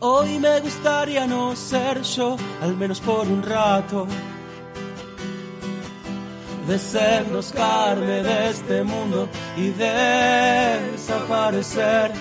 [0.00, 4.06] Hoy me gustaría no ser yo, al menos por un rato.
[6.66, 9.68] Desenroscarme de este mundo y
[10.90, 12.12] desaparecer.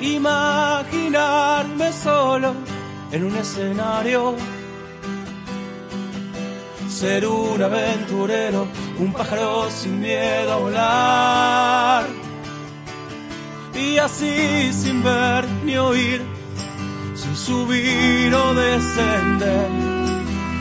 [0.00, 2.54] Imaginarme solo
[3.12, 4.34] en un escenario.
[6.88, 8.66] Ser un aventurero,
[8.98, 12.31] un pájaro sin miedo a volar.
[13.74, 16.22] Y así sin ver ni oír,
[17.14, 19.68] sin subir o descender.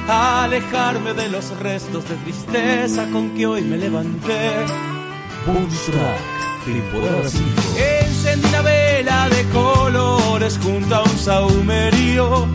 [0.08, 4.66] Alejarme de los restos de tristeza con que hoy me levanté.
[5.46, 7.46] Bonus Track, temporada 5.
[7.78, 12.48] Encendí una vela de colores junto a un saumerío.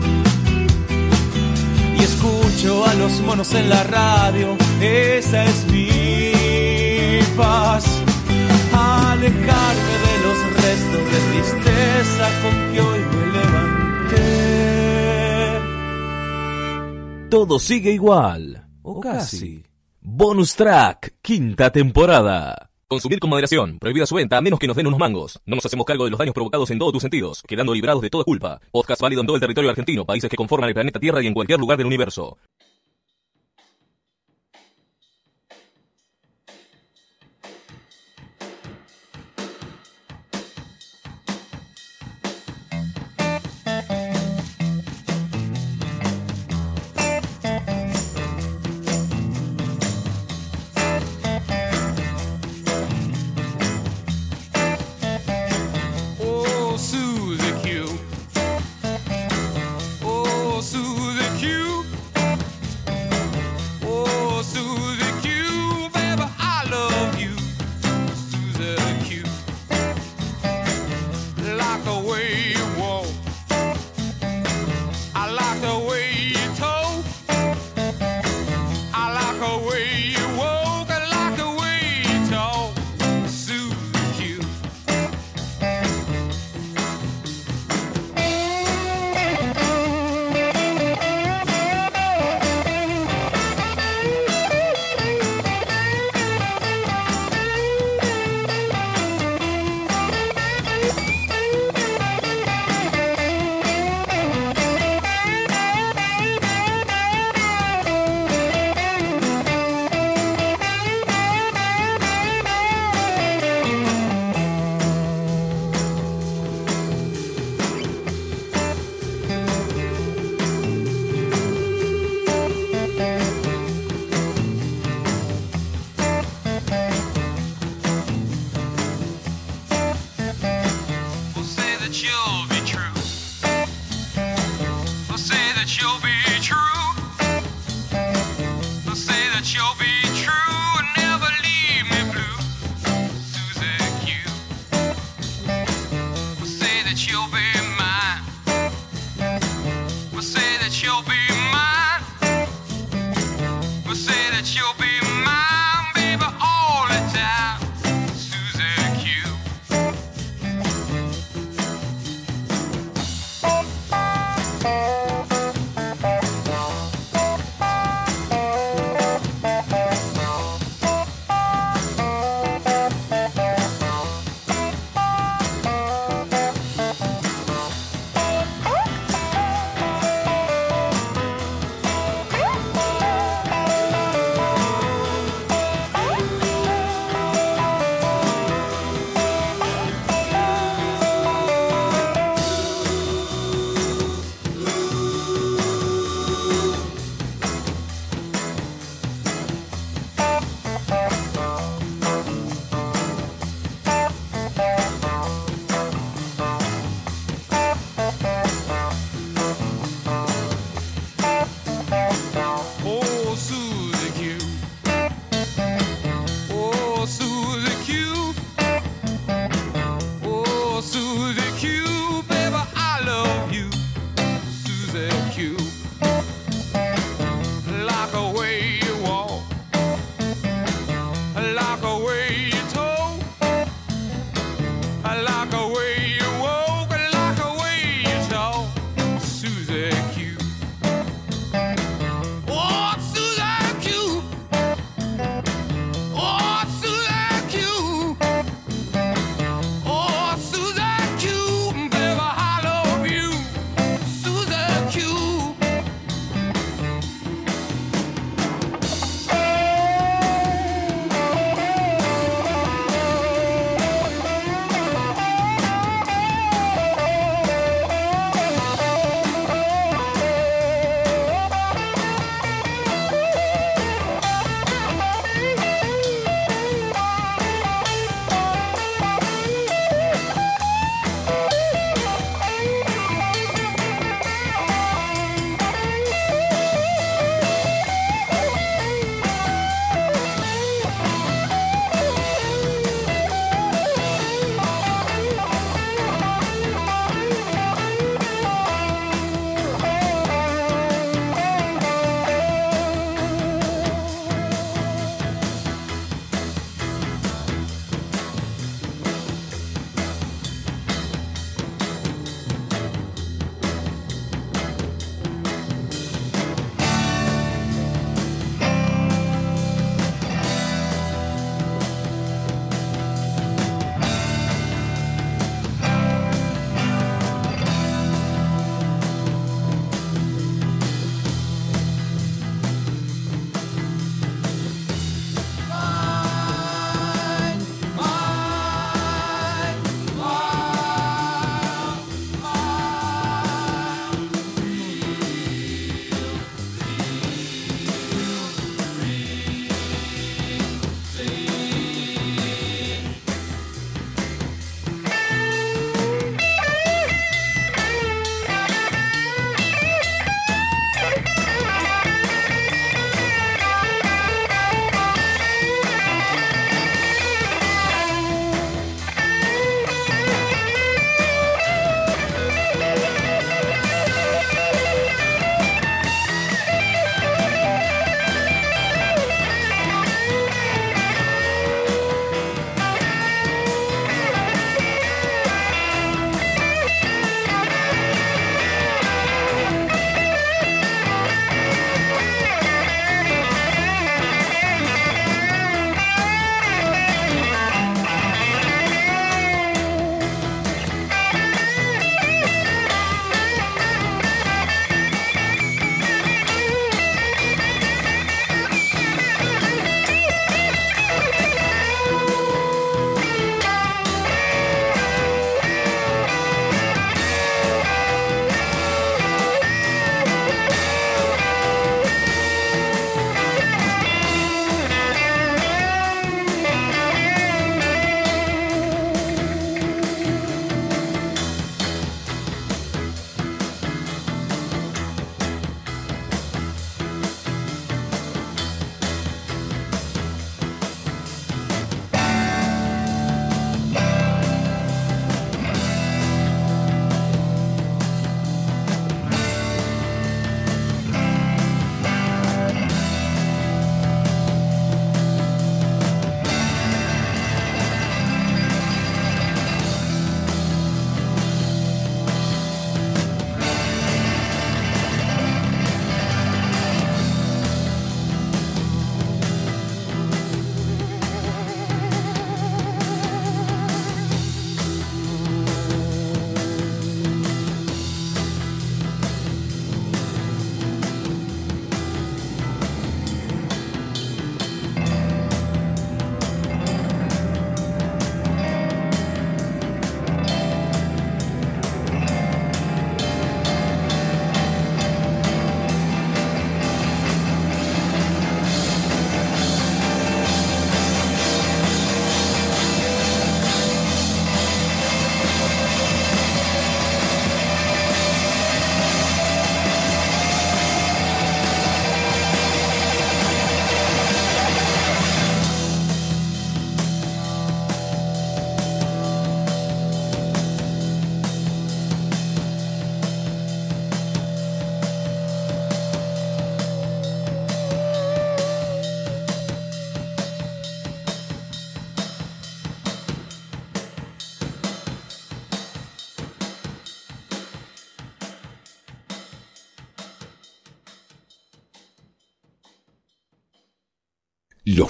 [1.97, 4.55] Y escucho a los monos en la radio.
[4.81, 7.85] Esa es mi paz.
[8.73, 9.96] Alejarme
[10.67, 14.17] de los restos de tristeza con que hoy me levanté.
[17.29, 19.63] Todo sigue igual, o casi.
[20.01, 22.69] Bonus Track, quinta temporada.
[22.87, 23.79] Consumir con moderación.
[23.79, 25.41] Prohibida su venta a menos que nos den unos mangos.
[25.45, 28.09] No nos hacemos cargo de los daños provocados en todos tus sentidos, quedando librados de
[28.09, 28.61] toda culpa.
[28.71, 31.33] Podcast válido en todo el territorio argentino, países que conforman el planeta Tierra y en
[31.33, 32.37] cualquier lugar del universo.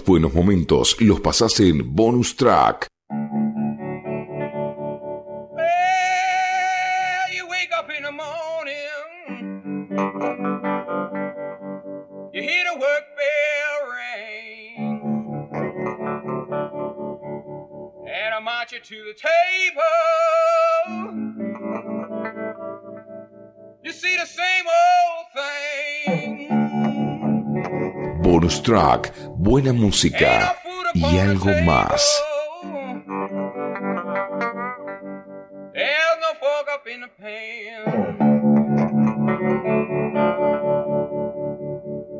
[0.07, 2.87] Buenos momentos los pasás en bonus track.
[29.73, 30.55] Música
[30.93, 32.23] y algo más.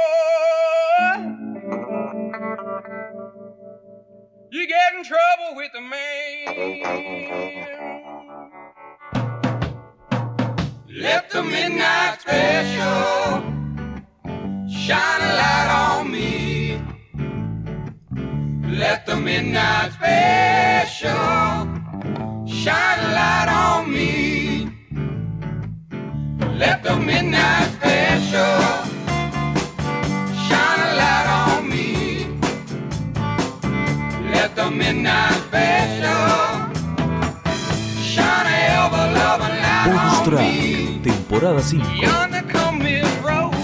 [4.51, 6.13] You get in trouble with the man.
[14.87, 16.29] Shine a light on me.
[18.81, 21.59] Let the midnight special
[22.61, 24.11] shine a light on me.
[26.63, 28.59] Let the midnight special
[30.47, 31.91] shine a light on me.
[34.35, 36.29] Let the midnight special
[38.13, 41.01] shine a ever loving light Bonus on track, me.
[41.05, 43.62] temporada 5.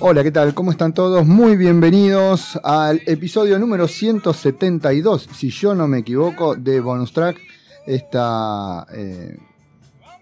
[0.00, 0.54] Hola, ¿qué tal?
[0.54, 1.26] ¿Cómo están todos?
[1.26, 7.36] Muy bienvenidos al episodio número 172, si yo no me equivoco, de Bonus Track.
[7.84, 9.36] Esta eh,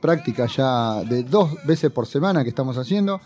[0.01, 3.21] práctica ya de dos veces por semana que estamos haciendo.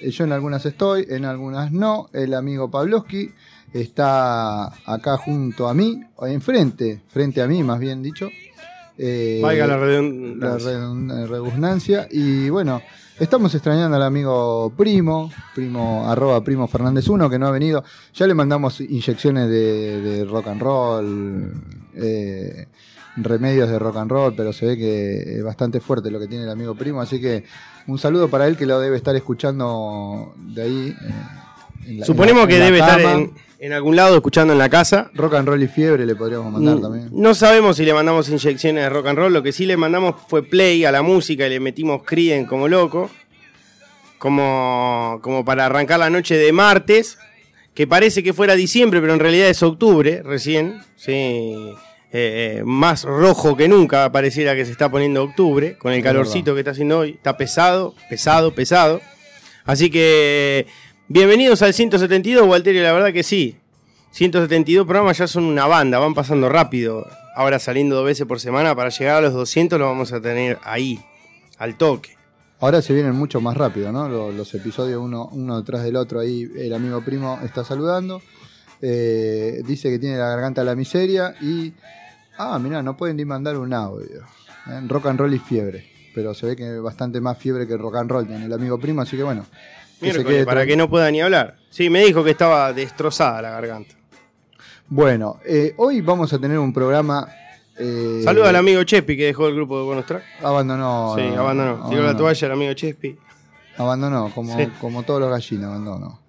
[0.00, 2.08] Eh, Yo en algunas estoy, en algunas no.
[2.12, 3.30] El amigo Pavlovsky
[3.72, 8.28] está acá junto a mí, enfrente, frente a mí más bien dicho.
[8.98, 10.70] Eh, Valga la la redundancia.
[10.70, 12.08] redund- redundancia.
[12.10, 12.82] Y bueno,
[13.18, 17.84] estamos extrañando al amigo Primo, primo arroba primo Fernández 1, que no ha venido.
[18.14, 21.52] Ya le mandamos inyecciones de, de rock and roll,
[21.94, 22.66] eh,
[23.16, 26.44] remedios de rock and roll, pero se ve que es bastante fuerte lo que tiene
[26.44, 27.00] el amigo Primo.
[27.00, 27.44] Así que
[27.86, 30.88] un saludo para él que lo debe estar escuchando de ahí.
[31.00, 31.14] eh,
[31.88, 34.52] en la- Suponemos en la- que en la debe estar en, en algún lado escuchando
[34.52, 35.12] en la casa.
[35.14, 37.10] Rock and roll y fiebre le podríamos mandar también.
[37.12, 39.32] No sabemos si le mandamos inyecciones de rock and roll.
[39.32, 42.66] Lo que sí le mandamos fue play a la música y le metimos Crien como
[42.66, 43.08] loco.
[44.18, 47.18] Como, como para arrancar la noche de martes.
[47.72, 50.80] Que parece que fuera diciembre, pero en realidad es octubre recién.
[50.96, 51.12] Sí.
[51.12, 51.76] Eh,
[52.12, 55.78] eh, más rojo que nunca pareciera que se está poniendo octubre.
[55.78, 57.10] Con el calorcito que está haciendo hoy.
[57.10, 59.00] Está pesado, pesado, pesado.
[59.64, 60.66] Así que
[61.12, 62.82] bienvenidos al 172, Walterio.
[62.82, 63.58] La verdad que sí.
[64.12, 67.06] 172 programas ya son una banda, van pasando rápido.
[67.34, 70.58] Ahora saliendo dos veces por semana, para llegar a los 200 lo vamos a tener
[70.64, 71.00] ahí,
[71.58, 72.16] al toque.
[72.60, 74.08] Ahora se vienen mucho más rápido, ¿no?
[74.08, 76.20] Los, episodios uno, uno detrás del otro.
[76.20, 78.22] Ahí el amigo primo está saludando.
[78.80, 81.34] Eh, dice que tiene la garganta a la miseria.
[81.42, 81.72] Y.
[82.38, 84.22] Ah, mirá, no pueden ni mandar un audio.
[84.66, 84.80] ¿eh?
[84.86, 85.90] Rock and roll y fiebre.
[86.14, 89.02] Pero se ve que bastante más fiebre que rock and roll tiene el amigo primo,
[89.02, 89.44] así que bueno.
[90.02, 91.56] Miércoles, para que no pueda ni hablar.
[91.70, 93.94] Sí, me dijo que estaba destrozada la garganta.
[94.88, 97.28] Bueno, eh, hoy vamos a tener un programa.
[97.78, 100.22] Eh, Saluda al amigo Chespi que dejó el grupo de Bonus Track.
[100.42, 101.14] Abandonó.
[101.16, 101.74] sí, no, abandonó.
[101.88, 102.16] Tiró la abandonó.
[102.18, 103.18] toalla el amigo Chespi.
[103.78, 104.68] Abandonó, como, Sí.
[104.80, 106.20] como todos los gallinos, abandonó.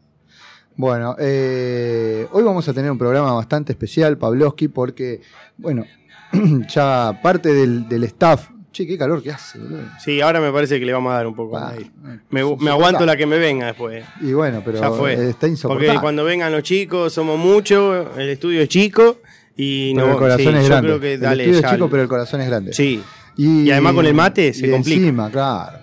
[0.75, 5.21] Bueno, eh, hoy vamos a tener un programa bastante especial, Pavlovsky, porque,
[5.57, 5.85] bueno,
[6.69, 8.49] ya parte del, del staff.
[8.73, 9.83] Che, qué calor que hace, boludo.
[10.03, 11.85] Sí, ahora me parece que le vamos a dar un poco Ah, aire.
[11.85, 14.03] eh, Me, aguanto la que me venga después.
[14.19, 15.13] Y bueno, pero ya fue.
[15.13, 15.87] eh, está insoportable.
[15.89, 19.19] Porque cuando vengan los chicos, somos muchos, el estudio es chico
[19.55, 20.87] y Pero no, el corazón sí, es yo grande.
[20.89, 22.73] creo que el dale, estudio es chico, el- pero el corazón es grande.
[22.73, 23.01] Sí,
[23.37, 24.99] Y, Y además con el mate se y complica.
[25.01, 25.77] Encima, claro.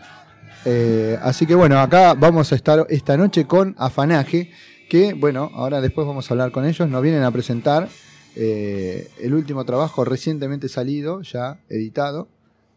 [0.65, 4.51] Eh, así que bueno, acá vamos a estar esta noche con Afanaje,
[4.89, 6.89] que bueno, ahora después vamos a hablar con ellos.
[6.89, 7.89] Nos vienen a presentar
[8.37, 12.29] eh, el último trabajo recientemente salido, ya editado,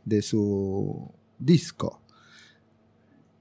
[0.06, 2.02] de su disco.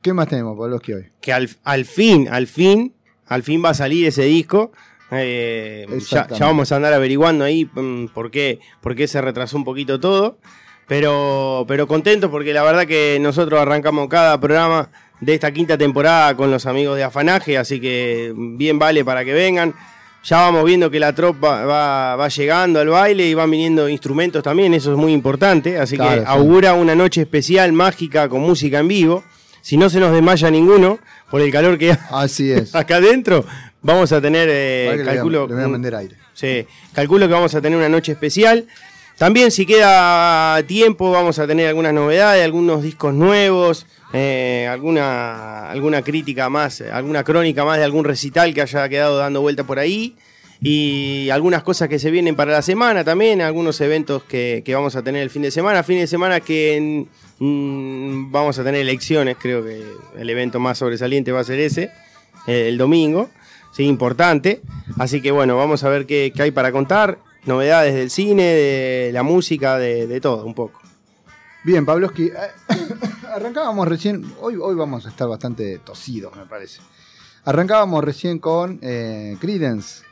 [0.00, 1.12] ¿Qué más tenemos, Pabloski, hoy?
[1.20, 2.94] que al, al fin, al fin,
[3.26, 4.72] al fin va a salir ese disco.
[5.12, 9.64] Eh, ya, vamos a andar averiguando ahí mm, por qué, por qué se retrasó un
[9.64, 10.38] poquito todo.
[10.88, 14.90] Pero, pero contento porque la verdad que nosotros arrancamos cada programa
[15.20, 19.32] de esta quinta temporada con los amigos de Afanaje, así que bien vale para que
[19.32, 19.74] vengan.
[20.24, 24.42] Ya vamos viendo que la tropa va, va llegando al baile y van viniendo instrumentos
[24.42, 25.78] también, eso es muy importante.
[25.78, 26.24] Así Claro, que sí.
[26.28, 29.24] augura una noche especial, mágica, con música en vivo.
[29.62, 30.98] Si no se nos desmaya ninguno
[31.30, 32.74] por el calor que Así es.
[32.74, 33.44] acá adentro,
[33.80, 36.16] vamos a tener, eh, le voy a- calculo, le voy a vender aire.
[36.34, 38.66] Sí, calculo que vamos a tener una noche especial.
[39.18, 46.02] También si queda tiempo vamos a tener algunas novedades, algunos discos nuevos, eh, alguna, alguna
[46.02, 50.16] crítica más, alguna crónica más de algún recital que haya quedado dando vuelta por ahí.
[50.64, 55.02] Y algunas cosas que se vienen para la semana también, algunos eventos que, vamos a
[55.02, 55.82] tener el fin de semana.
[55.82, 57.04] Fin de semana que
[57.38, 59.82] mm, vamos a tener elecciones, creo que
[60.16, 61.90] el evento más sobresaliente va a ser ese,
[62.46, 63.28] eh, el domingo.
[63.72, 64.60] Sí, importante.
[64.98, 67.18] Así que bueno, vamos a ver qué, hay para contar.
[67.44, 70.81] Novedades del cine, de la música, de todo, un poco.
[71.64, 72.32] Bien, Pabloski, eh,
[73.34, 76.80] arrancábamos recién, hoy, hoy vamos a estar bastante tosidos, me parece.
[77.44, 80.02] Arrancábamos recién con eh, Credence.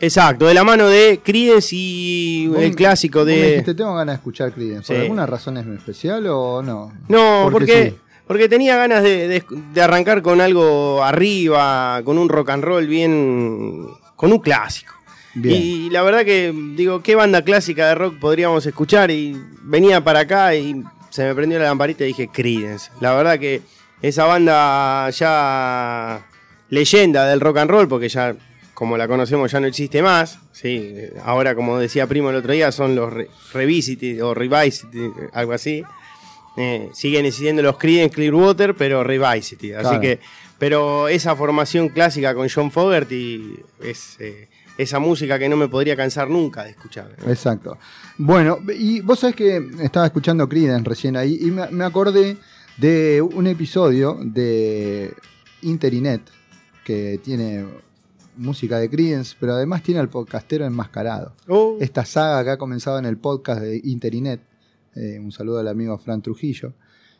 [0.00, 3.46] Exacto, de la mano de Creedence y el clásico vos me de...
[3.50, 4.88] dijiste, tengo ganas de escuchar Creedence.
[4.88, 5.02] ¿Por Sí.
[5.02, 6.92] alguna razón es especial o no?
[7.08, 7.98] No, porque, sí.
[8.26, 12.86] porque tenía ganas de, de- de arrancar con algo arriba, con un rock and roll
[12.88, 13.86] bien.
[14.16, 14.92] con un clásico.
[15.34, 15.62] Bien.
[15.62, 19.10] Y la verdad que, digo, ¿qué banda clásica de rock podríamos escuchar?
[19.10, 22.90] Y venía para acá y se me prendió la lamparita y dije Creedence.
[23.00, 23.62] La verdad que
[24.02, 26.26] esa banda ya
[26.68, 28.34] leyenda del rock and roll, porque ya,
[28.74, 30.38] como la conocemos, ya no existe más.
[30.52, 35.52] Sí, ahora, como decía Primo el otro día, son los re- Revisited o Revisited, algo
[35.52, 35.82] así.
[36.56, 39.74] Eh, siguen existiendo los Creedence Clearwater, pero Revisited.
[39.76, 40.00] Así Claro.
[40.00, 40.18] que,
[40.58, 44.48] pero esa formación clásica con John Fogerty es eh,
[44.78, 47.14] esa música que no me podría cansar nunca de escuchar.
[47.26, 47.78] Exacto.
[48.18, 52.36] Bueno, y vos sabés que estaba escuchando Creedence recién ahí y me, me acordé
[52.78, 55.14] de un episodio de
[55.62, 56.22] Interinet
[56.84, 57.64] que tiene
[58.36, 61.34] música de Creedence, pero además tiene al podcastero enmascarado.
[61.48, 64.40] Oh, Esta saga que ha comenzado en el podcast de Interinet,
[64.94, 66.72] eh, un saludo al amigo Fran Trujillo,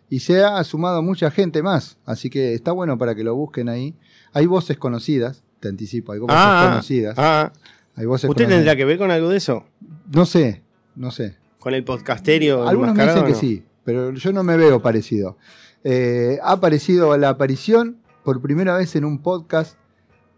[0.09, 3.69] y se ha sumado mucha gente más, así que está bueno para que lo busquen
[3.69, 3.95] ahí.
[4.33, 7.15] Hay voces conocidas, te anticipo, hay voces ah, conocidas.
[7.17, 7.53] ah.
[7.95, 8.59] Hay voces ¿Usted conocidas.
[8.59, 9.65] tendrá que ver con algo de eso?
[10.13, 10.63] No sé,
[10.97, 11.37] no sé.
[11.59, 12.67] ¿Con el podcasterio?
[12.67, 15.37] Algunos me dicen que sí, pero yo no me veo parecido.
[15.85, 19.77] Eh, ha aparecido la aparición por primera vez en un podcast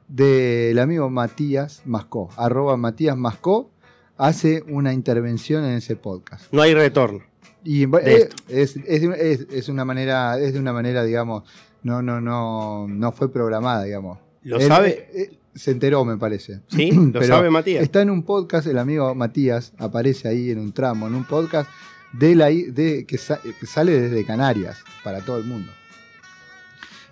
[0.09, 3.71] del amigo Matías Mascó, arroba Matías Mascó,
[4.16, 6.52] hace una intervención en ese podcast.
[6.52, 7.20] No hay retorno.
[7.62, 11.44] Y eh, es, es de- es- es una manera, es de una manera, digamos,
[11.83, 14.18] no, no, no, no fue programada, digamos.
[14.44, 15.09] ¿Lo Él, sabe?
[15.12, 16.61] eh, eh, se enteró, me parece.
[16.68, 16.90] ¿Sí?
[16.92, 17.83] ¿Lo Pero sabe Matías?
[17.83, 21.68] Está en un podcast, el amigo Matías aparece ahí en un tramo, en un podcast
[22.12, 25.72] de la, de, que, sa- que sale desde Canarias para todo el mundo.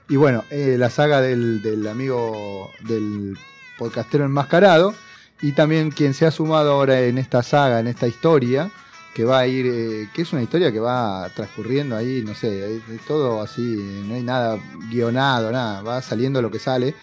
[0.08, 3.36] Y bueno, eh, la saga del, del amigo del
[3.78, 4.94] podcastero enmascarado
[5.40, 8.70] y también quien se ha sumado ahora en esta saga, en esta historia,
[9.14, 12.76] que va a ir, eh, que es una historia que va transcurriendo ahí, no sé,
[12.76, 14.58] es, es todo así, no hay nada
[14.90, 16.94] guionado, nada, va saliendo lo que sale.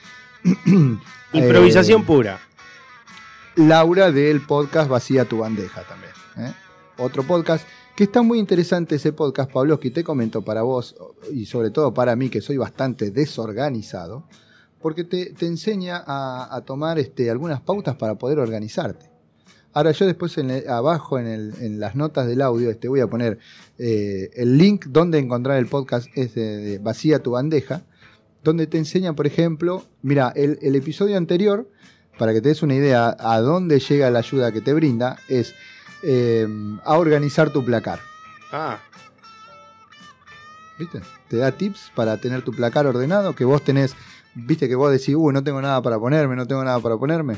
[1.34, 2.40] Improvisación Eh, pura.
[3.56, 6.12] Laura del podcast Vacía tu bandeja también.
[6.38, 6.54] ¿eh?
[6.98, 10.96] Otro podcast que está muy interesante ese podcast, Pablo, que te comento para vos
[11.34, 14.24] y sobre todo para mí que soy bastante desorganizado,
[14.82, 19.10] porque te, te enseña a, a tomar este, algunas pautas para poder organizarte.
[19.74, 23.02] Ahora yo después en el- abajo en, el- en las notas del audio este, voy
[23.02, 23.40] a poner
[23.78, 27.84] eh, el link donde encontrar el podcast es de, de Vacía tu bandeja,
[28.44, 31.68] donde te enseña, por ejemplo, mira, el, el episodio anterior
[32.20, 35.56] para que te des una idea a dónde llega la ayuda que te brinda, es
[36.04, 36.48] eh,
[36.84, 38.00] a organizar tu placar.
[38.52, 38.78] Ah,
[40.78, 41.00] ¿Viste?
[41.30, 43.96] Te da tips para tener tu placar ordenado, que vos tenés,
[44.36, 47.38] viste que vos decís, uy, no tengo nada para ponerme, no tengo nada para ponerme.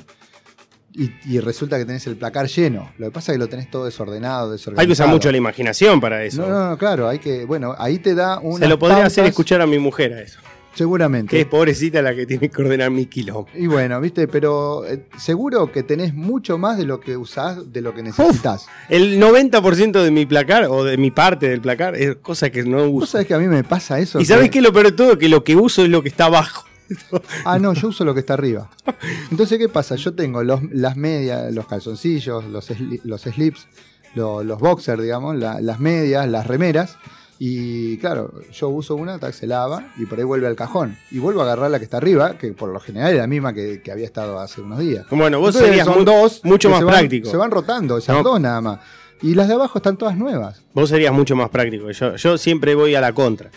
[0.94, 2.92] Y, y resulta que tenés el placar lleno.
[2.98, 4.82] Lo que pasa es que lo tenés todo desordenado, desorganizado.
[4.82, 6.42] hay que usar mucho la imaginación para eso.
[6.42, 8.60] No, no, no, claro, hay que, bueno, ahí te da una.
[8.60, 10.40] Se lo podría hacer escuchar a mi mujer a eso.
[10.74, 11.36] Seguramente.
[11.36, 13.56] Que es pobrecita la que tiene que ordenar mi kilómetros.
[13.62, 17.82] Y bueno, viste, pero eh, seguro que tenés mucho más de lo que usás, de
[17.82, 18.68] lo que necesitas.
[18.90, 22.90] El 90% de mi placar, o de mi parte del placar, es cosa que no
[22.90, 23.12] ¿Vos uso.
[23.14, 24.20] sabés que a mí me pasa eso?
[24.22, 25.18] ¿Y sabes qué es lo peor de todo?
[25.18, 26.66] Que lo que uso es lo que está abajo.
[27.46, 28.70] Ah, no, yo uso lo que está arriba.
[29.32, 29.96] Entonces, ¿qué pasa?
[29.96, 33.68] Yo tengo los, las medias, los calzoncillos, los, sli- los slips,
[34.14, 36.98] lo- los boxers, digamos, la- las medias, las remeras.
[37.44, 40.96] Y claro, yo uso una, tac, se lava y por ahí vuelve al cajón.
[41.10, 43.52] Y vuelvo a agarrar la que está arriba, que por lo general es la misma
[43.52, 45.08] que, que había estado hace unos días.
[45.10, 47.32] Bueno, vos Entonces, serías son mu- dos mucho más se van- práctico.
[47.32, 48.22] Se van rotando, esas No.
[48.22, 48.80] dos nada más.
[49.24, 50.62] Y las de abajo están todas nuevas.
[50.76, 51.90] Vos serías mucho más práctico.
[51.90, 53.50] Yo, yo siempre voy a la contra.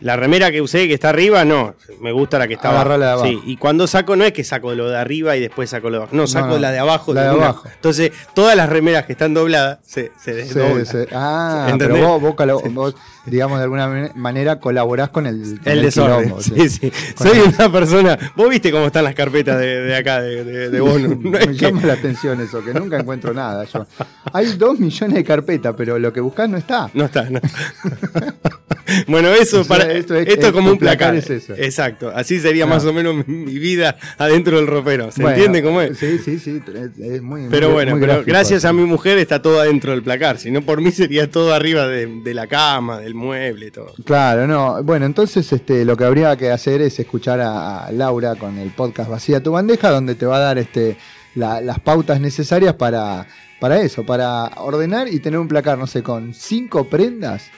[0.00, 1.74] La remera que usé, que está arriba, no.
[2.02, 2.98] Me gusta la que está abajo.
[2.98, 3.26] la de abajo.
[3.28, 5.92] Sí, y cuando saco, no es que saco lo de arriba y después saco lo
[5.96, 6.16] de abajo.
[6.16, 7.14] No, saco no, la de abajo.
[7.14, 7.66] la de abajo.
[7.74, 10.84] Entonces, todas las remeras que están dobladas se, se desdoblan.
[10.84, 10.98] sí.
[11.12, 11.98] Ah, ¿Entendés?
[11.98, 12.34] pero vos,
[12.74, 12.94] vos,
[13.26, 16.22] digamos, de alguna man- manera colaborás con el, con El desorden.
[16.24, 16.92] quilombo, sí, sí.
[17.16, 18.18] Soy el- una persona.
[18.36, 21.18] Vos viste cómo están las carpetas de, de acá, de, de, de bonus.
[21.26, 23.86] No es Me que- llama la atención eso, que nunca encuentro nada yo.
[24.32, 26.90] Hay dos millones de carpetas, pero lo que buscás no está.
[26.94, 27.40] No está, no.
[29.08, 31.12] bueno, eso O sea, para esto esto es- es, como un placar.
[31.12, 31.54] placar es eso.
[31.56, 32.12] Exacto.
[32.14, 32.68] Así sería Ah.
[32.68, 35.10] más o menos mi, vida adentro del ropero.
[35.10, 35.98] ¿Se Bueno, entiende cómo es?
[35.98, 36.62] Sí, sí, sí.
[36.74, 37.46] Es, es muy.
[37.50, 40.38] Pero muy- bueno, muy pero gráfico gracias a mi mujer está todo adentro del placar.
[40.38, 43.92] Si no, por mí sería todo arriba de, de la cama, del mueble, todo.
[44.04, 44.82] Claro, no.
[44.84, 49.10] Bueno, entonces este, lo que habría que hacer es escuchar a, Laura con el podcast
[49.10, 50.96] Vacía tu bandeja, donde te va a dar este,
[51.34, 53.26] la- las pautas necesarias para,
[53.60, 57.50] para eso, para ordenar y tener un placar, no sé, con cinco prendas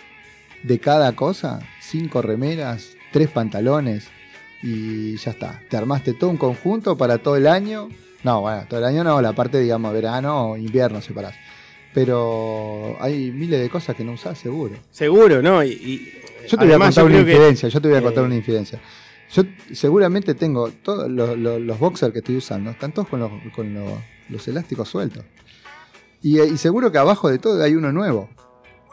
[0.63, 4.09] de cada cosa, cinco remeras, tres pantalones
[4.63, 5.61] y ya está.
[5.69, 7.89] Te armaste todo un conjunto para todo el año.
[8.25, 11.35] No, bueno, todo el año no, la parte, digamos, verano o invierno separás.
[11.95, 14.75] Pero hay miles de cosas que no usás, seguro.
[14.91, 15.63] Seguro, ¿no?
[15.65, 16.13] Y, y-
[16.49, 18.27] Yo te voy a además, contar una que- infidencia, yo te voy a contar eh,
[18.27, 18.81] una infidencia.
[19.33, 23.31] Yo seguramente tengo todos los, los, los boxers que estoy usando, están todos con los,
[23.55, 23.93] con los,
[24.31, 25.25] los elásticos sueltos.
[26.23, 28.29] Y, y seguro que abajo de todo hay uno nuevo.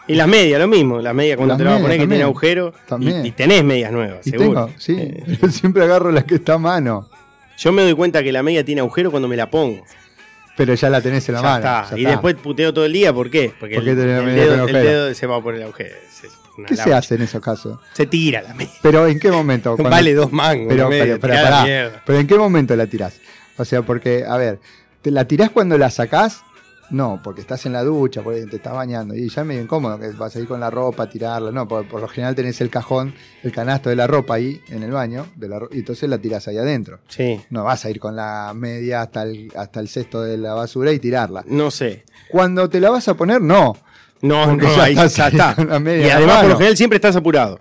[0.08, 1.00] Y las medias, lo mismo.
[1.02, 2.74] Las medias cuando Las te las vas a poner que tiene agujero.
[2.88, 3.26] También.
[3.26, 4.66] Y, y tenés medias nuevas, Y seguro.
[4.68, 7.10] tengo, sí, Eh, yo siempre agarro la que está a mano.
[7.58, 9.84] yo me doy cuenta que la media tiene agujero cuando me la pongo.
[10.58, 11.58] Pero ya la tenés en la Ya mano.
[11.58, 11.90] está.
[11.92, 12.10] ya y está.
[12.12, 13.54] después puteo todo el día, ¿por qué?
[13.60, 15.96] Porque ¿Por qué el, dedo, el se va por el agujero.
[16.68, 17.78] ¿Qué se hace en esos casos?
[17.94, 18.72] Se tira la media.
[18.82, 19.72] Pero ¿en qué momento?
[19.76, 20.68] Cuando- Vale dos mangos.
[20.70, 23.20] Pero, media, pero, pero ¿en qué momento la tirás?
[23.58, 24.60] O sea, porque, a ver,
[25.02, 26.42] ¿te la tirás cuando la sacás?
[26.92, 29.16] No, porque estás en la ducha, porque te estás bañando.
[29.16, 31.52] Y ya es medio incómodo que vas a ir con la ropa a tirarla.
[31.52, 34.84] No, por, por lo general tenés el cajón, el canasto de la ropa ahí en
[34.84, 37.00] el baño, de la ro- y entonces la tirás ahí adentro.
[37.08, 40.54] Sí, No vas a ir con la media hasta el, hasta el cesto de la
[40.54, 41.44] basura y tirarla.
[41.48, 42.04] no sé.
[42.30, 43.76] Cuando te la vas a poner, no.
[44.22, 45.64] No, Porque no, ya ahí estás ya ahí está.
[45.66, 47.60] la media Y además, por lo general, siempre estás apurado.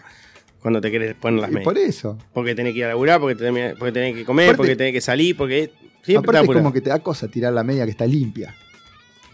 [0.61, 1.65] Cuando te querés poner las Y medias.
[1.65, 2.19] por eso.
[2.33, 4.93] Porque tenés que ir a laburar, porque tenés, porque tenés que comer, Aparte- porque tenés
[4.95, 7.91] que salir, porque siempre Aparte es como que te da cosa tirar la media que
[7.91, 8.55] está limpia.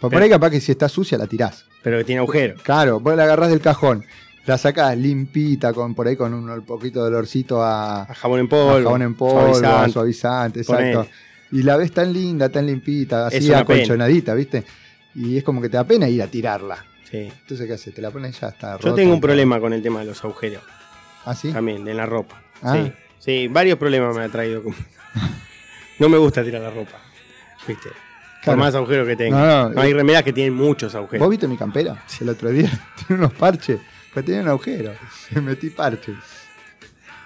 [0.01, 1.67] Por, ahí capaz que si está sucia la tirás.
[1.83, 2.55] Pero que tiene agujero.
[2.63, 4.05] Claro, vos la agarrás del cajón,
[4.47, 8.47] la sacás limpita, con por ahí con un, poquito de olorcito a, A jabón en
[8.47, 8.85] a polvo.
[8.85, 10.61] jabón en polvo, a suavizante.
[10.61, 11.07] exacto.
[11.53, 14.65] Y la ves tan linda, tan limpita, así acolchonadita, ¿viste?
[15.15, 16.85] Y es como que te da pena ir a tirarla.
[17.11, 17.19] Sí.
[17.19, 17.93] Entonces, ¿qué haces?
[17.93, 18.79] Te la pones ya está.
[18.79, 18.95] Yo rota.
[18.95, 20.63] tengo un problema con el tema de los agujeros.
[21.25, 21.53] ¿Ah, sí?
[21.53, 22.41] También, de la ropa.
[22.63, 22.77] Ah.
[22.77, 22.93] Sí.
[23.19, 24.63] Sí, varios problemas me ha traído.
[25.99, 26.99] no me gusta tirar la ropa.
[27.67, 27.91] ¿Viste?
[28.43, 28.57] Claro.
[28.57, 29.39] Por más agujeros que tenga.
[29.39, 31.21] No, no, hay remeras que tienen muchos agujeros.
[31.21, 32.03] ¿Vos viste mi campera?
[32.21, 32.71] El otro día
[33.07, 33.79] tiene unos parches,
[34.15, 34.93] pero tiene un agujero.
[35.35, 36.17] Me metí parches.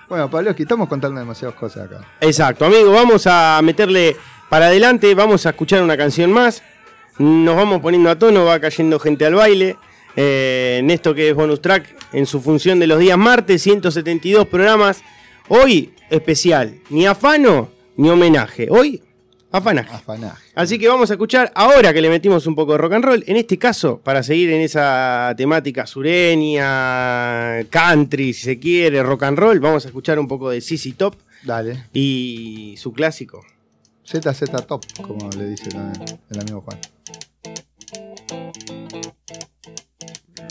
[0.09, 2.00] Bueno, Pablo, estamos contando demasiadas cosas acá.
[2.20, 4.16] Exacto, amigo, vamos a meterle
[4.48, 6.62] para adelante, vamos a escuchar una canción más.
[7.18, 9.77] Nos vamos poniendo a tono, va cayendo gente al baile.
[10.16, 14.46] eh, en esto que es bonus track, en su función de los días martes, 172
[14.46, 15.03] programas.
[15.48, 18.68] Hoy especial, ni afano ni homenaje.
[18.70, 19.03] Hoy,
[19.59, 19.95] afanaje.
[19.95, 20.43] Afanaje.
[20.55, 23.25] Así que vamos a escuchar ahora que le metimos un poco de rock and roll.
[23.27, 29.38] En este caso, para seguir en esa temática sureña, country, si se quiere, rock and
[29.38, 31.85] roll, vamos a escuchar un poco de CC Top Dale.
[31.93, 33.45] y su clásico.
[34.07, 36.79] ZZ Top, como le dice también el amigo Juan.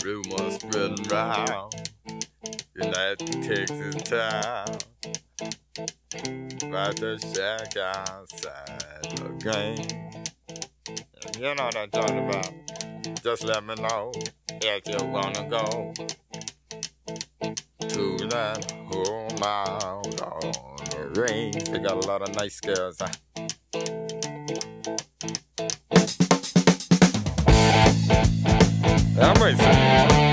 [0.02, 1.72] Rumors spreading round
[2.74, 4.78] United Texas town
[5.76, 8.84] about the shack outside
[9.42, 10.12] game.
[11.36, 12.52] You know what I'm talking about.
[13.22, 14.12] Just let me know
[14.62, 15.92] if you wanna go
[17.88, 21.64] to that home out on the range.
[21.64, 22.98] They got a lot of nice girls.
[23.00, 23.08] Huh?
[29.20, 30.23] I'm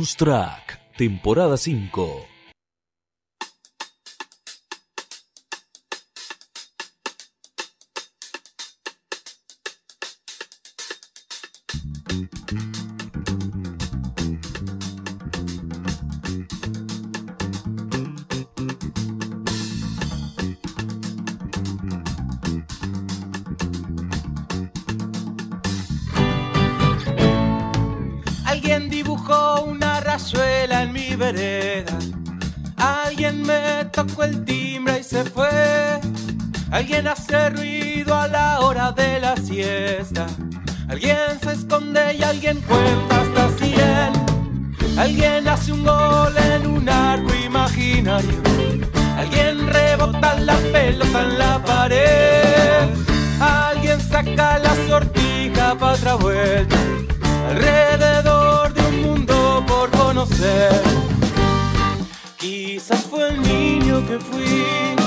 [0.00, 2.29] Bonus Track, temporada 5.
[55.92, 56.76] Otra vuelta.
[57.48, 60.82] Alrededor de un mundo por conocer.
[62.36, 64.99] Quizás fue el niño que fui.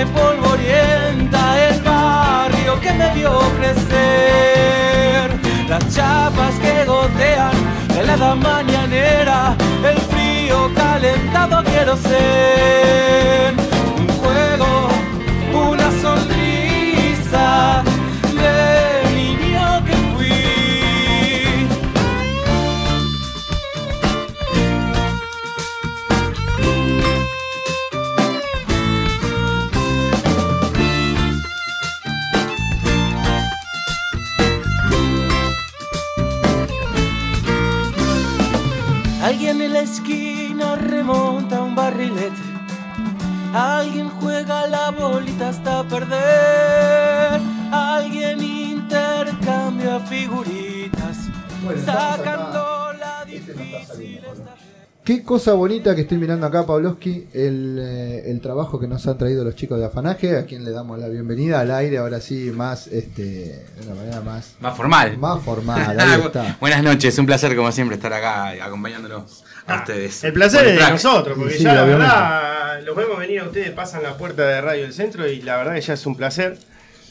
[0.00, 5.30] Calle polvorienta, el barrio que me vio crecer.
[5.68, 7.52] Las chapas que gotean,
[7.88, 13.69] la helada mañanera, el frío calentado quiero ser.
[41.00, 42.42] Remonta un barrilete.
[43.54, 47.40] Alguien juega la bolita hasta perder.
[47.72, 51.16] Alguien intercambia figuritas.
[51.64, 54.20] Bueno, sacando la Este no está difícil
[55.02, 59.16] Qué cosa bonita que estoy mirando acá, Pavlovsky, el, eh, el trabajo que nos han
[59.16, 62.52] traído los chicos de Afanaje, a quien le damos la bienvenida al aire, ahora sí,
[62.54, 65.16] más, este, de una manera más, Más formal.
[65.16, 66.56] más formal, ahí está.
[66.60, 70.24] Buenas noches, un placer como siempre estar acá acompañándolos a ustedes.
[70.24, 70.92] El placer es de Track.
[70.92, 74.60] nosotros, porque Sí, ya la verdad los vemos venir a ustedes, pasan la puerta de
[74.60, 76.58] Radio del Centro y la verdad que ya es un placer.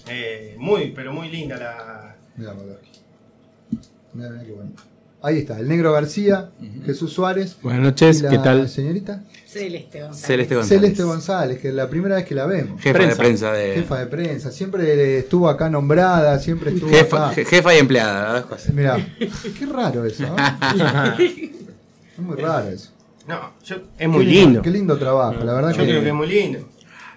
[0.08, 2.16] Eh, muy, pero muy linda la.
[2.36, 2.90] Mira, Pavlovsky.
[4.14, 4.84] Mira, mira qué bonito.
[5.22, 6.50] Ahí está, el negro García,
[6.86, 7.58] Jesús Suárez.
[7.62, 8.70] Buenas noches, y la ¿qué tal?
[8.70, 10.26] Señorita Celeste González.
[10.26, 10.82] Celeste González.
[10.82, 12.82] Celeste González, que es la primera vez que la vemos.
[12.82, 13.16] Jefa Prensa.
[13.16, 13.74] de prensa de.
[13.76, 17.36] Jefa de prensa, siempre estuvo acá nombrada, siempre estuvo Jefa, acá.
[17.42, 18.74] je- jefa y empleada, las dos cosas.
[18.74, 20.36] Mirá, qué raro eso, ¿no?
[22.20, 22.92] Es muy raro eso.
[23.28, 24.62] No, yo- es muy lindo.
[24.62, 25.86] Qué lindo trabajo, la verdad Yo que.
[25.88, 26.60] creo que es muy lindo.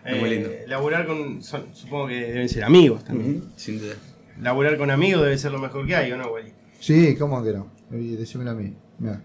[0.04, 0.50] Es muy Eh, lindo.
[0.68, 1.42] Laburar con.
[1.42, 3.36] son- supongo que deben ser amigos también.
[3.38, 3.94] Ujú, Sin duda.
[4.40, 6.52] Laburar con amigos debe ser lo mejor que hay, ¿o no, Wally?
[6.80, 7.68] Sí, ¿cómo que no?
[7.90, 8.74] Decímelo a mí.
[8.98, 9.20] Mirá,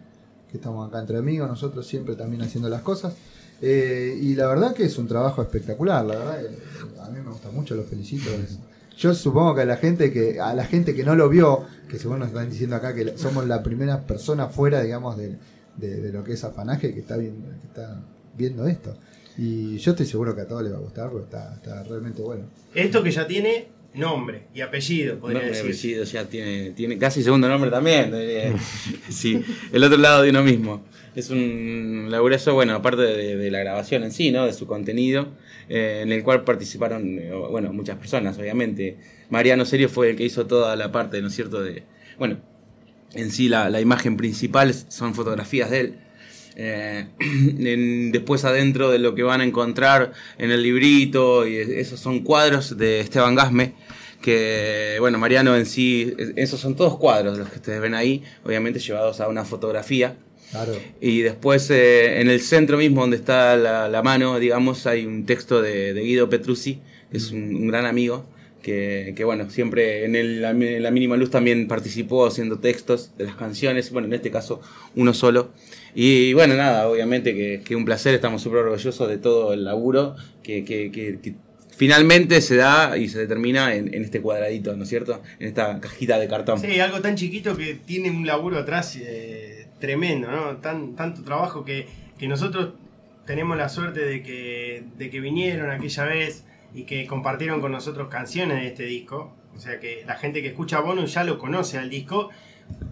[0.49, 3.15] que estamos acá entre amigos, nosotros siempre también haciendo las cosas.
[3.61, 7.31] Eh, y la verdad que es un trabajo espectacular, la verdad que a mí me
[7.31, 8.29] gusta mucho, lo felicito.
[8.31, 8.59] Es-
[8.97, 11.97] Yo supongo que a la gente que a la gente que no lo vio, que
[11.99, 15.37] según nos están diciendo acá que somos la primera persona fuera, digamos, de,
[15.77, 18.01] de- de lo que es afanaje que está viendo, que está
[18.37, 18.97] viendo esto.
[19.37, 22.21] Y yo estoy seguro que a todos les va a gustar, porque está, está realmente
[22.21, 22.43] bueno.
[22.73, 25.95] Esto que ya tiene nombre y apellido, podría Nombre y decir.
[25.95, 28.11] apellido ya tiene, tiene casi segundo nombre también.
[29.09, 30.83] sí, el otro lado de uno mismo.
[31.15, 34.45] Es un laburazo, bueno, aparte de, de la grabación en sí, ¿no?
[34.45, 35.29] De su contenido,
[35.67, 38.97] eh, en el cual participaron, eh, bueno, muchas personas, obviamente.
[39.31, 41.63] Mariano Serio fue el que hizo toda la parte, ¿no es cierto?
[41.63, 41.83] De,
[42.19, 42.37] bueno,
[43.13, 45.93] en sí la, la imagen principal son fotografías de él.
[46.55, 51.99] Eh, en- después adentro de lo que van a encontrar en el librito, y esos
[51.99, 53.73] son cuadros de Esteban Gasme,
[54.21, 58.23] que bueno, Mariano en sí, es- esos son todos cuadros los que ustedes ven ahí,
[58.43, 60.15] obviamente llevados a una fotografía.
[60.51, 60.73] Claro.
[61.01, 65.25] Y después eh, en el centro mismo donde está la, la mano, digamos, hay un
[65.25, 66.79] texto de, de Guido Petruzzi,
[67.11, 68.25] que es un, un gran amigo,
[68.67, 73.23] que, que, bueno, siempre en, el, en la mínima luz también participó haciendo textos de
[73.23, 74.59] las canciones, bueno, en este caso
[74.95, 75.51] uno solo.
[75.95, 80.15] Y bueno, nada, obviamente que, que un placer, estamos súper orgullosos de todo el laburo
[80.43, 81.35] que- que
[81.77, 85.21] finalmente se da y se determina en, en este cuadradito, ¿no es cierto?
[85.39, 86.59] En esta cajita de cartón.
[86.59, 90.57] Sí, algo tan chiquito que tiene un laburo atrás eh, tremendo, ¿no?
[90.57, 91.85] Tan, tanto trabajo que,
[92.17, 92.73] que nosotros
[93.27, 96.43] tenemos la suerte de que, de que vinieron aquella vez
[96.77, 99.33] y que compartieron con nosotros canciones de este disco.
[99.55, 102.29] O sea que la gente que escucha Bonus ya lo conoce al disco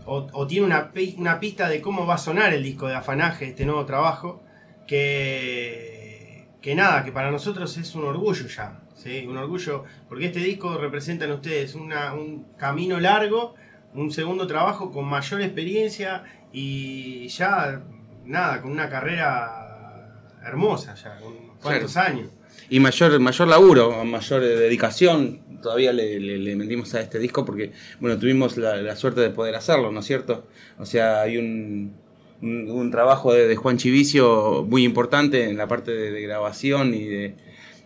[0.06, 3.46] o, o tiene una, una pista de cómo va a sonar el disco de Afanaje,
[3.50, 4.42] este nuevo trabajo,
[4.88, 8.80] que, que nada, que para nosotros es un orgullo ya.
[8.96, 9.26] ¿sí?
[9.28, 13.56] Un orgullo, porque este disco representan ustedes una- un camino largo,
[13.94, 17.82] un segundo trabajo con mayor experiencia y ya,
[18.26, 20.12] nada, con una carrera
[20.44, 22.30] hermosa ya, con cuántos años.
[22.70, 25.42] Y mayor, mayor laburo, mayor eh, dedicación.
[25.62, 26.56] Todavía le, le- le
[26.94, 30.46] a este disco porque, bueno, tuvimos la, la suerte de poder hacerlo, ¿no es cierto?
[30.78, 31.94] O sea, hay un,
[32.42, 37.36] un, trabajo de, Juan Chivicio muy importante en la parte de, grabación y de,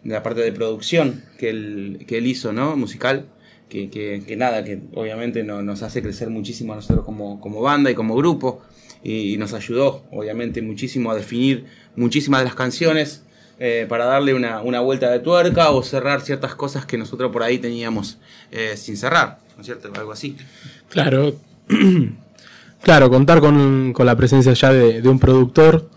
[0.03, 2.75] la parte de producción que él, que él hizo, ¿no?
[2.75, 3.27] Musical.
[3.69, 7.91] Que, que- nada, que obviamente no- nos hace crecer muchísimo a nosotros como, como banda
[7.91, 8.61] y como grupo.
[9.03, 11.65] Y nos ayudó, obviamente, muchísimo a definir
[11.95, 13.23] muchísimas de las canciones
[13.59, 17.43] eh, para darle una, una vuelta de tuerca o cerrar ciertas cosas que nosotros por
[17.43, 18.17] ahí teníamos
[18.51, 19.91] eh, sin cerrar, ¿no es cierto?
[19.95, 20.37] Algo así.
[20.89, 21.35] Claro,
[22.81, 25.89] claro, contar con, con la presencia ya de, de un productor,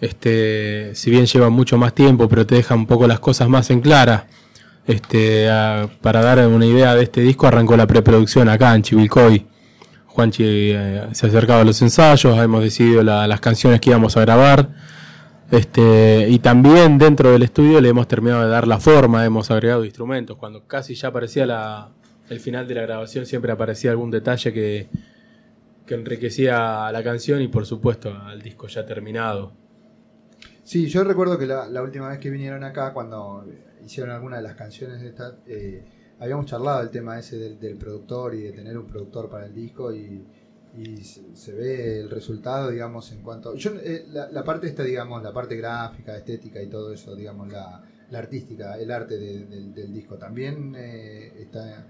[0.00, 3.70] este, si bien lleva mucho más tiempo, pero te deja un poco las cosas más
[3.70, 4.26] en clara.
[4.86, 5.48] Este,
[6.00, 9.44] para dar una idea de este disco, arrancó la preproducción acá en Chivilcoy.
[10.06, 14.20] Juanchi eh, se acercaba a los ensayos, hemos decidido la- las canciones que íbamos a
[14.20, 14.68] grabar.
[15.50, 19.84] Este, y también dentro del estudio le hemos terminado de dar la forma, hemos agregado
[19.84, 20.36] instrumentos.
[20.36, 21.92] Cuando casi ya aparecía la,
[22.28, 24.88] el final de la grabación, siempre aparecía algún detalle que,
[25.86, 29.52] que enriquecía la canción y por supuesto al disco ya terminado.
[30.64, 33.44] Sí, yo recuerdo que la, la última vez que vinieron acá, cuando
[33.84, 35.84] hicieron alguna de las canciones de esta, eh,
[36.18, 39.54] habíamos charlado el tema ese del, del productor y de tener un productor para el
[39.54, 40.26] disco y,
[40.76, 43.54] y se, ve el resultado, digamos, en cuanto...
[43.54, 47.48] Yo, eh, la, la parte esta, digamos, la parte gráfica, estética y todo eso, digamos,
[47.50, 51.86] la, la artística, el arte de- del, del disco, también eh, está...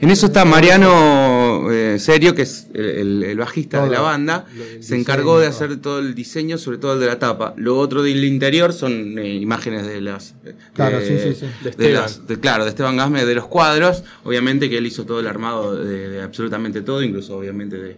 [0.00, 4.46] En eso está Mariano eh, Serio, que es el, bajista de la banda.
[4.80, 7.54] Se encargó diseño, de hacer todo el diseño, sobre todo el de la tapa.
[7.56, 10.34] Lo otro del interior son eh, imágenes de las.
[10.44, 11.46] eh, Claro, de- sí, sí, sí.
[11.46, 11.94] De de Esteban.
[12.02, 14.04] las- de- claro, de Esteban Gasme, de los cuadros.
[14.24, 17.96] Obviamente que él hizo todo el armado de, de absolutamente todo, incluso obviamente de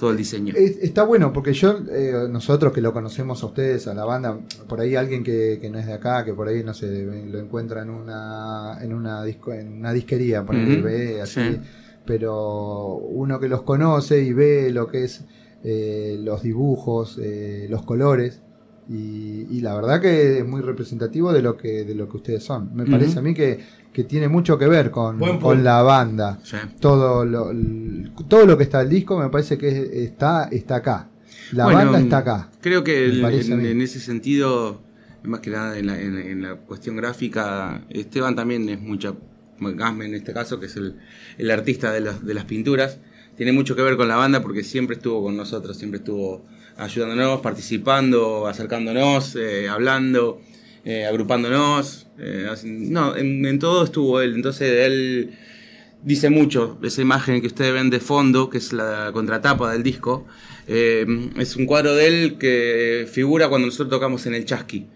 [0.00, 0.54] todo el diseño.
[0.56, 4.38] Es- está bueno porque yo, eh, nosotros que lo conocemos a ustedes, a la banda,
[4.68, 7.38] por ahí alguien que, que no es de acá, que por ahí no sé, lo
[7.38, 11.60] encuentra en una en una disco, en una disquería, por ahí Ujú, ve así, sí.
[12.06, 15.24] pero uno que los conoce y ve lo que es
[15.62, 18.40] eh, los dibujos, eh, los colores.
[18.92, 22.42] Y, y la verdad que es muy representativo de lo que de lo que ustedes
[22.42, 22.74] son.
[22.74, 23.60] Me parece a mí que,
[23.92, 26.40] que tiene mucho que ver con, con la banda.
[26.42, 26.56] Sí.
[26.80, 27.52] todo lo,
[28.28, 31.08] todo lo que está el disco me parece que está está acá.
[31.52, 34.80] La Bueno, banda está acá Creo que el- en, ese sentido,
[35.24, 39.14] más que nada en la, en- en la cuestión gráfica, Esteban también es mucha,
[39.60, 40.96] Gasme en este caso, que es el,
[41.38, 42.98] el artista de, las- de las pinturas,
[43.36, 46.44] tiene mucho que ver con la banda porque siempre estuvo con nosotros, siempre estuvo
[46.80, 50.40] ayudándonos, participando, acercándonos, eh, hablando,
[50.84, 52.06] eh, agrupándonos.
[52.18, 55.30] eh, no, en, en todo estuvo él, entonces él
[56.02, 56.78] dice mucho.
[56.82, 60.26] Esa imagen que ustedes ven de fondo, que es la contratapa del disco,
[60.66, 64.86] es un cuadro de él que figura cuando nosotros tocamos en el Chasqui.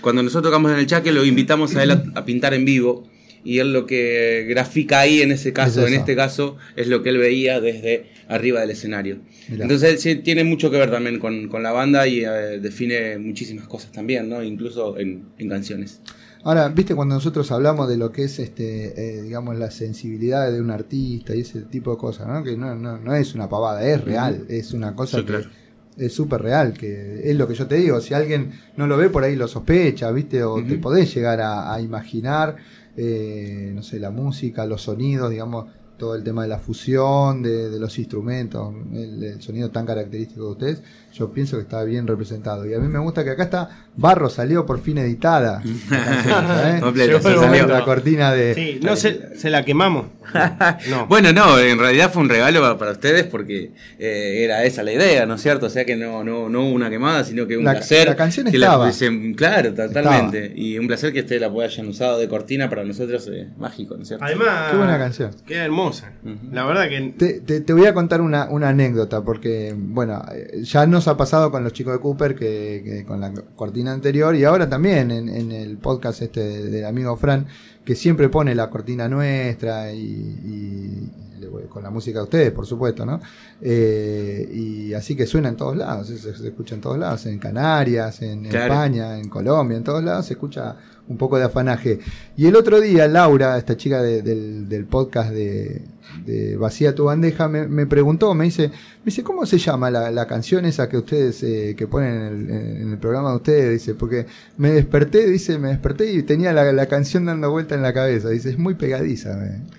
[0.00, 3.06] Cuando nosotros tocamos en el Chasqui lo invitamos a él a, a pintar en vivo
[3.44, 7.02] y él lo que grafica ahí en ese caso, Es en este caso, es lo
[7.02, 9.18] que él veía desde arriba del escenario.
[9.48, 9.64] Mirá.
[9.64, 13.66] Entonces sí tiene mucho que ver también con, con la banda y eh, define muchísimas
[13.68, 14.42] cosas también, ¿no?
[14.42, 16.00] Incluso en, en canciones.
[16.42, 20.60] ahora viste cuando nosotros hablamos de lo que es este eh, digamos la sensibilidad de
[20.60, 22.42] un artista y ese tipo de cosas ¿no?
[22.44, 25.48] que no, no, no es una pavada es real es una cosa Sí, que claro.
[25.96, 29.08] es súper real que es lo que yo te digo si alguien no lo ve
[29.08, 32.56] por ahí lo sospecha viste o te podés llegar a, a imaginar
[32.96, 35.66] eh, no sé la música los sonidos digamos
[35.98, 40.44] todo el tema de la fusión de, de los instrumentos el, el sonido tan característico
[40.46, 40.82] de ustedes
[41.12, 44.28] yo pienso que está bien representado y a mí me gusta que acá está Barro
[44.28, 45.62] salió por fin editada
[46.72, 47.66] salió.
[47.66, 50.06] la cortina de Sí, no se, se la quemamos.
[50.90, 51.06] No.
[51.06, 54.92] Bueno, no, en realidad fue un regalo pa- para ustedes porque eh, era esa la
[54.92, 55.66] idea, ¿no es cierto?
[55.66, 58.08] O sea que no, no, no hubo una quemada, sino que un La- placer.
[58.08, 58.90] la canción que estaba.
[59.36, 60.52] claro, totalmente.
[60.56, 64.02] Y un placer que ustedes la hayan usado de cortina para nosotros es mágico, ¿no
[64.02, 64.24] es cierto?
[64.24, 65.30] Además, Qué buena canción.
[65.46, 66.12] Queda hermosa.
[66.52, 70.22] La verdad que Te, te- te voy a contar una, una anécdota, porque, bueno,
[70.62, 74.34] ya nos ha pasado con los chicos de Cooper, que, que con la cortina anterior,
[74.36, 77.46] y ahora también en, en el podcast este de- del amigo Fran,
[77.84, 82.64] que siempre pone la cortina nuestra y, y- y con la música de ustedes, por
[82.66, 83.20] supuesto, ¿no?
[83.60, 87.38] Eh, y así que suena en todos lados, se, se escucha en todos lados, en
[87.38, 88.72] Canarias, en Claro.
[88.72, 90.76] España, en Colombia, en todos lados se escucha
[91.06, 91.98] un poco de afanaje.
[92.36, 95.82] Y el otro día, Laura, esta chica de- del, del podcast de,
[96.24, 100.10] de Vacía tu bandeja, me, me preguntó, me dice, me dice, ¿cómo se llama la,
[100.10, 102.50] la canción esa que ustedes eh, que ponen en el,
[102.82, 103.72] en el programa de ustedes?
[103.72, 104.26] Dice, porque
[104.56, 108.30] me desperté, dice, me desperté y tenía la, la canción dando vuelta en la cabeza.
[108.30, 109.36] Dice, es muy pegadiza.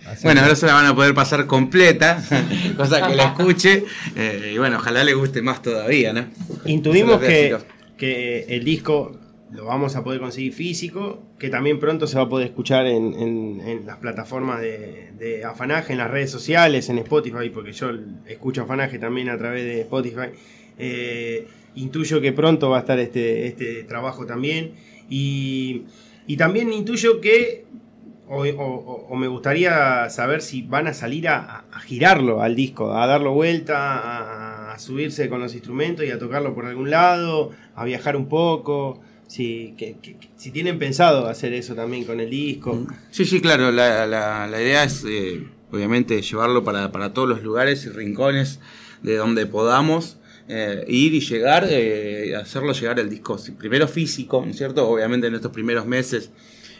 [0.08, 2.24] así Bueno, ahora se la van a poder pasar completa,
[2.78, 3.84] cosa que la escuche.
[4.16, 6.26] eh, y bueno, ojalá le guste más todavía, ¿no?
[7.14, 7.58] Los que,
[7.98, 9.18] que el disco
[9.52, 13.14] lo vamos a poder conseguir físico, que también pronto se va a poder escuchar en,
[13.20, 17.92] en- las plataformas de, Afanaje, en las redes sociales, en Spotify, porque yo
[18.28, 20.30] escucho Afanaje también a través de Spotify.
[20.78, 24.74] Eh, intuyo que pronto va a estar este, este trabajo también.
[25.10, 25.84] Y,
[26.28, 27.66] y también intuyo que,
[28.28, 33.34] o, me gustaría saber si van a salir a, a girarlo al disco, a darlo
[33.34, 38.28] vuelta, a subirse con los instrumentos y a tocarlo por algún lado, a viajar un
[38.28, 39.00] poco.
[39.28, 42.86] Si, que- que- si tienen pensado hacer eso también con el disco.
[43.12, 43.72] Sí, sí, claro.
[43.72, 48.60] La, la- la idea es, eh, obviamente, llevarlo para, para todos los lugares y rincones
[49.02, 50.18] de donde podamos.
[50.48, 54.88] eh, ir y llegar, eh, hacerlo llegar el disco primero físico, ¿no es cierto?
[54.88, 56.30] Obviamente en estos primeros meses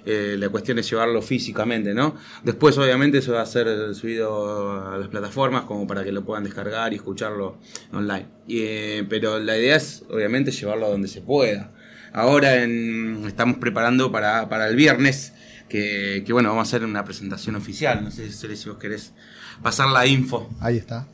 [0.06, 2.16] eh, la cuestión es llevarlo físicamente, ¿no?
[2.44, 6.44] Después obviamente eso va a ser subido a las plataformas como para que lo puedan
[6.44, 7.58] descargar y escucharlo
[7.92, 8.28] online.
[8.48, 11.72] Eh, pero la idea es obviamente llevarlo a donde se pueda.
[12.18, 15.34] Ahora en- estamos preparando para, para el viernes,
[15.68, 18.04] que, que, bueno, vamos a hacer una presentación oficial.
[18.04, 19.14] No sé Cele, si vos querés
[19.62, 20.50] pasar la info.
[20.62, 21.08] Ahí está.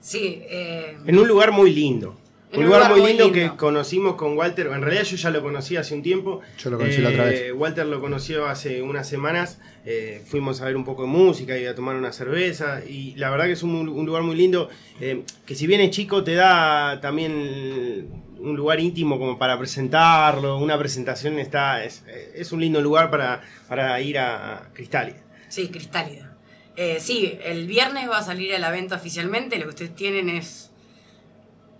[0.00, 2.20] Sí, eh, En un lugar muy lindo.
[2.52, 3.50] Un un lugar, lugar muy muy lindo, lindo.
[3.52, 4.68] que conocimos con Walter.
[4.68, 6.40] En realidad yo ya lo conocí hace un tiempo.
[6.58, 7.52] Yo lo conocí la otra vez.
[7.52, 9.58] Walter lo conoció hace unas semanas.
[9.86, 12.80] eh, fuimos a ver un poco de música y a tomar una cerveza.
[12.88, 14.68] Y la verdad que es un, un lugar muy lindo.
[15.00, 18.06] eh, que si bien es chico, te da también
[18.44, 20.58] un lugar íntimo como para presentarlo.
[20.58, 21.84] Una presentación está.
[21.84, 25.18] Es, es un lindo lugar para, para ir a Cristálida.
[25.48, 26.30] sí, Cristálida.
[26.76, 29.56] Eh, sí, el viernes va a salir a la venta oficialmente.
[29.58, 30.70] Lo que ustedes tienen es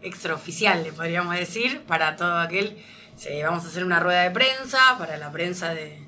[0.03, 2.77] extraoficial, le podríamos decir, para todo aquel.
[3.45, 5.99] Vamos a hacer una rueda de prensa para la prensa de.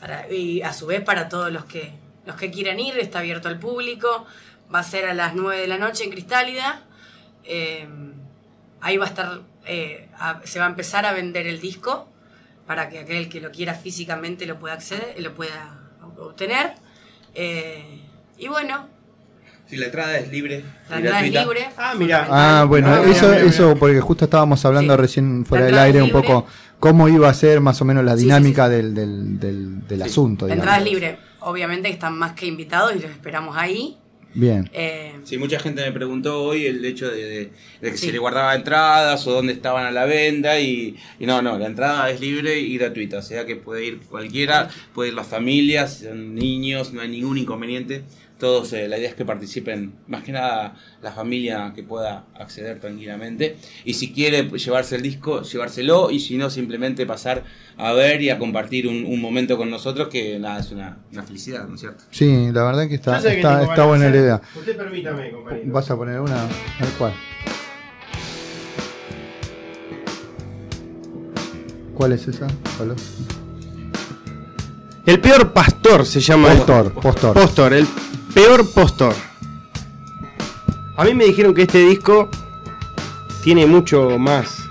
[0.00, 1.92] para- y a su vez para todos los que,
[2.26, 4.26] los que quieran ir, está abierto al público.
[4.74, 6.82] Va a ser a las 9 de la noche en Cristálida.
[7.44, 7.86] Eh,
[8.80, 9.40] ahí va a estar.
[9.66, 12.08] Eh, a- se va a empezar a vender el disco
[12.66, 15.78] para que aquel que lo quiera físicamente lo pueda acceder, lo pueda
[16.18, 16.72] obtener.
[17.34, 18.00] Eh,
[18.38, 18.88] y bueno,
[19.68, 20.64] Si la entrada es libre.
[20.88, 21.68] la entrada es libre.
[21.76, 22.26] Ah, mira.
[22.30, 25.00] Ah, bueno, Ah, mira, eso, eso porque justo estábamos hablando Sí.
[25.00, 26.46] recién fuera del aire un poco
[26.78, 30.02] cómo iba a ser más o menos la Sí, sí, dinámica del, del, del, del
[30.02, 30.46] asunto.
[30.46, 31.18] La entrada es libre.
[31.40, 33.98] Obviamente que están más que invitados y los esperamos ahí.
[34.36, 34.68] Bien.
[34.72, 38.06] Eh, Sí, mucha gente me preguntó hoy el hecho de, de- de que Sí.
[38.06, 41.66] se le guardaba entradas o dónde estaban a la venta y, y no, no, la
[41.66, 46.04] entrada es libre y gratuita, o sea que puede ir cualquiera, puede ir las familias,
[46.04, 48.02] son niños, no hay ningún inconveniente.
[48.38, 52.78] Todos, eh, la idea es que participen, más que nada la familia que pueda acceder
[52.80, 53.56] tranquilamente.
[53.86, 57.44] Y si quiere llevarse el disco, llevárselo, y si no, simplemente pasar
[57.78, 61.22] a ver y a compartir un, un momento con nosotros, que nada, es una, una
[61.22, 62.04] felicidad, ¿no es cierto?
[62.10, 64.40] Sí, la verdad que está, que está, buena la idea.
[64.54, 65.72] Usted permítame, compañero.
[65.72, 66.42] ¿Vas a poner una?
[66.42, 67.12] A ver cuál.
[71.94, 72.46] ¿Cuál es esa?
[72.76, 73.14] ¿Cuál es?
[75.06, 76.52] El peor pastor se llama.
[76.52, 77.34] Postor, postor.
[77.34, 77.86] Postor, el
[78.36, 79.14] peor postor.
[80.94, 82.28] A mí me dijeron que este disco
[83.42, 84.68] tiene mucho más.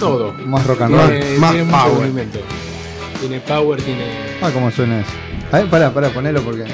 [0.00, 0.32] Todo.
[0.46, 1.10] Más rock and roll.
[1.10, 2.12] Tiene, más tiene power.
[3.20, 4.04] Tiene power, tiene.
[4.40, 5.10] Ah, cómo suena eso.
[5.52, 6.64] A ver, pará, pará, ponelo porque.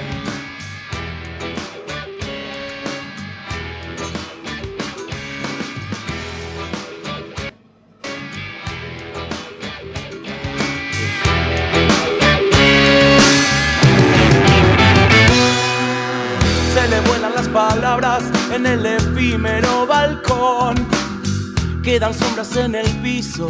[21.95, 23.47] Quedan sombras en el piso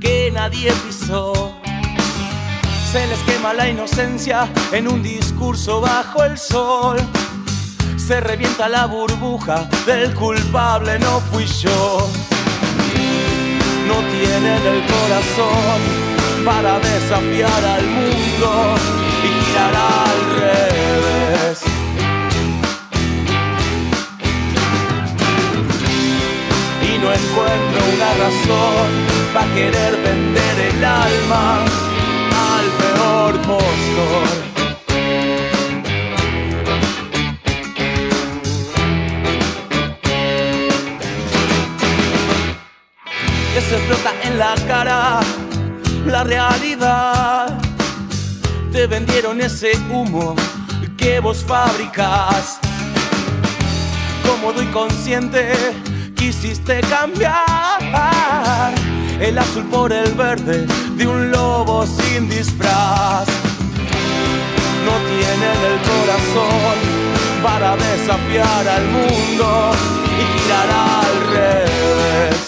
[0.00, 1.54] que nadie pisó.
[2.90, 6.96] Se les quema la inocencia en un discurso bajo el sol.
[7.98, 12.08] Se revienta la burbuja del culpable, no fui yo.
[13.86, 18.76] No tienen el corazón para desafiar al mundo
[19.24, 20.83] y girar al revés.
[27.04, 28.88] No encuentro una razón
[29.34, 31.64] para querer vender el alma
[32.54, 34.28] al peor postor.
[43.52, 45.20] Que se flota en la cara
[46.06, 47.58] la realidad.
[48.72, 50.34] Te vendieron ese humo
[50.96, 52.58] que vos fabricás.
[54.26, 55.52] Cómodo y consciente
[56.24, 58.72] quisiste cambiar
[59.20, 60.66] el azul por el verde
[60.96, 63.26] de un lobo sin disfraz.
[64.86, 66.76] No tienen el corazón
[67.42, 69.72] para desafiar al mundo
[70.18, 72.40] y girar al revés.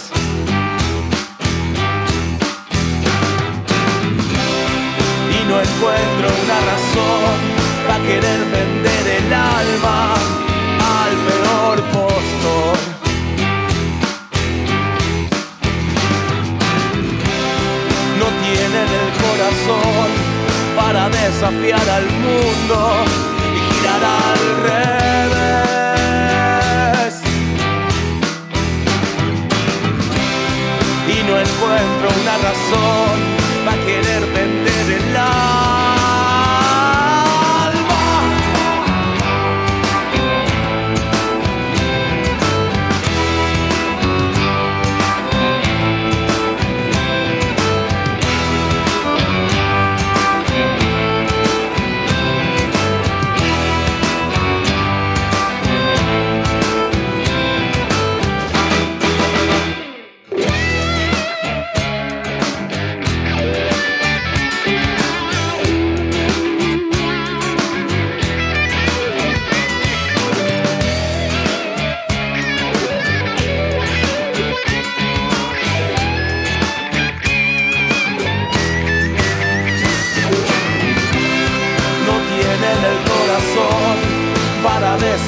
[5.37, 7.37] Y no encuentro una razón
[7.87, 10.15] para querer vender el alma
[11.05, 12.06] al peor postor.
[18.77, 20.09] Tienen el corazón
[20.77, 22.77] para desafiar al mundo
[23.55, 25.95] y girar al revés.
[31.09, 33.17] Y no encuentro una razón
[33.65, 35.56] para querer vender el alma.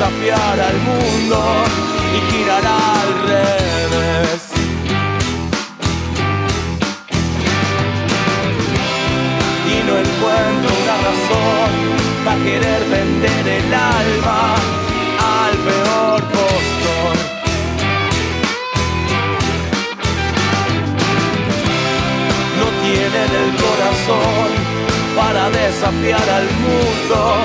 [0.09, 1.44] Desafiar al mundo
[2.14, 4.40] y girar al revés.
[9.66, 11.70] Y no encuentro una razón
[12.24, 14.54] para querer vender el alma
[15.42, 17.16] al peor postor.
[22.59, 24.48] no tienen el corazón
[25.16, 27.36] para desafiar al mundo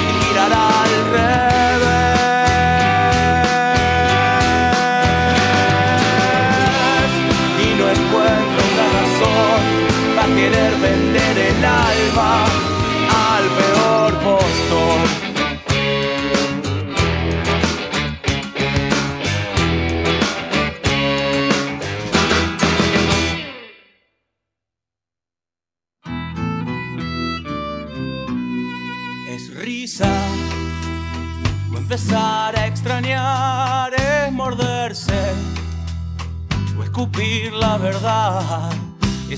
[0.00, 1.47] y girar al revés.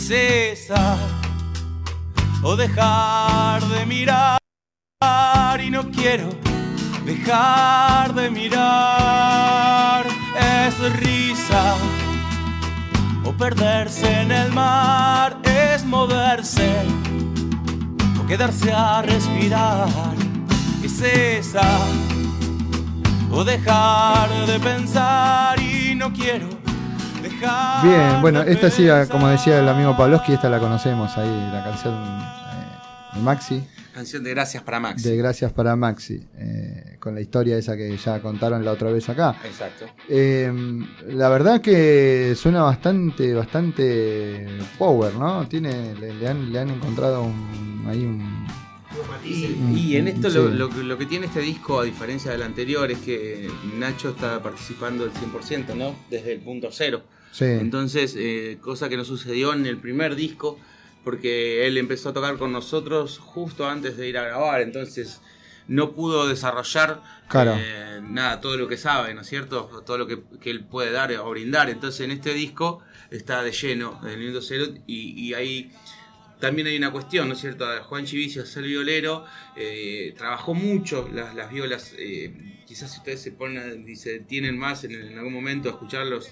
[0.09, 0.69] Es
[2.43, 4.39] o dejar de mirar
[5.63, 6.31] y no quiero
[7.05, 11.77] dejar de mirar es risa
[13.25, 16.73] o perderse en el mar es moverse
[18.23, 19.89] o quedarse a respirar
[20.83, 21.79] es esa
[23.31, 26.60] o dejar de pensar y no quiero
[27.83, 31.95] Bien, bueno, esta sí, como decía el amigo Pavlovsky, esta la conocemos ahí, la canción
[31.95, 33.63] eh, de Maxi,
[33.95, 35.03] Canción de Gracias para Max.
[35.03, 39.09] de Gracias para Maxi, eh, con la historia esa que ya contaron la otra vez
[39.09, 39.37] acá.
[39.45, 39.87] Exacto.
[40.09, 40.53] Eh,
[41.09, 44.47] la verdad que suena bastante, bastante
[44.79, 45.47] power, ¿no?
[45.49, 48.47] Tiene, le, le han, le han encontrado un, ahí un...
[49.25, 50.37] Y, en esto sí.
[50.37, 54.11] lo, lo que- lo que tiene este disco, a diferencia del anterior, es que Nacho
[54.11, 55.95] está participando del 100%, ¿no?
[56.11, 57.03] Desde el punto cero.
[57.33, 57.45] Sí.
[57.45, 60.59] Entonces, eh, cosa que no sucedió en el primer disco,
[61.05, 65.21] porque él empezó a tocar con nosotros justo antes de ir a grabar, entonces
[65.69, 67.55] no pudo desarrollar Claro.
[67.57, 69.67] eh, nada, todo lo que sabe, ¿no es cierto?
[69.87, 71.71] Todo lo que, que él puede dar o brindar.
[71.71, 75.71] Entonces, en este disco está de lleno, desde el minuto cero, y, y ahí
[76.41, 77.67] también hay una cuestión, ¿no es cierto?
[77.85, 79.25] Juan Chivicio es el violero,
[79.57, 81.95] eh, trabajó mucho las, las violas.
[81.99, 82.33] eh,
[82.67, 86.07] quizás si ustedes se ponen y se detienen más en, en algún momento a escuchar
[86.07, 86.31] los-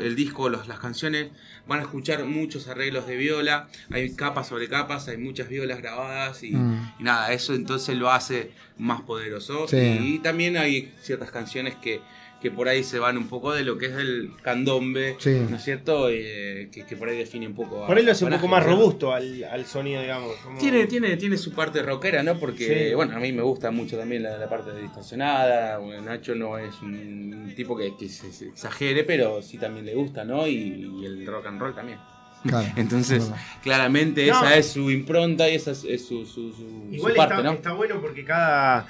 [0.00, 1.28] el disco, los- las canciones,
[1.66, 3.68] van a escuchar muchos arreglos de viola.
[3.90, 6.92] Hay capas sobre capas, hay muchas violas grabadas y, Mm.
[7.00, 9.68] y nada, eso entonces lo hace más poderoso.
[9.68, 9.76] Sí.
[9.76, 12.00] Y, también hay ciertas canciones que,
[12.44, 15.46] que por ahí se van un poco de lo que es el candombe, Sí.
[15.48, 16.10] ¿no es cierto?
[16.10, 17.82] Eh, que, que por ahí define un poco.
[17.82, 18.72] a- Por ahí lo hace un poco más ¿no?
[18.72, 20.36] robusto al, al sonido, digamos.
[20.44, 22.38] como- Tiene, tiene, tiene su parte rockera, ¿no?
[22.38, 22.94] Porque, Sí.
[22.94, 25.78] bueno, a mí me gusta mucho también la, la parte distorsionada.
[25.78, 29.94] Bueno, Nacho no es un tipo que, que se, se exagere, pero sí también le
[29.94, 30.46] gusta, ¿no?
[30.46, 30.52] Y,
[31.00, 31.98] y el rock and roll también.
[32.46, 33.30] Claro, Entonces,
[33.62, 34.34] claramente No.
[34.44, 37.42] esa es su impronta y esa es, es su, su, su- su Igual parte, está,
[37.42, 37.52] ¿no?
[37.54, 38.86] está bueno porque cada,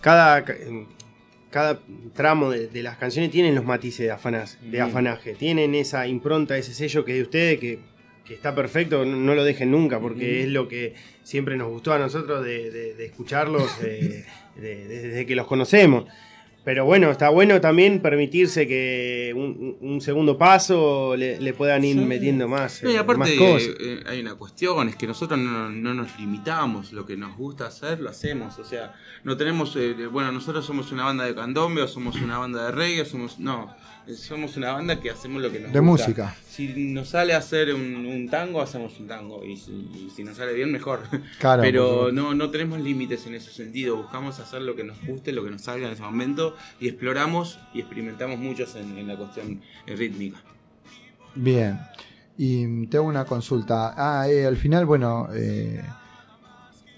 [0.00, 0.44] cada,
[1.56, 1.80] cada
[2.14, 4.82] tramo de, de las canciones tienen los matices de, afanas, de Mm.
[4.82, 7.78] afanaje, tienen esa impronta, ese sello que es de ustedes, que,
[8.26, 10.44] que está perfecto, no, no lo dejen nunca, porque Mm.
[10.44, 10.92] es lo que
[11.22, 14.26] siempre nos gustó a nosotros de, de- de escucharlos eh,
[14.56, 16.04] de- de- desde que los conocemos.
[16.66, 21.96] Pero bueno, está bueno también permitirse que un, un segundo paso le, le puedan ir
[21.96, 22.04] Sí.
[22.04, 23.68] metiendo más, No, y eh, aparte más cosas.
[23.78, 27.68] eh, hay una cuestión, es que nosotros no, no nos limitamos, lo que nos gusta
[27.68, 31.36] hacer lo hacemos, o sea, no tenemos, eh, de- bueno, nosotros somos una banda de
[31.36, 33.72] candombe o somos una banda de reggae, somos, no,
[34.08, 36.04] eh, somos una banda que hacemos lo que nos De gusta.
[36.04, 36.36] música.
[36.48, 40.24] Si nos sale a hacer un, un tango, hacemos un tango, y si, y si
[40.24, 41.00] nos sale bien, mejor.
[41.38, 45.32] Claro, Pero no, no tenemos límites en ese sentido, buscamos hacer lo que nos guste,
[45.32, 49.16] lo que nos salga en ese momento, y exploramos y experimentamos muchos en, en la
[49.16, 50.38] cuestión rítmica.
[51.34, 51.78] Bien.
[52.38, 53.94] Y te hago una consulta.
[53.96, 55.82] Ah, eh, al final, bueno, eh,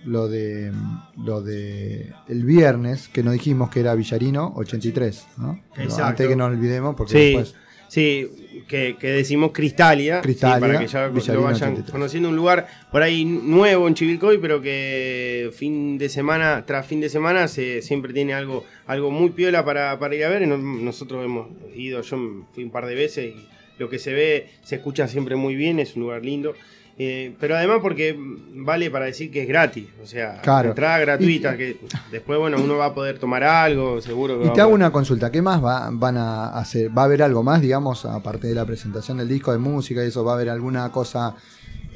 [0.04, 0.72] lo de
[1.16, 5.61] lo de el viernes que nos dijimos que era Villarino 83, ¿no?
[6.02, 7.54] Antes que nos olvidemos, porque Sí, después.
[7.89, 11.91] Sí, que, que decimos Cristalia, Cristalia, sí, para que ya Villarino lo vayan 83.
[11.91, 17.01] conociendo un lugar por ahí nuevo en Chivilcoy, pero que fin de semana tras fin
[17.01, 20.47] de semana se, siempre tiene algo, algo muy piola para, para ir a ver.
[20.47, 24.76] Nosotros hemos ido, yo fui un par de veces y lo que se ve, se
[24.76, 26.55] escucha siempre muy bien, es un lugar lindo.
[27.01, 30.70] Eh, pero además porque vale para decir que es gratis, o sea, Claro.
[30.70, 31.76] entrada gratuita, que
[32.11, 34.72] después bueno uno va a poder tomar algo, seguro que Y va te a hago
[34.72, 36.90] poder- una consulta, ¿qué más va- van a hacer?
[36.96, 40.09] ¿Va a haber algo más, digamos, aparte de la presentación del disco de música y
[40.09, 40.24] eso?
[40.24, 41.36] ¿Va a haber alguna cosa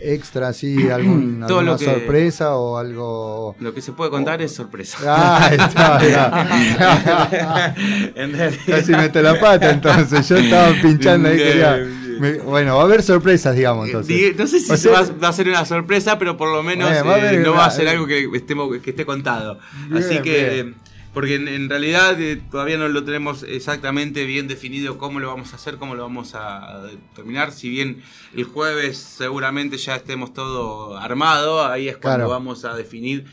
[0.00, 3.56] extra, así, algún, Todo alguna lo que- sorpresa o algo...?
[3.58, 4.98] Lo que se puede contar es sorpresa.
[5.04, 7.74] Ah, está, ya.
[8.14, 11.88] En realidad- Casi mete la pata entonces, yo estaba pinchando ahí, quería...
[12.22, 14.16] me- bueno, va a haber sorpresas, digamos, entonces.
[14.16, 16.62] Di- no sé si O sea- va, va a ser una sorpresa, pero por lo
[16.62, 19.04] menos Bueno, va a eh, no una- va a ser algo que, estemos, que esté
[19.04, 19.58] contado.
[19.88, 20.74] Bien, Así que, bien.
[21.14, 25.52] porque en, en realidad eh, todavía no lo tenemos exactamente bien definido cómo lo vamos
[25.52, 27.52] a hacer, cómo lo vamos a terminar.
[27.52, 28.02] Si bien
[28.34, 32.30] el jueves seguramente ya estemos todo armado, ahí es cuando Claro.
[32.30, 33.24] vamos a definir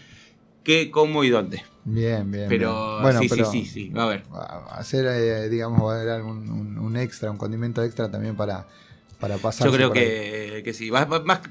[0.63, 1.63] qué, cómo y dónde.
[1.91, 2.47] Bien, bien.
[2.49, 3.01] Pero bien.
[3.01, 4.23] Bueno, sí, pero sí, sí, sí, va a haber.
[4.71, 8.67] Hacer, eh, digamos, va a haber algún, un, un extra, un condimento extra también para,
[9.19, 9.67] para pasar.
[9.67, 10.89] Yo creo que, que sí.
[10.89, 11.41] Va- va- más-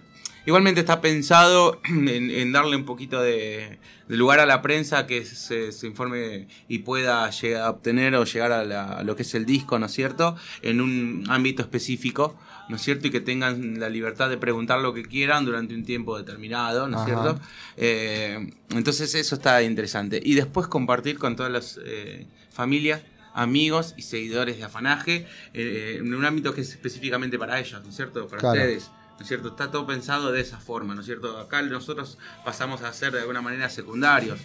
[0.47, 5.24] igualmente está pensado en, en darle un poquito de, de lugar a la prensa que
[5.24, 9.22] se, se informe y pueda llegar a obtener o llegar a, la- a lo que
[9.22, 10.36] es el disco, ¿no es cierto?
[10.62, 12.36] En un ámbito específico,
[12.69, 13.07] ¿no es cierto?
[13.07, 16.99] Y que tengan la libertad de preguntar lo que quieran durante un tiempo determinado, ¿no
[17.01, 17.41] es cierto?
[17.77, 20.21] Eh, entonces eso está interesante.
[20.23, 23.03] Y después compartir con todas las eh, familias
[23.35, 27.91] amigos y seguidores de Afanaje eh, en un ámbito que es específicamente para ellos, ¿no
[27.91, 28.27] es cierto?
[28.27, 28.61] Para Claro.
[28.61, 28.91] ustedes.
[29.16, 29.49] ¿No es cierto?
[29.49, 31.39] Está todo pensado de esa forma, ¿no es cierto?
[31.39, 34.39] Acá nosotros pasamos a ser de alguna manera secundarios,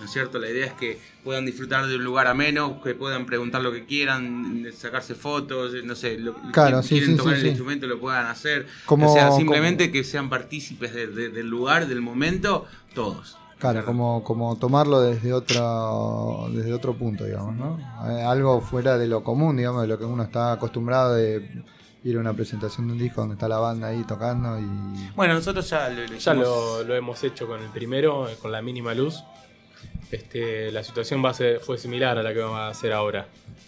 [0.00, 0.38] ¿no es cierto?
[0.38, 3.84] La idea es que puedan disfrutar de un lugar ameno, que puedan preguntar lo que
[3.86, 7.48] quieran, sacarse fotos, no sé, lo, Claro, si sí, quieren sí, tocar sí, el sí.
[7.48, 8.66] instrumento lo puedan hacer.
[8.86, 13.38] Como- o sea, como- simplemente que sean partícipes de- de- del lugar, del momento, todos.
[13.58, 17.78] Claro, como, como tomarlo desde otro, desde otro punto, digamos, ¿no?
[18.10, 21.62] Eh, Algo fuera de lo común, digamos, de lo que uno está acostumbrado de
[22.02, 25.10] ir a una presentación de un disco donde está la banda ahí tocando y...
[25.16, 28.52] Bueno, nosotros ya lo, lo Ya lo, lo hemos hecho con el primero, eh, con
[28.52, 29.24] la mínima luz.
[30.10, 33.26] Este, la situación va a ser- fue similar a la que vamos a hacer ahora,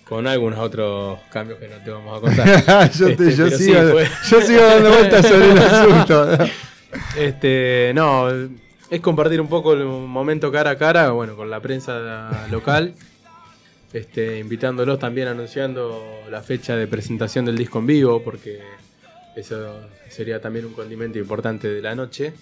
[0.08, 2.90] con algunos otros cambios que no te vamos a contar.
[2.92, 6.38] yo, te- Este, yo pero sí, sigo, fue- yo sigo dando vueltas sobre el asunto.
[7.18, 12.46] Este, no, es compartir un poco el momento cara a cara, bueno, con la prensa
[12.50, 12.94] local,
[13.92, 18.60] este, invitándolos también anunciando la fecha de presentación del disco en vivo, porque
[19.34, 22.32] eso sería también un condimento importante de la noche.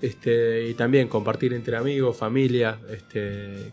[0.00, 3.72] Este, y también compartir entre amigos, familia, este,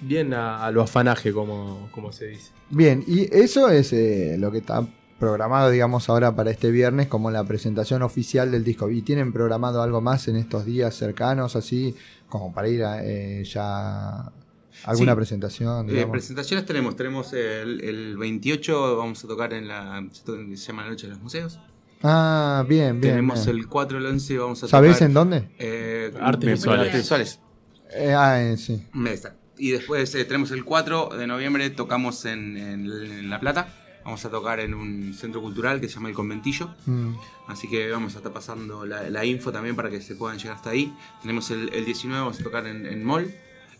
[0.00, 2.50] bien a, a lo afanaje, como, como se dice.
[2.70, 4.86] Bien, y eso es eh, lo que está
[5.18, 8.88] programado, digamos, ahora para este viernes como la presentación oficial del disco.
[8.90, 11.94] ¿Y tienen programado algo más en estos días cercanos, así,
[12.28, 14.30] como para ir a eh, ya
[14.84, 15.16] alguna Sí.
[15.16, 15.90] presentación?
[15.90, 20.90] Eh, presentaciones tenemos, tenemos el, el 28 vamos a tocar en la se llama la
[20.90, 21.58] Noche de los Museos.
[22.02, 23.14] Ah, bien, bien.
[23.14, 23.58] tenemos bien.
[23.58, 25.08] el 4 el 11 vamos a ¿Sabéis tocar.
[25.08, 25.48] en dónde?
[25.58, 26.86] Eh, Artes visuales.
[26.86, 27.40] Artes visuales.
[27.94, 28.86] Eh, ah, eh, sí.
[29.56, 33.74] Y después eh, tenemos el 4 de noviembre, tocamos en, en- en La Plata.
[34.04, 36.74] Vamos a tocar en un centro cultural que se llama El Conventillo.
[36.86, 37.14] Mm.
[37.48, 40.56] Así que vamos a estar pasando la, la info también para que se puedan llegar
[40.56, 40.94] hasta ahí.
[41.20, 43.30] Tenemos el, el 19, vamos a tocar en, en Mall.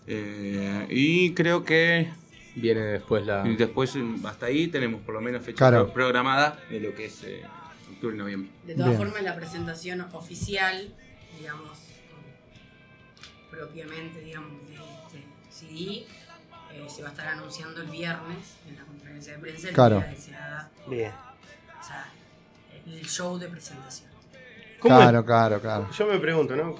[0.07, 2.09] Eh, y creo que
[2.57, 3.47] Viene después la...
[3.47, 5.85] y después mm, hasta ahí tenemos por lo menos fecha Claro.
[5.85, 7.43] pro- programada de lo que es eh,
[7.93, 8.51] octubre y noviembre.
[8.67, 8.99] De todas Bien.
[8.99, 10.95] formas, la presentación oficial,
[11.39, 11.79] digamos,
[13.51, 16.07] propiamente, digamos, de este CD,
[16.73, 19.99] eh, se va a estar anunciando el viernes en la conferencia de prensa el Claro.
[20.01, 21.13] día de se haga, Bien.
[21.81, 22.13] o sea,
[22.87, 24.09] el show de presentación.
[24.81, 25.89] ¿Cómo Claro, claro, claro.
[25.97, 26.77] Yo me pregunto, ¿no?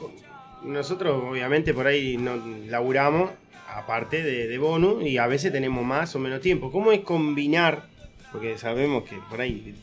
[0.63, 2.37] Nosotros obviamente por ahí no
[2.67, 3.31] laburamos
[3.69, 6.71] aparte de, de bonus y a veces tenemos más o menos tiempo.
[6.71, 7.87] ¿Cómo es combinar?
[8.33, 9.75] Porque sabemos que por ahí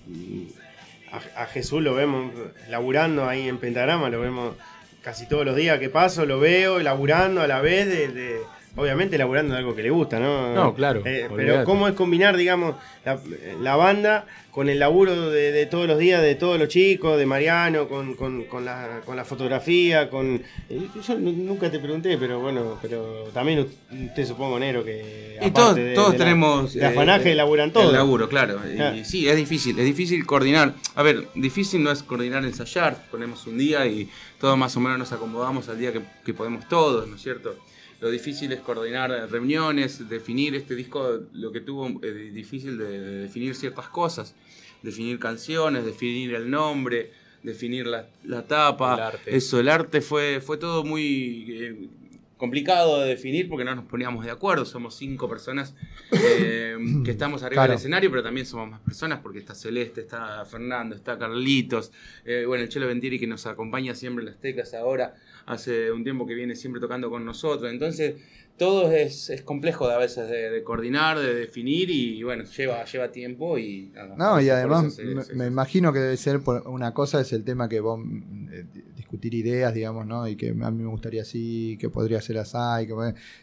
[1.36, 2.32] a, Jesús lo vemos
[2.70, 4.56] laburando ahí en Pentagrama, lo vemos
[5.02, 8.08] casi todos los días que paso, lo veo laburando a la vez de...
[8.10, 8.40] de-
[8.78, 10.54] Obviamente laburando algo que le gusta, ¿no?
[10.54, 11.64] No, claro, Eh, pero.
[11.64, 13.18] ¿cómo es combinar, digamos, la,
[13.62, 17.26] la banda con el laburo de, de todos los días, de todos los chicos, de
[17.26, 20.42] Mariano, con, con- con la, con la fotografía, con...
[20.70, 25.38] eh, Yo nu- nunca te pregunté, pero bueno, pero también usted supongo, Nero, que...
[25.42, 26.74] Y todos, de- todos de la- tenemos.
[26.74, 27.92] De afanaje eh, laburan El todo.
[27.92, 28.60] laburo, claro.
[28.74, 28.96] Y Ah.
[29.04, 29.78] sí, es difícil.
[29.78, 30.74] Es difícil coordinar.
[30.96, 32.98] A ver, difícil no es coordinar ensayar.
[33.12, 34.10] Ponemos un día y
[34.40, 37.56] todos más o menos nos acomodamos al día que, que podemos todos, ¿no es cierto?
[38.02, 43.18] Lo difícil es coordinar reuniones, definir este disco, lo que tuvo eh, difícil de, de
[43.24, 44.36] definir ciertas cosas,
[44.82, 49.38] definir canciones, definir el nombre, definir la, la tapa, El arte.
[49.38, 51.90] eso, el arte fue, fue todo muy eh,
[52.38, 55.74] complicado de definir porque no nos poníamos de acuerdo, somos cinco personas
[56.12, 56.76] eh,
[57.06, 57.72] que estamos arriba Claro.
[57.72, 61.92] del escenario, pero también somos más personas porque está Celeste, está Fernando, está Carlitos,
[62.26, 65.16] eh, bueno, el Chelo Ventieri que nos acompaña siempre en las teclas ahora,
[65.46, 68.16] hace un tiempo que viene siempre tocando con nosotros, entonces
[68.58, 72.84] todo es, es complejo de a veces de, de coordinar, de definir y bueno, lleva,
[72.86, 73.92] lleva tiempo y...
[73.94, 77.20] nada, No, y además se- me, se- me imagino que debe ser por una cosa
[77.20, 78.00] es el tema que vos
[78.52, 78.66] eh,
[79.16, 80.28] discutir ideas, digamos, ¿no?
[80.28, 82.94] Y que a mí me gustaría así, que podría ser así, y, que,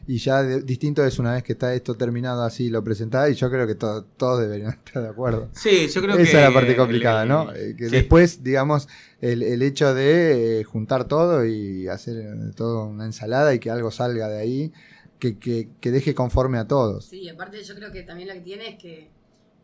[0.07, 3.35] y ya de- distinto es una vez que está esto terminado así, lo presentás, y
[3.35, 5.49] yo creo que to- todos deberían estar de acuerdo.
[5.53, 6.39] Sí, yo creo Esa que...
[6.39, 7.53] es la parte complicada, el- ¿no?
[7.55, 7.91] Eh, que sí.
[7.91, 8.89] después, digamos,
[9.21, 13.71] el, el hecho de eh, juntar todo y hacer eh, todo una ensalada y que
[13.71, 14.73] algo salga de ahí,
[15.19, 17.07] que, que, que deje conforme a todos.
[17.07, 19.11] Sí, aparte yo creo que también lo que tiene es que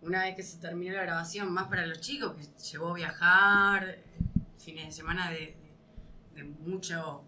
[0.02, 3.98] una vez que se terminó la grabación, más para los chicos, que llevó a viajar,
[4.56, 5.56] fines de semana de,
[6.38, 7.24] de, mucho,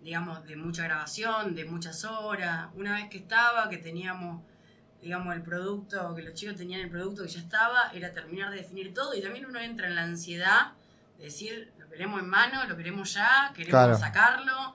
[0.00, 4.42] digamos, de mucha grabación, de muchas horas, una vez que estaba, que teníamos,
[5.00, 8.56] digamos, el producto, que los chicos tenían el producto que ya estaba, era terminar de
[8.56, 10.72] definir todo y también uno entra en la ansiedad
[11.18, 13.98] de decir, lo queremos en mano, lo queremos ya, queremos Claro.
[13.98, 14.74] sacarlo.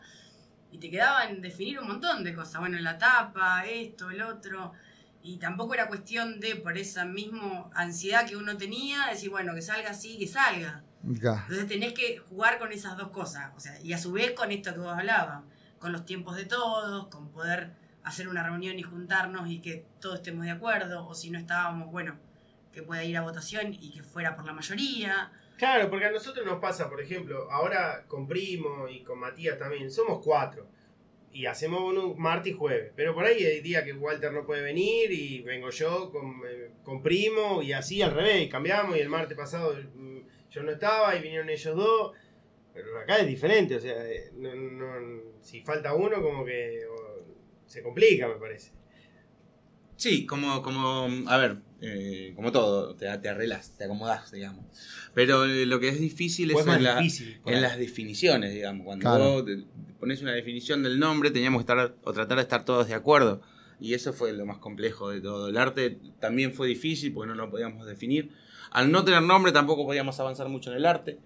[0.72, 2.60] Y te quedaba en definir un montón de cosas.
[2.60, 4.74] Bueno, la tapa, esto, el otro.
[5.24, 9.62] Y tampoco era cuestión de, por esa misma ansiedad que uno tenía, decir, bueno, que
[9.62, 10.84] salga así, que salga.
[11.08, 11.44] Ya.
[11.44, 13.52] Entonces tenés que jugar con esas dos cosas.
[13.56, 15.44] O sea, y a su vez con esto que vos hablabas,
[15.80, 17.72] con los tiempos de todos, con poder
[18.04, 21.92] hacer una reunión y juntarnos y que todos estemos de acuerdo, o si no estábamos,
[21.92, 22.18] bueno,
[22.72, 25.32] que pueda ir a votación y que fuera por la mayoría.
[25.58, 29.92] Claro, porque a nosotros nos pasa, por ejemplo, ahora con Primo y con Matías también,
[29.92, 30.68] somos cuatro.
[31.34, 32.92] Y hacemos uno martes y jueves.
[32.96, 36.72] Pero por ahí hay días que Walter no puede venir y vengo yo con, eh,
[36.84, 40.20] con Primo y así al revés, cambiamos y el martes pasado mm,
[40.58, 42.12] yo no estaba y vinieron ellos dos.
[42.74, 47.26] Pero acá es diferente, o sea, eh, no- no- si falta uno como que o,
[47.66, 48.72] se complica, me parece.
[49.96, 54.66] Sí, como, como a ver, eh, como todo, te, te arreglas, te acomodas, digamos.
[55.16, 58.54] Pero eh, lo que es difícil O es es en, la- difícil, en las definiciones,
[58.54, 58.86] digamos.
[58.86, 59.44] Cuando Claro.
[59.44, 59.44] vos
[60.00, 63.42] pones una definición del nombre, teníamos que estar o tratar de estar todos de acuerdo.
[63.80, 65.50] Y eso fue lo más complejo de todo.
[65.50, 68.32] El arte también fue difícil porque no lo podíamos definir.
[68.72, 71.18] Al no tener nombre tampoco podíamos avanzar mucho en el arte.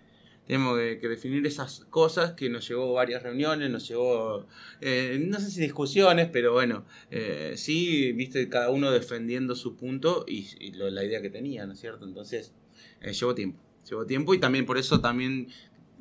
[0.47, 4.47] Tenemos que, que definir esas cosas que nos llevó varias reuniones, nos llevó,
[4.81, 10.25] eh, no sé si discusiones, pero bueno, eh, sí, viste, cada uno defendiendo su punto
[10.27, 12.05] y, y lo- la idea que tenía, ¿no es cierto?
[12.05, 12.53] Entonces,
[13.01, 15.47] eh, llevó tiempo, llevó tiempo y también por eso también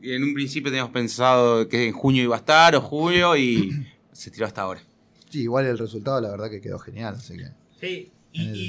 [0.03, 3.71] en un principio teníamos pensado que en junio iba a estar o julio y
[4.13, 4.83] se tiró hasta ahora.
[5.29, 7.45] Sí, igual el resultado, la verdad que quedó genial, así que.
[7.79, 8.11] Sí,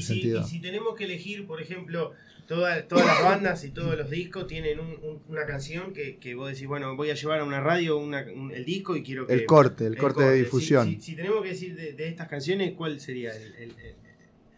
[0.03, 2.11] si, y si tenemos que elegir, por ejemplo,
[2.55, 6.35] toda- todas las bandas y todos los discos tienen un- un- una canción que, que
[6.35, 9.25] vos decís, bueno, voy a llevar a una radio una- un- el disco y quiero
[9.25, 9.33] que...
[9.33, 10.87] El corte, el corte de Si- difusión.
[10.89, 13.53] Si, si tenemos que decir de, de estas canciones, ¿cuál sería el...?
[13.55, 13.95] el- el-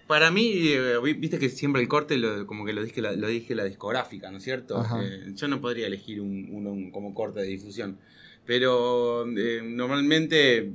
[0.08, 3.12] Para mí, eh, vi- viste que siempre el corte lo- como que lo dije, la,
[3.14, 4.84] lo dije la discográfica, ¿no es cierto?
[5.02, 8.00] Eh, yo no podría elegir un, uno un- como corte de difusión.
[8.46, 10.72] Pero eh, normalmente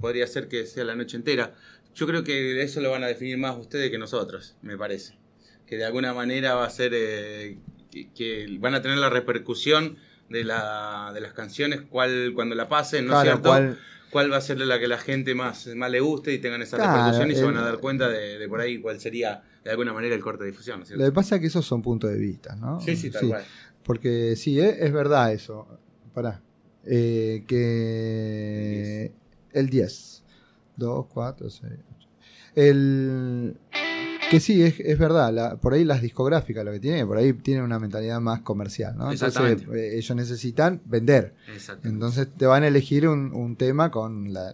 [0.00, 1.54] podría ser que sea la noche entera.
[1.94, 5.17] Yo creo que eso lo van a definir más ustedes que nosotros, me parece.
[5.68, 7.58] Que de alguna manera va a ser eh,
[7.90, 9.96] que, que van a tener la repercusión
[10.30, 13.48] de, la, de las canciones cual, cuando la pasen, ¿no es Claro, cierto?
[13.48, 13.78] cuál,
[14.10, 16.76] cuál va a ser la que la gente más, más le guste y tengan esa
[16.76, 19.70] Claro, repercusión y se van a dar cuenta de, de por ahí cuál sería de
[19.70, 20.78] alguna manera el corte de difusión.
[20.80, 22.80] ¿no es Lo que pasa es que esos son puntos de vista, ¿no?
[22.80, 23.44] Sí, sí, tal cual.
[23.84, 25.66] Porque sí, eh, es verdad eso.
[26.14, 26.42] Pará.
[26.84, 29.12] Eh, que
[29.52, 30.24] el 10.
[30.76, 32.08] 2, 4, 6, 8.
[32.54, 33.56] El.
[34.30, 35.32] Que sí, es, es verdad.
[35.32, 38.94] la- por ahí las discográficas lo que tienen, por ahí tienen una mentalidad más comercial,
[38.96, 39.10] ¿no?
[39.10, 39.66] Entonces Exactamente.
[39.94, 41.34] eh, ellos necesitan vender.
[41.52, 41.88] Exacto.
[41.88, 44.52] Entonces te van a elegir un, un tema con la.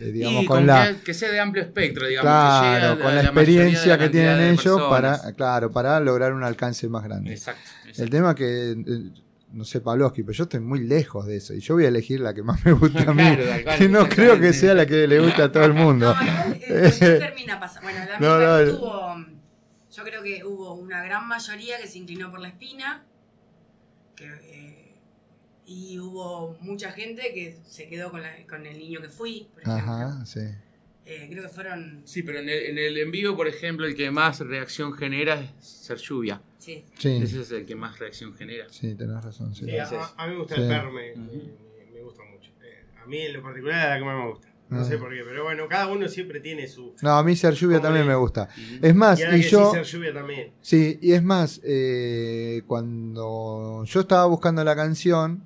[0.00, 0.94] digamos, y con, con la.
[0.96, 2.24] que, que sea de amplio espectro, digamos.
[2.30, 5.20] Claro, con la, experiencia la que tienen ellos personas.
[5.20, 7.32] para, claro, para lograr un alcance más grande.
[7.32, 7.60] Exacto.
[7.96, 9.10] El tema que, eh,
[9.52, 11.54] no sé, Pavlovsky, pero yo estoy muy lejos de eso.
[11.54, 13.22] Y yo voy a elegir la que más me gusta a mí.
[13.22, 15.72] Claro, tal cual, que no creo que sea la que le gusta a todo el
[15.74, 16.14] mundo.
[16.14, 17.88] No, eh, termina pasando.
[17.90, 18.78] Bueno, la No, no, que no.
[18.78, 19.26] tuvo.
[19.92, 23.04] Yo creo que hubo una gran mayoría que se inclinó por la espina.
[24.14, 24.94] que, eh,
[25.64, 29.62] y hubo mucha gente que se quedó con, la- con el niño que fui, por
[29.62, 29.92] ejemplo.
[29.92, 30.40] Ajá, sí.
[31.06, 32.02] Eh, creo que fueron.
[32.04, 35.40] Sí, pero en el, en el en vivo, por ejemplo, el que más reacción genera
[35.40, 36.40] es ser lluvia.
[36.58, 36.84] Sí.
[36.98, 37.20] Sí.
[37.22, 38.66] Ese es el que más reacción genera.
[38.68, 39.54] Sí, tenés razón.
[39.54, 39.70] Sí.
[39.78, 39.84] A,
[40.16, 40.62] a mí me gusta Sí.
[40.62, 42.50] el perro, me, me- me- me gusta mucho.
[42.62, 44.48] Eh, a mí en lo particular es la que más me gusta.
[44.68, 44.84] No Ah.
[44.84, 46.92] sé por qué, pero bueno, cada uno siempre tiene su.
[47.00, 48.48] No, a mí ser lluvia también me gusta.
[48.82, 49.70] Es más, y ahora y que yo.
[49.70, 50.50] sí, ser lluvia también.
[50.60, 55.44] Sí, y es más, eh, cuando yo estaba buscando la canción,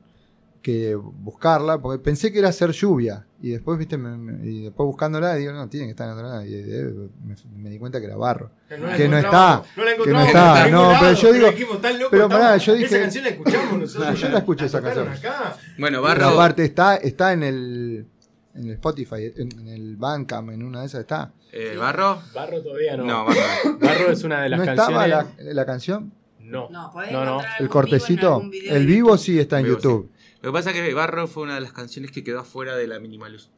[0.62, 4.86] que buscarla, porque pensé que era ser lluvia, y después, viste, me- me- y después
[4.86, 6.92] buscándola, digo, no, tiene que estar en otro lado, y eh,
[7.24, 8.50] me, me di cuenta que era barro.
[8.78, 12.28] No que no está, no la que no está, no, pero yo pero digo, pero
[12.28, 14.20] pará, yo Esa dije, canción la escuchamos nosotros.
[14.20, 15.08] yo la escuché esa canción.
[15.08, 15.56] acá.
[15.78, 16.28] Bueno, Pero Barro.
[16.34, 18.06] aparte está, está en el,
[18.54, 21.32] en el Spotify, en, en el Bandcamp, en una de esas está.
[21.52, 22.20] eh, ¿Barro?
[22.34, 23.04] Barro todavía no.
[23.04, 23.78] No, Barro.
[23.80, 25.46] Barro es una de las ¿No estaba canciones.
[25.46, 26.12] la, la canción?
[26.40, 26.68] No.
[26.68, 30.10] No, No, El vivo cortecito, el vivo sí está en Vivo, YouTube.
[30.42, 32.86] Lo que pasa es que Barro fue una de las canciones que quedó afuera de
[32.86, 33.50] la Minimalus.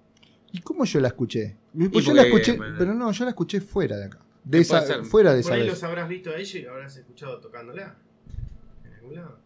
[0.51, 1.57] ¿Y cómo yo la escuché?
[1.75, 4.19] Y Pues yo la escuché, bueno, pero no, yo la escuché fuera de acá.
[4.45, 5.71] De esa, fuera de Por esa ahí vez.
[5.71, 7.97] los habrás visto a ellos y habrás escuchado tocándola.
[8.85, 9.39] En algún lado.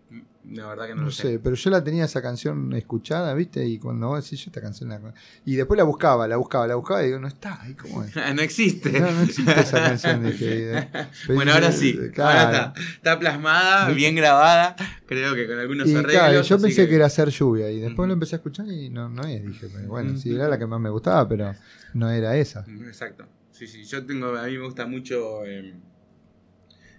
[0.48, 3.66] La verdad que no, No lo sé, pero yo la tenía esa canción escuchada, ¿viste?
[3.66, 5.00] Y cuando vos decís, yo esta canción la...
[5.44, 8.14] Y después la buscaba, la buscaba, la buscaba y digo, no está, ¿y cómo es?
[8.34, 9.00] no existe.
[9.00, 10.24] No, no existe esa canción.
[10.24, 10.88] Dije, eh.
[11.34, 11.98] bueno, ahora sí.
[12.14, 12.38] Claro.
[12.38, 14.76] Ahora está, está plasmada, bien grabada.
[15.06, 16.12] Creo que con algunos Y arreglos.
[16.12, 16.94] claro, yo pensé que...
[16.94, 19.88] era hacer lluvia y después lo empecé a escuchar y no, no es, dije, pero
[19.88, 21.54] bueno, sí, era la que más me gustaba, pero
[21.94, 22.64] no era esa.
[22.86, 23.26] Exacto.
[23.50, 23.84] Sí, sí.
[23.84, 24.36] Yo tengo.
[24.36, 25.44] A mí me gusta mucho.
[25.44, 25.74] eh,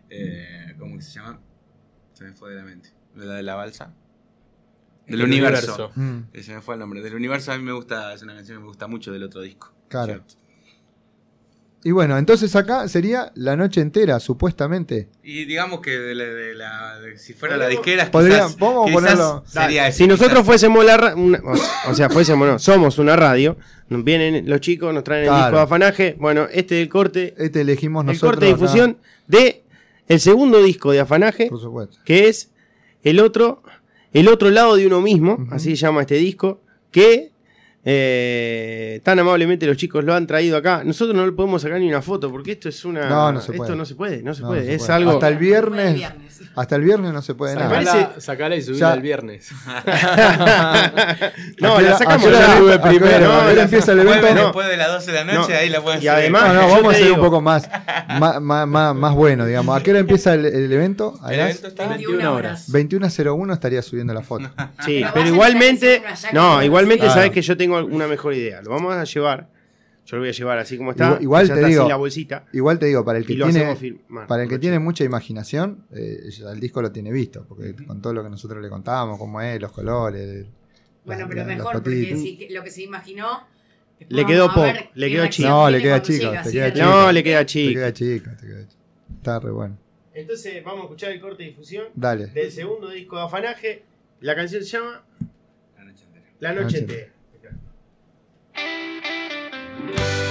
[0.09, 1.39] eh, ¿Cómo se llama?
[2.13, 2.89] Se me fue de la mente.
[3.15, 3.93] La de la balsa.
[5.07, 5.91] Del El universo.
[5.95, 6.51] universo.
[6.51, 7.01] Mm, me fue el nombre.
[7.01, 8.13] Del universo a mí me gusta.
[8.13, 9.73] Es una canción que me gusta mucho del otro disco.
[9.89, 10.07] claro.
[10.13, 10.33] ¿cierto?
[11.83, 15.07] Y bueno, entonces acá sería la noche entera, supuestamente.
[15.23, 18.81] Y digamos que de la, de la- de- si fuera la disquera, Podría- quizás, vamos
[18.81, 22.45] a quizás ponerlo- sería ese, si nosotros fuésemos la ra- una- o, o sea, fuésemos,
[22.47, 23.57] no, somos una radio,
[23.89, 25.45] nos vienen los chicos, nos traen el Claro.
[25.45, 28.31] disco de afanaje, bueno, este es el corte, Este elegimos el nosotros.
[28.31, 28.97] corte de acá, difusión
[29.27, 29.63] de
[30.07, 31.99] el segundo disco de afanaje, Por supuesto.
[32.03, 32.51] que es
[33.03, 33.63] el otro,
[34.13, 36.59] el otro lado de uno mismo, así se llama este disco,
[36.91, 37.31] que
[37.89, 40.81] eh, tan amablemente los chicos lo han traído acá.
[40.83, 43.07] Nosotros no le podemos sacar ni una foto, porque esto es una.
[43.07, 43.75] No, no se esto puede.
[43.77, 44.61] no se puede, no se No, puede.
[44.61, 44.93] no se es puede.
[44.93, 45.11] algo.
[45.11, 45.93] Hasta el viernes.
[45.95, 46.27] viernes.
[46.55, 47.71] Hasta el viernes no se puede Me nada.
[47.73, 48.93] parece- Sacala, sacala y subila Ya.
[48.95, 49.49] el viernes.
[49.65, 51.31] no, ¿A qué
[51.61, 52.47] la hora- sacamos a qué hora ya.
[52.47, 53.15] la sube ¿A qué primero?
[53.15, 54.33] hora- ¿A qué hora la- empieza el evento?
[54.33, 54.43] No.
[54.43, 55.59] después de las 12 de la noche, No.
[55.59, 56.09] ahí la pueden Y subir.
[56.11, 57.69] además- No, no, vamos a hacer un poco más,
[58.19, 59.77] más, más, más, más bueno, digamos.
[59.79, 61.17] ¿A qué hora empieza el, el evento?
[61.21, 62.71] A El las evento está 21 horas.
[62.71, 64.49] 21.01 estaría subiendo la foto.
[64.85, 66.01] Sí, Pero igualmente,
[66.33, 68.61] no, igualmente sabes que yo tengo una mejor idea.
[68.61, 69.49] Lo vamos a llevar.
[70.05, 71.05] Yo lo voy a llevar así como está.
[71.07, 72.45] Igual- igual ya te está digo- sin la bolsita.
[72.53, 74.25] Igual te digo, para el que tiene, firmar.
[74.27, 78.13] para el que tiene mucha imaginación, eh, el disco lo tiene visto, porque con todo
[78.13, 80.45] lo que nosotros le contábamos, cómo es, los colores.
[81.05, 83.47] Bueno, la- pero la- mejor, porque si lo que se imaginó.
[84.09, 85.49] Le quedó pop, le quedó chico.
[85.49, 86.85] No, le queda chico, llega, te así queda de chico.
[86.85, 87.73] No, le queda Te chico.
[87.73, 88.81] queda chico, te queda chico.
[89.17, 89.77] Está re bueno.
[90.13, 92.27] Entonces vamos a escuchar el corte de difusión Dale.
[92.27, 93.83] del segundo disco de Afanaje.
[94.21, 95.03] La canción se llama
[95.77, 96.25] La noche entera.
[96.39, 97.13] La Noche Noche entera.
[99.79, 100.26] Entera.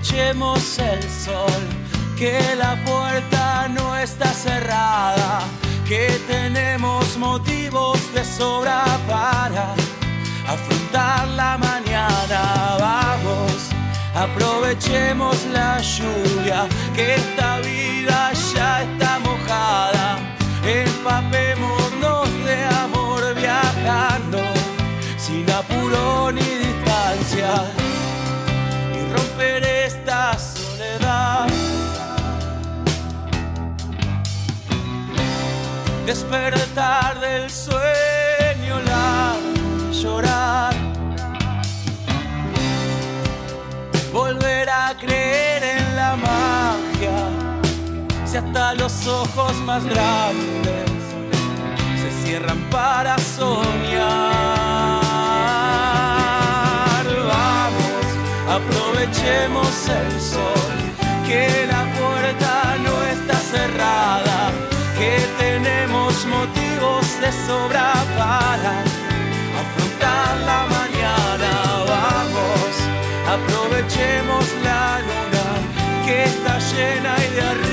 [0.00, 1.62] Aprovechemos el sol,
[2.16, 5.40] que la puerta no está cerrada,
[5.86, 9.74] que tenemos motivos de sobra para
[10.48, 12.40] afrontar la mañana.
[14.12, 20.18] Aprovechemos la lluvia, que esta vida ya está mojada.
[20.64, 24.40] Empapémonos de amor viajando,
[25.16, 27.79] sin apuro ni distancia.
[29.40, 31.48] Romper esta soledad.
[36.04, 39.36] Despertar del sueño, la
[39.92, 40.74] llorar.
[44.12, 47.18] volver a creer en la magia.
[48.26, 50.90] Si hasta los ojos más grandes
[52.02, 54.69] se cierran para soñar.
[58.56, 60.76] Aprovechemos el sol,
[61.26, 64.50] que la puerta no está cerrada,
[64.98, 68.72] que tenemos motivos de sobra para
[69.62, 71.50] afrontar la mañana.
[71.94, 72.72] Vamos
[73.36, 75.46] aprovechemos la luna
[76.04, 77.69] que está llena y de arriba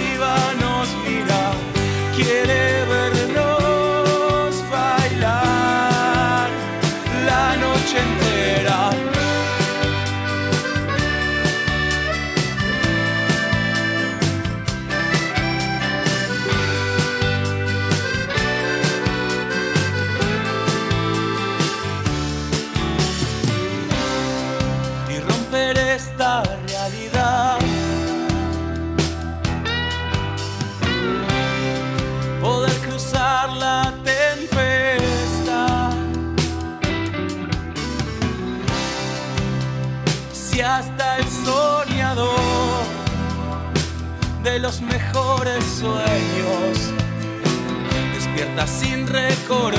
[44.59, 46.77] los mejores sueños
[48.13, 49.69] despierta sin recordar.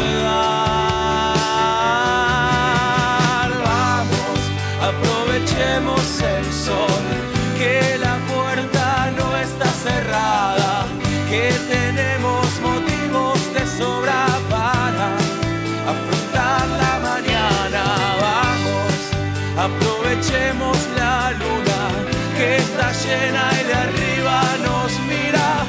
[3.65, 4.39] Vamos,
[4.81, 7.05] aprovechemos el sol,
[7.57, 10.87] que la puerta no está cerrada,
[11.29, 15.09] que tenemos motivos de sobra para
[15.93, 17.83] afrontar la mañana.
[18.21, 18.95] Vamos,
[19.57, 21.68] aprovechemos la luna
[22.59, 25.67] está llena y de arriba nos mira,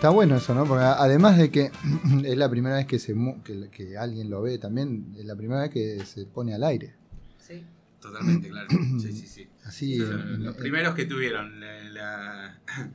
[0.00, 0.64] está bueno eso, ¿no?
[0.64, 1.70] Porque además de que
[2.24, 5.36] es la primera vez que, se, mu- que, que alguien lo ve también, es la
[5.36, 6.94] primera vez que se pone al aire.
[7.38, 7.62] Sí.
[8.00, 8.68] Totalmente, claro.
[9.00, 9.48] Sí, sí, sí.
[9.64, 10.06] Así, Sí, eh,
[10.38, 12.60] los eh, primeros que tuvieron la- la-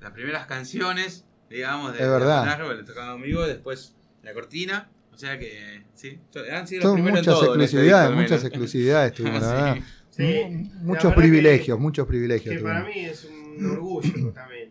[0.00, 2.42] las primeras canciones, digamos, de, Es verdad.
[2.44, 4.88] de Afanasio, le tocaba conmigo, después la cortina.
[5.12, 6.18] O sea que, sí,
[6.52, 8.44] han sido los Son primeros en muchas todo en este exclusividades, muchas menos.
[8.44, 9.76] exclusividades tuvimos, la verdad.
[10.10, 10.48] Sí, la
[10.82, 12.54] muchos verdad privilegios, muchos privilegios.
[12.56, 13.24] que para mí es
[13.58, 14.70] un orgullo también,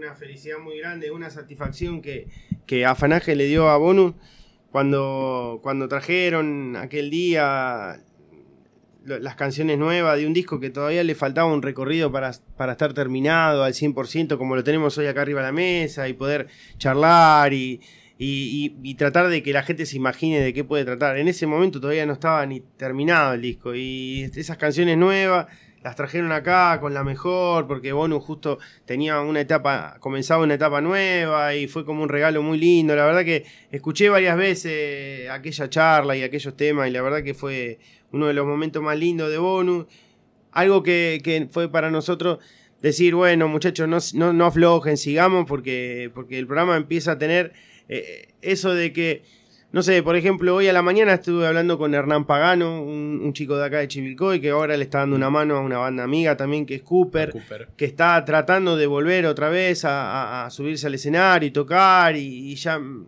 [0.00, 2.26] una felicidad muy grande, una satisfacción que,
[2.66, 4.14] que Afanaje le dio a Bonus
[4.72, 8.00] cuando, cuando trajeron aquel día
[9.04, 12.94] las canciones nuevas de un disco que todavía le faltaba un recorrido para, para estar
[12.94, 16.46] terminado al 100% como lo tenemos hoy acá arriba de la mesa y poder
[16.78, 17.80] charlar y-
[18.18, 21.18] y- y tratar de que la gente se imagine de qué puede tratar.
[21.18, 25.46] En ese momento todavía no estaba ni terminado el disco y esas canciones nuevas
[25.82, 30.80] las trajeron acá con la mejor porque Bonus justo tenía una etapa, comenzaba una etapa
[30.80, 32.94] nueva y fue como un regalo muy lindo.
[32.94, 37.34] La verdad que escuché varias veces aquella charla y aquellos temas y la verdad que
[37.34, 37.78] fue
[38.12, 39.86] uno de los momentos más lindos de Bonus.
[40.52, 42.38] Algo que, que fue para nosotros
[42.82, 47.52] decir, bueno muchachos, no, no, no aflojen, sigamos porque, porque el programa empieza a tener
[47.88, 49.22] eh, eso de que
[49.72, 53.32] no sé, por ejemplo, hoy a la mañana estuve hablando con Hernán Pagano, un, un
[53.32, 56.02] chico de acá de Chivilcoy, que ahora le está dando una mano a una banda
[56.02, 57.30] amiga también, que es Cooper,
[57.76, 60.10] que está tratando de volver otra vez a,
[60.42, 63.06] a- a subirse al escenario y tocar, y, y ya mm,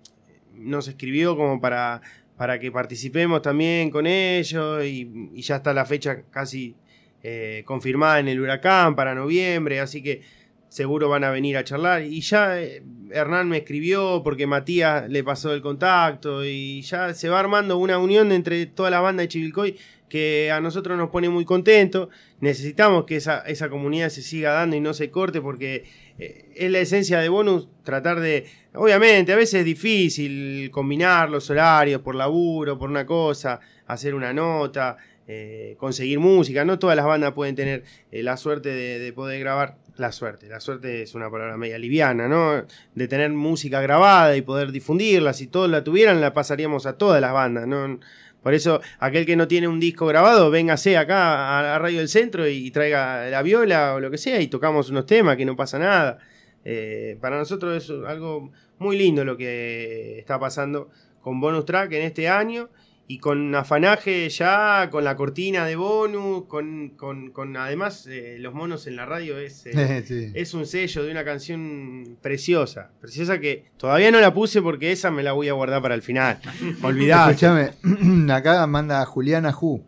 [0.58, 2.00] nos escribió como para,
[2.36, 6.76] para que participemos también con ellos, y, y ya está la fecha casi
[7.24, 10.22] eh, confirmada en el huracán para noviembre, así que
[10.68, 12.02] seguro van a venir a charlar.
[12.02, 12.82] Y ya eh,
[13.12, 17.98] Hernán me escribió porque Matías le pasó el contacto y ya se va armando una
[17.98, 19.76] unión entre toda la banda de Chivilcoy
[20.12, 22.10] que a nosotros nos pone muy contentos.
[22.40, 25.84] Necesitamos que esa, esa comunidad se siga dando y no se corte porque
[26.18, 28.44] eh, es la esencia de bonus tratar de...
[28.74, 34.34] Obviamente, a veces es difícil combinar los horarios por laburo, por una cosa, hacer una
[34.34, 36.62] nota, eh, conseguir música.
[36.62, 39.78] No todas las bandas pueden tener eh, la suerte de, de poder grabar.
[39.97, 42.64] La suerte, la suerte es una palabra media liviana, ¿no?
[42.95, 45.34] De tener música grabada y poder difundirla.
[45.34, 48.01] Si todos la tuvieran, la pasaríamos a todas las bandas, ¿no?
[48.43, 52.49] Por eso, aquel que no tiene un disco grabado, véngase acá a, Radio del Centro
[52.49, 55.78] y, traiga la viola o lo que sea y tocamos unos temas, que no pasa
[55.78, 56.18] nada.
[56.64, 60.90] Eh, para nosotros es algo muy lindo lo que está pasando
[61.20, 62.68] con Bonus Track en este año
[63.09, 68.55] y con afanaje ya, con la cortina de bonus, con, con- con además eh, los
[68.55, 70.30] monos en la radio es, eh, Sí.
[70.34, 75.11] es un sello de una canción preciosa, preciosa que todavía no la puse porque esa
[75.11, 76.40] me la voy a guardar para el final.
[76.82, 77.32] Olvidate.
[77.32, 79.84] Escuchame, acá manda Juliana Ju.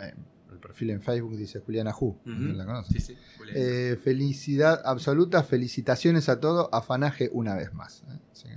[0.00, 0.14] Eh,
[0.52, 2.16] el perfil en Facebook dice Juliana Ju.
[2.24, 3.04] ¿La conoces?
[3.04, 3.60] Sí, sí, Juliana.
[3.60, 6.68] Eh, felicidad absoluta, felicitaciones a todos.
[6.72, 8.04] Afanaje una vez más.
[8.08, 8.18] eh.
[8.32, 8.54] Así que,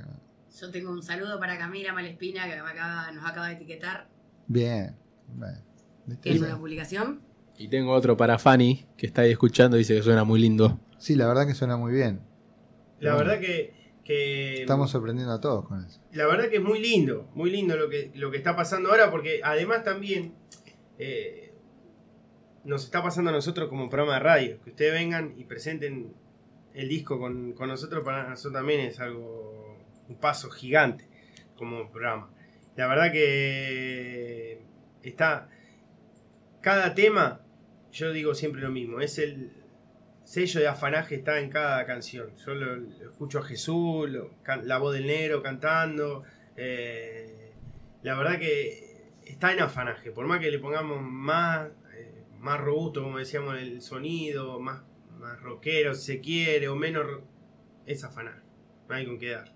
[0.59, 4.07] Yo tengo un saludo para Camila Malespina que me acaba- nos acaba de etiquetar.
[4.47, 4.95] bien.
[5.33, 5.61] bien.
[6.05, 6.31] ¿Viste?
[6.31, 7.21] Tiene una publicación.
[7.57, 10.79] Y tengo otro para Fanny, que está ahí escuchando, dice que suena muy lindo.
[10.99, 12.21] Sí, la verdad que suena muy bien.
[12.99, 13.73] La verdad que,
[14.05, 15.99] que Estamos sorprendiendo a todos con eso.
[16.13, 19.11] la verdad que es muy lindo, muy lindo lo que, lo que está pasando ahora,
[19.11, 20.33] porque además también
[20.97, 21.51] eh,
[22.63, 26.13] nos está pasando a nosotros como programa de radio, que ustedes vengan y presenten
[26.73, 29.66] el disco con, con nosotros, para nosotros también es algo,
[30.09, 31.07] un paso gigante
[31.55, 32.29] como programa.
[32.75, 34.61] La verdad que
[35.03, 35.49] está,
[36.61, 37.41] cada tema,
[37.91, 39.51] yo digo siempre lo mismo, es el
[40.23, 42.35] sello de afanaje está en cada canción.
[42.45, 42.75] Yo lo,
[43.09, 44.31] escucho a Jesús, lo-
[44.63, 46.23] la voz del negro cantando.
[46.55, 47.53] eh,
[48.03, 50.11] la verdad que está en afanaje.
[50.11, 54.83] Por más que le pongamos más, eh, más robusto, como decíamos, el sonido, más,
[55.19, 57.05] más rockero si se quiere, o menos.
[57.85, 58.41] Es afanaje.
[58.89, 59.53] No hay con qué dar.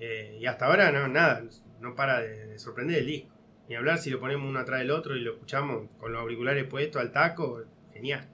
[0.00, 1.42] Eh, y hasta ahora no, nada,
[1.80, 3.34] no para de, de sorprender el disco.
[3.68, 6.64] Ni hablar si lo ponemos uno atrás del otro y lo escuchamos con los auriculares
[6.64, 7.62] puestos al taco,
[7.92, 8.26] genial.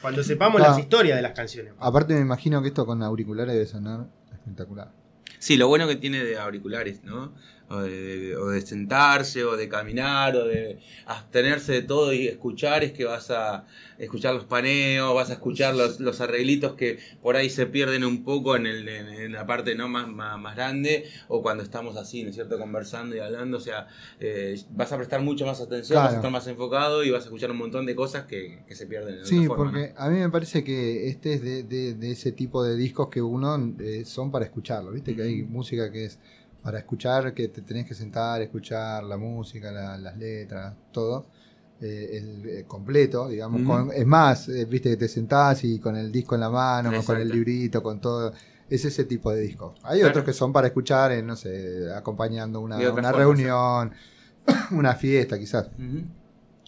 [0.00, 0.68] Cuando sepamos Ah.
[0.68, 1.74] las historias de las canciones.
[1.78, 4.90] Aparte me imagino que esto con auriculares debe sonar espectacular.
[5.38, 7.32] Sí, lo bueno que tiene de auriculares, ¿no?
[7.72, 12.84] O de, o de sentarse, o de caminar, o de abstenerse de todo y escuchar,
[12.84, 13.64] es que vas a
[13.98, 18.24] escuchar los paneos, vas a escuchar los, los arreglitos que por ahí se pierden un
[18.24, 21.96] poco en, el, en, en la parte no más, más, más grande, o cuando estamos
[21.96, 23.86] así, ¿no es cierto?, conversando y hablando, o sea,
[24.20, 27.26] eh, vas a prestar mucho más atención, vas a estar más enfocado y vas a
[27.26, 30.28] escuchar un montón de cosas que, que se pierden en Sí, porque a mí me
[30.30, 34.30] parece que este es de, de- de ese tipo de discos que uno eh, son
[34.30, 35.14] para escucharlo, ¿viste?
[35.16, 36.18] Que hay música que es
[36.62, 41.26] para escuchar, que te tenés que sentar, escuchar la música, la- las letras, todo.
[41.84, 43.62] eh, el, eh, completo, digamos.
[43.66, 46.90] Con- es más, eh, viste que te sentás y con el disco en la mano,
[47.04, 48.32] con el librito, con todo.
[48.70, 49.74] Es ese tipo de discos.
[49.82, 50.10] Hay Claro.
[50.12, 53.92] otros que son para escuchar, en, no sé, acompañando una, una reunión,
[54.70, 55.70] una fiesta quizás.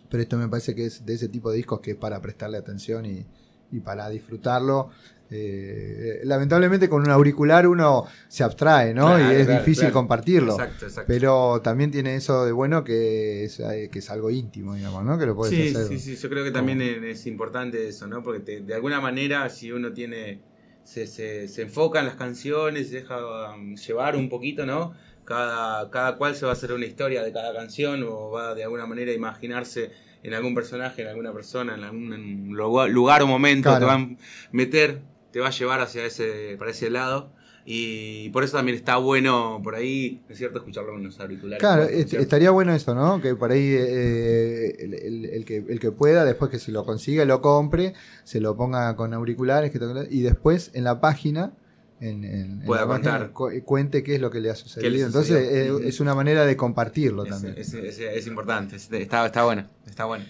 [0.08, 2.58] Pero esto me parece que es de ese tipo de discos que es para prestarle
[2.58, 3.24] atención y,
[3.70, 4.90] y para disfrutarlo.
[5.30, 9.06] Eh, lamentablemente con un auricular uno se abstrae, ¿no?
[9.16, 9.94] Claro, y es claro, difícil claro.
[9.94, 10.52] compartirlo.
[10.52, 11.04] Exacto, exacto.
[11.08, 15.18] Pero también tiene eso de bueno que es, eh, que es algo íntimo, digamos, ¿no?
[15.18, 15.86] Que lo puedes Sí, hacer.
[15.88, 18.22] sí, sí, yo creo que también es importante eso, ¿no?
[18.22, 20.40] Porque te- de alguna manera, si uno tiene.
[20.84, 24.92] Se, se, se enfoca en las canciones, se deja um, llevar un poquito, ¿no?
[25.24, 28.64] Cada, cada cual se va a hacer una historia de cada canción o va de
[28.64, 29.90] alguna manera a imaginarse
[30.22, 33.80] en algún personaje, en alguna persona, en algún lugar, lugar o momento, Claro.
[33.80, 34.08] te va a
[34.52, 35.00] meter,
[35.34, 37.32] te va a llevar hacia ese, para ese lado.
[37.66, 41.58] Y por eso también está bueno por ahí, ¿no es cierto?, escucharlo con los auriculares.
[41.58, 43.20] Claro, estaría bueno eso, ¿no?
[43.20, 46.84] Que por ahí eh, el, el- el que, el que pueda, después que se lo
[46.84, 51.52] consiga, lo compre, se lo ponga con auriculares que toque- y después en la página,
[52.00, 53.32] en, en- en Pueda página, contar.
[53.32, 55.06] cu- cuente qué es lo que le ha ¿Qué le sucedido.
[55.06, 57.54] Entonces eh, es una manera de compartirlo Es, también.
[57.56, 60.26] es, es- es importante, es- está, está bueno, está bueno.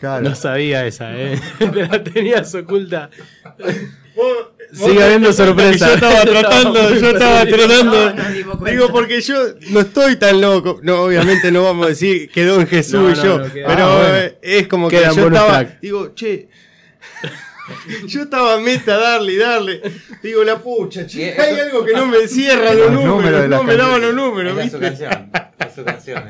[0.00, 0.28] Claro.
[0.28, 1.40] No sabía esa, ¿eh?
[1.60, 3.10] Te la tenías oculta.
[4.72, 5.88] Sigue habiendo sorpresa.
[5.88, 8.12] Yo estaba tratando, yo estaba tratando.
[8.64, 9.34] Digo, porque yo
[9.70, 10.80] no estoy tan loco.
[10.82, 13.38] No, obviamente no vamos a decir quedó en Jesús No, y yo.
[13.38, 14.16] no, queda- pero Ah, bueno.
[14.18, 15.30] eh, es como que yo estaba.
[15.60, 15.80] track.
[15.80, 16.48] Digo, che.
[18.06, 19.80] Yo estaba meta darle y darle.
[20.22, 24.00] Digo, la pucha, che, hay algo que no me cierra Los números no me daban
[24.02, 25.04] los números, Esa es su ¿viste?
[25.04, 25.30] canción.
[25.58, 26.24] Es su canción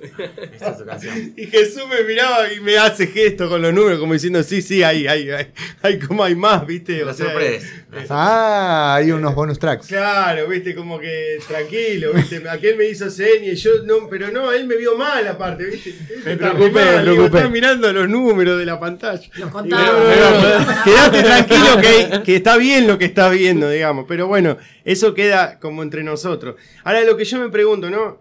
[0.00, 0.24] esa.
[0.56, 1.32] Esa es su canción.
[1.36, 4.82] Y Jesús me miraba y me hace gesto con los números, como diciendo, sí, sí,
[4.82, 5.46] hay, hay, hay,
[5.82, 7.04] hay como hay más, ¿viste?
[7.04, 7.66] La O sea, sorpresa.
[8.10, 9.86] Ah, hay unos bonus tracks.
[9.86, 12.42] Claro, viste, como que tranquilo, viste.
[12.48, 15.94] Aquel me hizo señas y yo no, pero no, él me vio mal aparte, viste.
[16.24, 17.36] Me preocupé, me preocupé.
[17.38, 19.20] está mirando los números de la pantalla.
[19.22, 19.82] Los Digo, contaba.
[19.86, 24.04] no, no, no, Quédate tranquilo que, que está bien lo que estás viendo, digamos.
[24.08, 26.56] Pero bueno, eso queda como entre nosotros.
[26.84, 28.18] Ahora lo que yo me pregunto, ¿no?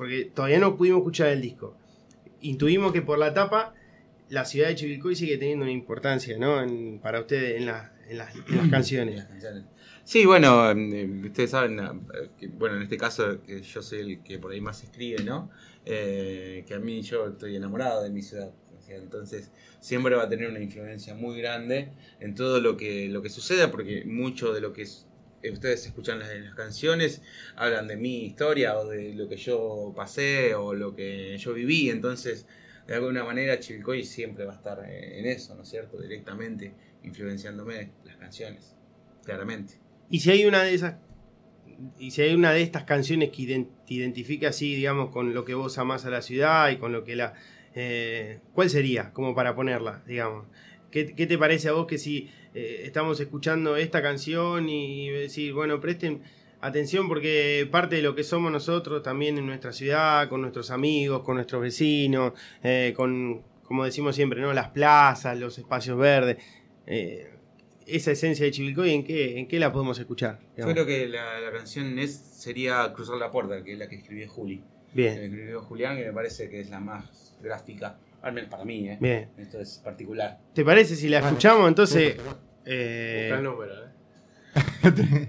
[0.00, 1.76] Porque todavía no pudimos escuchar el disco.
[2.40, 3.74] Intuimos que por la tapa
[4.30, 6.62] la ciudad de Chivilcoy sigue teniendo una importancia, ¿no?
[6.62, 9.26] En- para ustedes en, la- en las, en las canciones.
[10.04, 14.22] Sí, bueno, eh, ustedes saben, eh, que, bueno, en este caso que yo soy el
[14.22, 15.50] que por ahí más escribe, ¿no?
[15.84, 18.50] Eh, que a mí yo estoy enamorado de mi ciudad.
[18.88, 19.50] entonces
[19.80, 21.90] siempre va a tener una influencia muy grande
[22.20, 25.06] en todo lo que, lo que suceda, porque mucho de lo que es-
[25.48, 27.22] ustedes escuchan las, canciones
[27.56, 31.88] hablan de mi historia o de lo que yo pasé o lo que yo viví.
[31.88, 32.46] Entonces,
[32.86, 36.00] de alguna manera, Chivilcoy siempre va a estar eh, en eso, ¿no es cierto?
[36.00, 38.74] Directamente influenciándome las canciones,
[39.24, 39.74] claramente.
[40.10, 40.96] Y si hay una de esas.
[41.98, 43.46] Y si hay una de estas canciones que
[43.86, 47.04] te identifica así, digamos, con lo que vos amás a la ciudad y con lo
[47.04, 47.34] que la.
[47.74, 49.12] eh, ¿Cuál sería?
[49.12, 50.46] Como para ponerla, digamos.
[50.90, 55.52] ¿Qué, qué te parece a vos que si eh, estamos escuchando esta canción y decir,
[55.52, 56.22] bueno, presten
[56.60, 61.22] atención porque parte de lo que somos nosotros también en nuestra ciudad, con nuestros amigos,
[61.22, 62.32] con nuestros vecinos,
[62.62, 64.52] eh, con, como decimos siempre, ¿no?
[64.52, 66.36] Las plazas, los espacios verdes.
[66.86, 67.30] eh,
[67.86, 70.38] esa esencia de Chivilcoy, ¿en qué, ¿en qué la podemos escuchar?
[70.56, 73.96] Yo creo que la, la canción es, sería Cruzar la Puerta, que es la que
[73.96, 74.62] escribió Juli.
[74.92, 75.14] Bien.
[75.14, 78.64] La que escribió Julián, que me parece que es la más gráfica, al menos para
[78.64, 78.98] mí, ¿eh?
[79.00, 79.30] Bien.
[79.38, 80.38] Esto es particular.
[80.54, 81.68] ¿Te parece si la escuchamos?
[81.68, 82.16] Entonces.
[82.64, 83.90] eh, Busca el número, eh.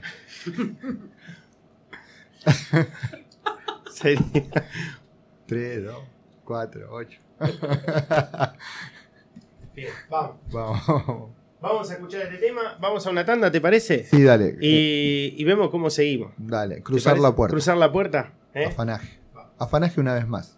[3.92, 4.22] sería-
[5.48, 5.96] 3, 2,
[6.44, 7.20] 4, 8.
[9.76, 10.36] Bien, vamos.
[10.52, 11.30] Vamos.
[11.62, 12.78] Vamos a escuchar este tema.
[12.82, 14.04] Vamos a una tanda, ¿te parece?
[14.06, 14.58] Sí, dale.
[14.62, 16.34] Y, y vemos cómo seguimos.
[16.38, 17.54] Dale, ¿Te cruzar la puerta.
[17.54, 18.34] Cruzar la puerta.
[18.56, 18.66] ¿eh?
[18.66, 19.20] Afanaje.
[19.60, 20.58] Afanaje una vez más.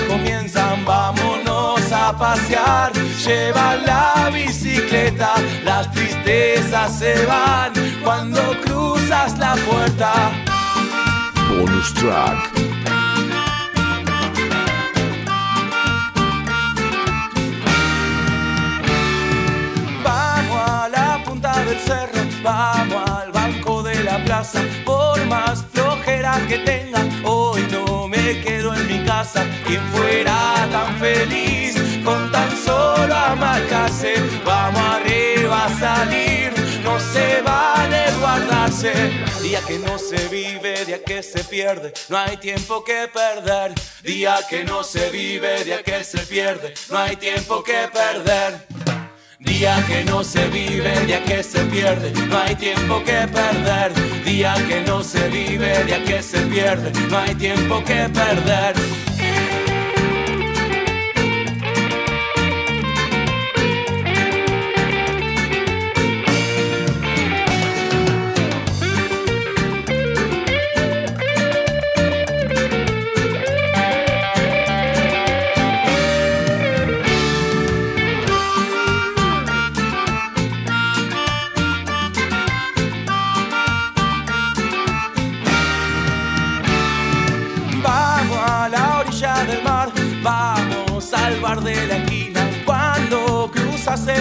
[0.00, 0.84] Comienzan.
[0.84, 2.92] Vámonos a pasear,
[3.24, 10.12] lleva la bicicleta, las tristezas se van cuando cruzas la puerta.
[11.48, 12.50] Bonus track.
[20.04, 24.60] Vamos a la punta del cerro, vamos al banco de la plaza.
[24.84, 27.91] Por más flojera que tenga, hoy no
[28.22, 29.44] me quedo en mi casa.
[29.66, 38.04] Quien fuera tan feliz con tan solo amarcarse, vamos arriba a salir, no se vale
[38.20, 38.92] guardarse.
[39.42, 43.72] Día que no se vive, día que se pierde, no hay tiempo que perder.
[44.02, 48.91] Día que no se vive, día que se pierde, no hay tiempo que perder.
[49.44, 53.92] Día que no se vive, día que se pierde, no hay tiempo que perder.
[54.24, 58.74] Día que no se vive, día que se pierde, no hay tiempo que perder.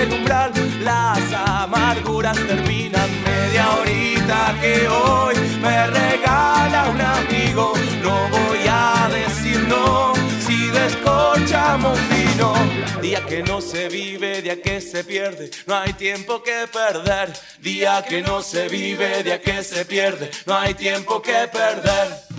[0.01, 0.51] El umbral,
[0.83, 7.73] las amarguras terminan media horita que hoy me regala un amigo.
[8.01, 10.13] No voy a decir no
[10.45, 12.53] si descorchamos vino.
[13.01, 17.33] Día que no se vive, día que se pierde, no hay tiempo que perder.
[17.59, 22.30] Día que no se vive, día que se pierde, no hay tiempo que perder.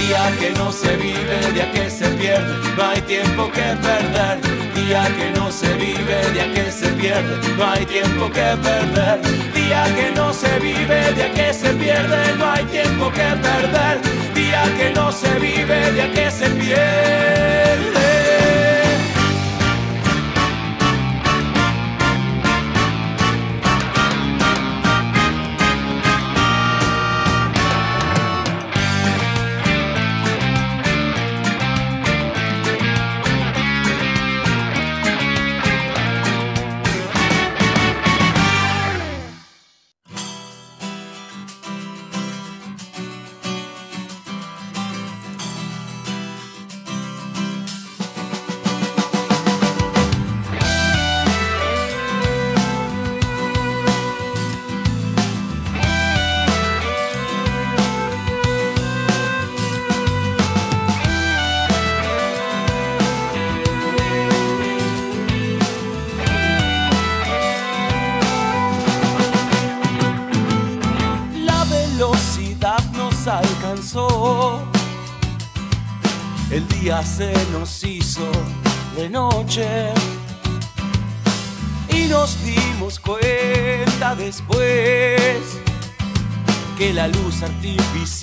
[0.00, 4.40] Día que no se vive, día que se pierde, no hay tiempo que perder.
[4.74, 9.20] Día que no se vive, día que se pierde, no hay tiempo que perder.
[9.54, 14.00] Día que no se vive, día que se pierde, no hay tiempo que perder.
[14.34, 18.09] Día que no se vive, día que se pierde.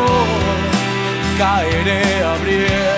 [1.38, 2.97] caeré abriendo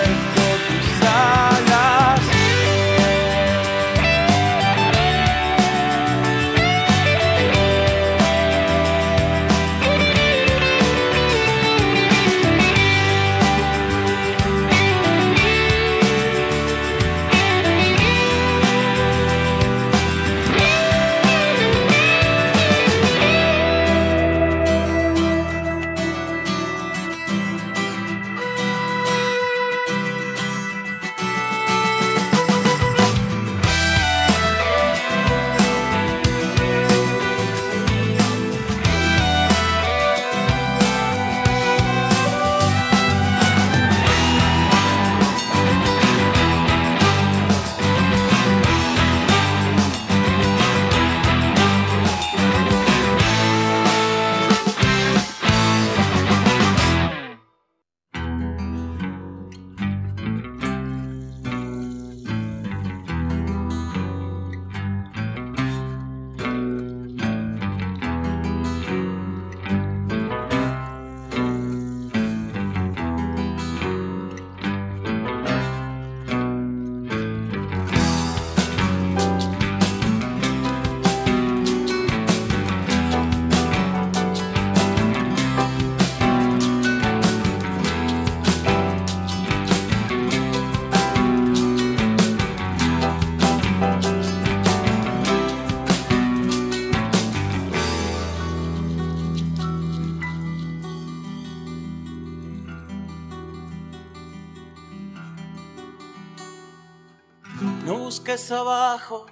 [108.59, 109.25] abajo,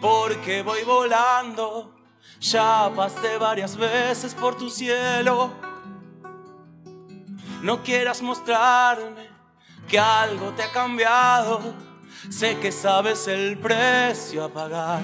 [0.00, 1.92] porque voy volando.
[2.40, 5.50] Ya pasé varias veces por tu cielo.
[7.62, 9.28] No quieras mostrarme
[9.88, 11.74] que algo te ha cambiado.
[12.30, 15.02] Sé que sabes el precio a pagar.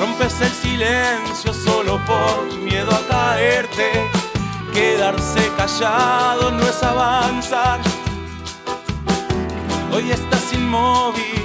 [0.00, 3.90] Rompes el silencio solo por miedo a caerte.
[4.72, 7.80] Quedarse callado no es avanzar.
[9.92, 10.37] Hoy estás
[10.68, 11.44] inmóvil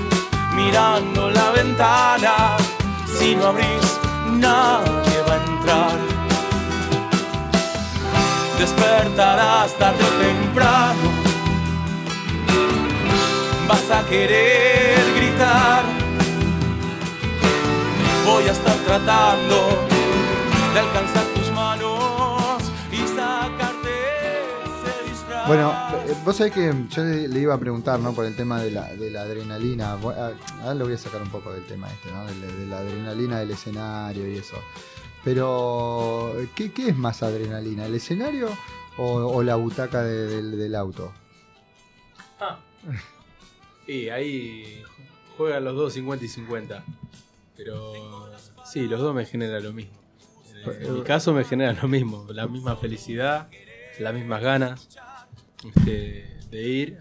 [0.53, 2.57] mirando la ventana.
[3.05, 3.87] Si no abrís,
[4.45, 5.97] nadie va a entrar.
[8.59, 11.07] Despertarás tarde o temprano.
[13.67, 15.83] Vas a querer gritar.
[18.25, 19.57] Voy a estar tratando
[20.73, 23.95] de alcanzar tus manos y sacarte
[24.65, 25.47] ese disfraz.
[25.47, 25.73] Bueno,
[26.25, 28.13] vos sabés que yo le, le iba a preguntar, ¿no?
[28.13, 29.93] Por el tema de la, de la adrenalina.
[29.93, 30.31] Ah,
[30.61, 32.25] Ahora lo voy a sacar un poco del tema este, ¿no?
[32.25, 34.57] De, la- de la adrenalina del escenario y eso.
[35.23, 37.85] Pero, ¿qué, qué es más adrenalina?
[37.85, 38.49] ¿El escenario
[38.97, 41.11] o, o la butaca de- del, del auto?
[43.85, 44.81] Y ahí
[45.37, 46.83] juegan los dos 50 y 50.
[47.57, 48.29] Pero
[48.65, 49.93] sí, los dos me generan lo mismo.
[50.65, 53.49] En, en mi caso me genera lo mismo, la misma felicidad,
[53.99, 54.87] las mismas ganas
[55.69, 56.97] este, de ir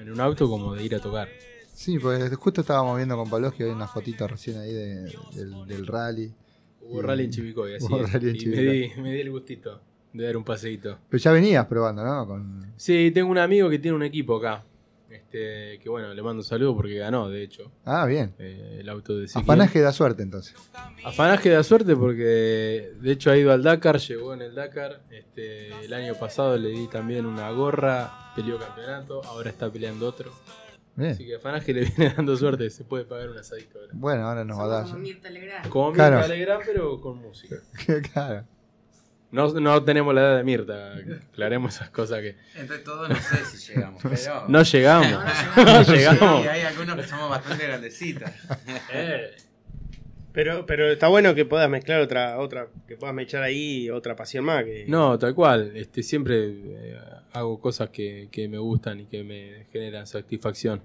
[0.00, 1.28] en un auto como de ir a tocar.
[1.72, 5.66] Sí, pues justo estábamos viendo con Palos que hay una fotito recién ahí de- del,
[5.66, 6.32] del rally.
[6.82, 8.12] Hubo Y- rally en Chivicoy, así Hubo es.
[8.12, 9.80] rally en Y me di, me di el gustito
[10.12, 10.98] de dar un paseíto.
[11.08, 12.26] Pero ya venías probando, ¿no?
[12.26, 12.72] Con...
[12.76, 14.64] Sí, tengo un amigo que tiene un equipo acá.
[15.14, 17.70] Este, que bueno, le mando un saludo porque ganó, de hecho.
[17.84, 18.34] Ah, bien.
[18.38, 19.28] eh, el auto de.
[19.34, 20.54] Afanaje da suerte entonces.
[21.04, 25.02] Afanaje da suerte porque de hecho ha ido al Dakar, llegó en el Dakar.
[25.10, 30.32] Este, el año pasado le di también una gorra, peleó campeonato, ahora está peleando otro.
[30.96, 31.10] Bien.
[31.12, 33.92] Así que Afanaje le viene dando suerte, se puede pagar un asadito ahora.
[33.94, 34.84] Bueno, ahora nos va a dar.
[34.84, 35.68] Como Mirta Legrand.
[35.68, 36.16] Como Claro.
[36.18, 37.56] Mirta Legrand, pero con música.
[38.12, 38.44] claro.
[39.34, 40.94] No, no tenemos la edad de Mirta,
[41.32, 42.36] aclaremos esas cosas que.
[42.54, 44.44] Entre todos no sé si llegamos, pero...
[44.46, 45.10] No llegamos.
[45.10, 46.42] No, No llegamos.
[46.42, 48.30] Sí, hay algunos que somos bastante grandecitos.
[48.92, 49.30] Eh,
[50.32, 54.44] Pero, pero está bueno que puedas mezclar otra, otra, que puedas mechar ahí otra pasión
[54.44, 54.64] más.
[54.64, 54.84] Que...
[54.86, 55.72] No, tal cual.
[55.76, 56.98] Este, siempre eh,
[57.32, 60.80] hago cosas que, que me gustan y que me generan satisfacción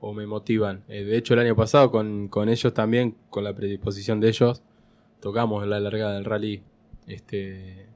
[0.00, 0.84] o me motivan.
[0.88, 4.62] Eh, de hecho, el año pasado con, con ellos también, con la predisposición de ellos,
[5.20, 6.62] tocamos la largada del rally.
[7.08, 7.86] Este,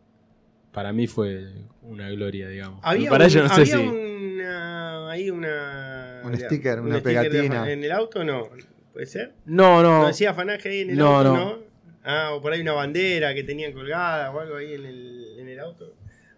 [0.72, 1.46] para mí fue
[1.82, 2.80] una gloria, digamos.
[2.82, 3.82] Había, para un- ellos no sé había si.
[3.86, 6.22] una, ahí una...
[6.24, 7.70] Un sticker, un una pegatina.
[7.70, 8.48] ¿En el auto no?
[8.92, 9.32] ¿Puede ser?
[9.44, 10.02] No, no.
[10.02, 11.34] ¿No decía afanaje ahí en el No, auto?
[11.36, 11.44] no.
[11.56, 11.58] No.
[12.04, 15.48] Ah, o por ahí una bandera que tenían colgada o algo ahí en el, en
[15.48, 15.94] el auto.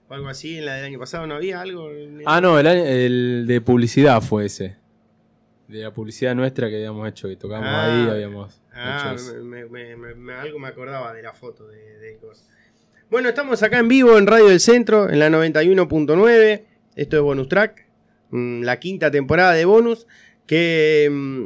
[0.09, 1.26] O algo así en la del año pasado.
[1.26, 1.90] ¿No había algo?
[1.90, 4.76] en el- Ah, no, el, el de publicidad fue ese.
[5.68, 8.02] De la publicidad nuestra que habíamos hecho, que tocamos Ah.
[8.05, 11.98] ahí, habíamos Ah, hecho me- me- me- me- algo me acordaba de la foto de,
[11.98, 12.46] de cosas.
[13.15, 16.62] Bueno, estamos acá en vivo en Radio del Centro, en la 91.9.
[16.97, 17.86] Esto es Bonus Track,
[18.31, 20.09] mm, la quinta temporada de Bonus.
[20.49, 21.45] Que mm,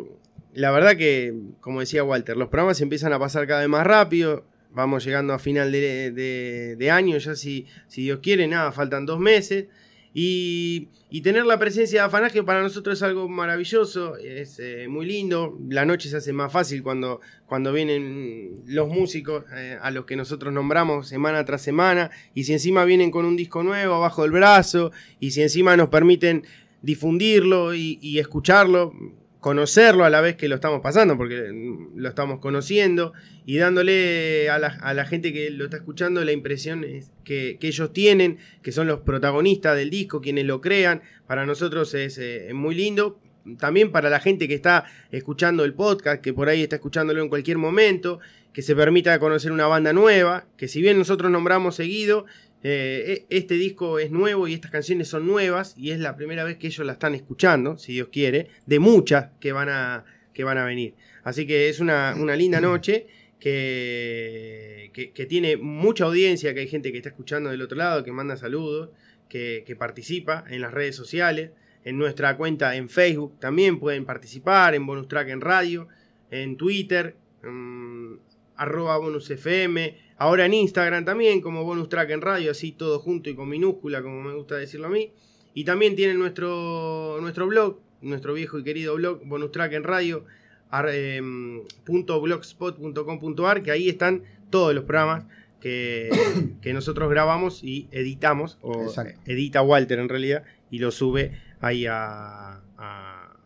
[0.54, 4.46] la verdad que, como decía Walter, los programas empiezan a pasar cada vez más rápido.
[4.70, 9.04] Vamos llegando a final de, de- de año, ya si, si Dios quiere, nada, faltan
[9.04, 9.66] dos meses.
[10.14, 15.06] Y, y tener la presencia de Afanaje para nosotros es algo maravilloso, es eh, muy
[15.06, 15.58] lindo.
[15.68, 20.16] La noche se hace más fácil cuando, cuando vienen los músicos eh, a los que
[20.16, 22.10] nosotros nombramos semana tras semana.
[22.34, 25.88] Y si encima vienen con un disco nuevo abajo del brazo, y si encima nos
[25.88, 26.44] permiten
[26.82, 28.92] difundirlo y, y escucharlo,
[29.40, 33.12] conocerlo a la vez que lo estamos pasando, porque mm, lo estamos conociendo,
[33.46, 37.56] y dándole a la, a la gente que lo está escuchando la impresión es que,
[37.60, 41.02] que ellos tienen, que son los protagonistas del disco, quienes lo crean.
[41.26, 43.20] Para nosotros es eh, muy lindo.
[43.58, 47.30] También para la gente que está escuchando el podcast, que por ahí está escuchándolo en
[47.30, 48.20] cualquier momento,
[48.52, 52.26] que se permita conocer una banda nueva, que si bien nosotros nombramos seguido,
[52.62, 56.44] eh, e- este disco es nuevo y estas canciones son nuevas y es la primera
[56.44, 60.44] vez que ellos la están escuchando, si Dios quiere, de muchas que van a, que
[60.44, 60.94] van a venir.
[61.22, 63.06] Así que es una, una linda noche
[63.38, 68.12] que, que, tiene mucha audiencia, que hay gente que está escuchando del otro lado, que
[68.12, 68.90] manda saludos,
[69.28, 71.50] que, que participa en las redes sociales,
[71.84, 75.88] en nuestra cuenta en Facebook también pueden participar, en Bonus Track en radio,
[76.30, 78.14] en Twitter, mm,
[78.56, 83.30] arroba bonus FM, ahora en Instagram también como bonus track en radio, así todo junto
[83.30, 85.12] y con minúscula, como me gusta decirlo a mí.
[85.54, 90.24] Y también tienen nuestro, nuestro blog, nuestro viejo y querido blog, bonus track en radio,
[90.70, 95.24] ar- em, punto blogspot.com.ar, que ahí están todos los programas
[95.60, 96.10] que,
[96.62, 99.20] que nosotros grabamos y editamos, o Exacto.
[99.26, 103.36] edita Walter en realidad, y lo sube ahí a, a-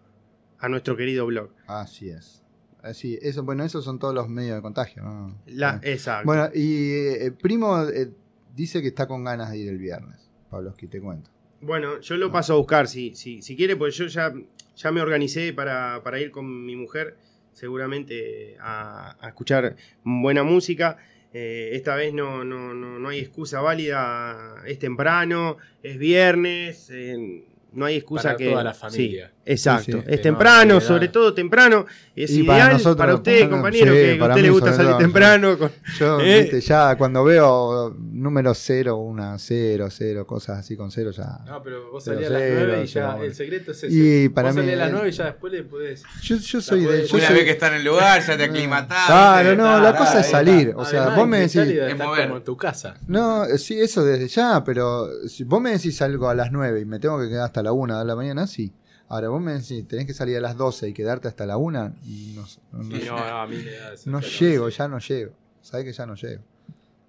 [0.58, 1.50] a nuestro querido blog.
[1.66, 2.41] Así es.
[2.82, 5.38] Así, eso, bueno, esos son todos los medios de contagio, ¿no?
[5.46, 5.80] La- Ah.
[5.82, 6.26] exacto.
[6.26, 8.10] Bueno, y eh, Primo eh,
[8.56, 10.28] dice que está con ganas de ir el viernes.
[10.50, 11.30] Pabloski, te cuento.
[11.60, 14.32] Bueno, yo lo paso a buscar si, si, si quiere, pues yo ya,
[14.76, 17.16] ya me organicé para, para ir con mi mujer,
[17.52, 20.98] seguramente a, a escuchar buena música.
[21.32, 27.44] Eh, esta vez no, no, no, no hay excusa válida, es temprano, es viernes, eh,
[27.74, 28.50] no hay excusa Para que...
[28.50, 29.28] toda la familia.
[29.28, 29.98] Sí, exacto, Sí, sí.
[29.98, 33.40] es Que no temprano, hay sobre todo temprano, es Y ideal para nosotros, para usted,
[33.40, 35.58] para- compañero, sí, que a usted le gusta salir temprano.
[35.58, 36.40] con- Yo, ¿Eh?
[36.42, 41.38] viste, ya cuando veo número cero, una cero, cero, cosas así con cero, ya.
[41.46, 43.12] No, pero vos salís a las cero, 9 y ya.
[43.12, 43.24] cero.
[43.24, 43.88] El secreto es ese.
[43.90, 46.02] Y para vos mí, salís a las eh, 9 y ya después le podés.
[46.22, 46.86] Yo, yo soy de.
[46.86, 49.06] puede- Yo Una soy- vez que está en el lugar, ya te aclimatás.
[49.06, 50.72] Claro, no, la cosa es salir.
[50.76, 51.56] O sea, vos me decís.
[51.56, 52.94] Es como en tu casa.
[53.08, 56.84] No, sí, eso desde ya, pero si vos me decís algo a las 9 y
[56.84, 58.72] me tengo que quedar hasta la 1 de la mañana, sí.
[59.08, 61.94] Ahora vos me decís, tenés que salir a las 12 y quedarte hasta la 1,
[62.04, 64.98] y no, no, no- Sí, no, no, a mí me da no llego, ya no
[64.98, 65.32] llego.
[65.60, 66.42] Sabés que ya no llego.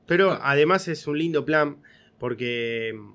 [0.05, 1.77] Pero además es un lindo plan
[2.19, 3.13] porque mm,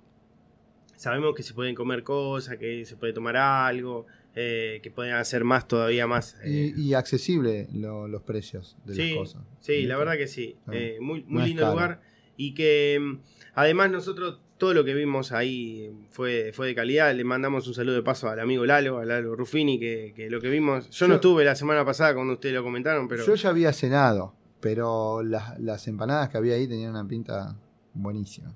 [0.97, 5.44] sabemos que se pueden comer cosas, que se puede tomar algo, eh, que pueden hacer
[5.44, 6.36] más todavía más.
[6.43, 9.43] eh, Y, y accesible lo- los precios de sí, las cosas.
[9.60, 10.56] sí, la verdad que sí.
[10.66, 12.01] Ah, Eh, muy muy lindo lugar
[12.36, 13.20] y que mm,
[13.55, 17.14] además nosotros todo lo que vimos ahí fue, fue de calidad.
[17.14, 20.40] Le mandamos un saludo de paso al amigo Lalo, a Lalo Ruffini, que, que lo
[20.40, 20.90] que vimos...
[20.90, 23.24] Yo, no estuve la semana pasada cuando ustedes lo comentaron, pero...
[23.24, 27.56] Yo ya había cenado, pero las, las empanadas que había ahí tenían una pinta
[27.94, 28.55] buenísima.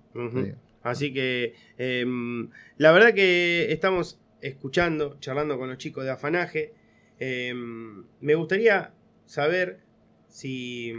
[0.82, 6.74] Así que em, la verdad que estamos escuchando, charlando con los chicos de Afanaje.
[7.18, 8.92] Em, me gustaría
[9.26, 9.80] saber
[10.28, 10.92] si,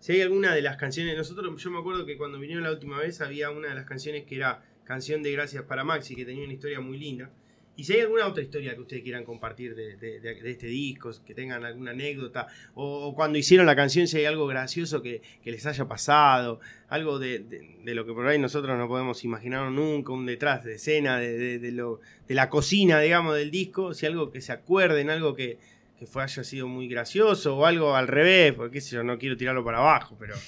[0.00, 1.16] si hay alguna de las canciones.
[1.16, 4.24] Nosotros, yo me acuerdo que cuando vinieron la última vez había una de las canciones
[4.24, 7.30] que era Canción de Gracias para Maxi, que tenía una historia muy linda.
[7.76, 11.10] Y si hay alguna otra historia que ustedes quieran compartir de, de- de- este disco,
[11.24, 15.64] que tengan alguna anécdota, o, cuando hicieron la canción, si hay algo gracioso que, les
[15.64, 20.26] haya pasado, algo de, de- lo que por ahí nosotros no podemos imaginar nunca, un
[20.26, 24.52] detrás de escena, de lo, de la cocina, digamos, del disco, si algo que se
[24.52, 25.58] acuerden, algo que,
[26.00, 29.18] que fue, haya sido muy gracioso, o algo al revés, porque qué sé yo, no
[29.18, 30.34] quiero tirarlo para abajo, pero...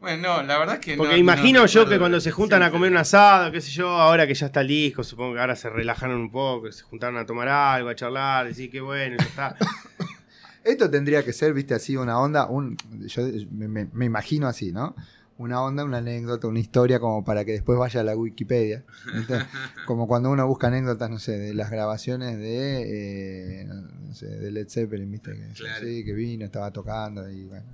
[0.00, 2.62] Bueno, no, la verdad es que Porque no- imagino no yo que cuando se juntan
[2.62, 5.40] a comer un asado, qué sé yo, ahora que ya está el disco, supongo que
[5.40, 9.16] ahora se relajaron un poco, se juntaron a tomar algo, a charlar, decir que bueno,
[9.18, 9.56] ya está.
[10.64, 12.76] Esto tendría que ser, viste, así una onda, un,
[13.06, 14.94] yo me, me- me imagino así, ¿no?
[15.42, 18.84] Una onda, una anécdota, una historia como para que después vaya a la Wikipedia.
[19.86, 24.50] Como cuando uno busca anécdotas, no sé, de las grabaciones de, eh, no sé, de
[24.52, 25.84] Led Zeppelin, viste, que, Claro.
[25.84, 27.64] sí, que vino, estaba tocando y bueno,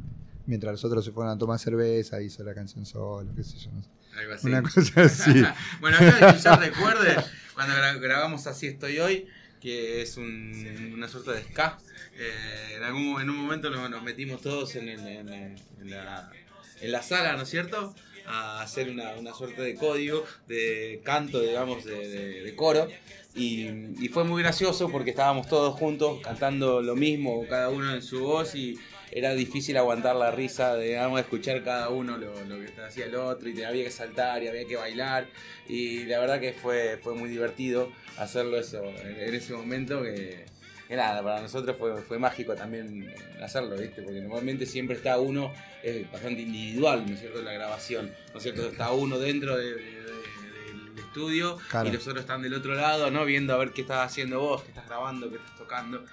[0.46, 3.70] mientras los otros se fueron a tomar cerveza, hizo la canción solo, qué sé yo,
[3.72, 3.88] no sé.
[4.18, 4.46] Algo así.
[4.48, 5.42] Una cosa así.
[5.80, 7.16] bueno, acá que yo recuerde,
[7.54, 9.26] cuando gra- grabamos Así Estoy Hoy,
[9.60, 11.78] que es un- una suerte de ska,
[12.16, 16.30] eh, en, algún, en un momento nos, metimos todos en, el- en la,
[16.80, 17.94] en la sala, ¿no es cierto?
[18.26, 22.88] A hacer una, una suerte de código, de canto, digamos, de, coro.
[23.34, 28.20] Y, fue muy gracioso porque estábamos todos juntos cantando lo mismo, cada uno en su
[28.20, 28.78] voz y
[29.10, 33.14] era difícil aguantar la risa de digamos, escuchar cada uno lo, lo que hacía el
[33.14, 35.28] otro y había que saltar y había que bailar
[35.66, 40.44] y la verdad que fue, fue muy divertido hacerlo eso en, en ese momento que,
[40.88, 44.00] que nada, para nosotros fue, fue mágico también hacerlo, ¿viste?
[44.02, 45.52] Porque normalmente siempre está uno,
[45.82, 48.66] es bastante individual, ¿no es cierto?, la grabación, ¿no es cierto?
[48.68, 51.88] Está uno dentro de- de- de- del estudio Claro.
[51.88, 53.24] y los otros están del otro lado, ¿no?
[53.26, 56.04] Viendo a ver qué estás haciendo vos, qué estás grabando, qué estás tocando.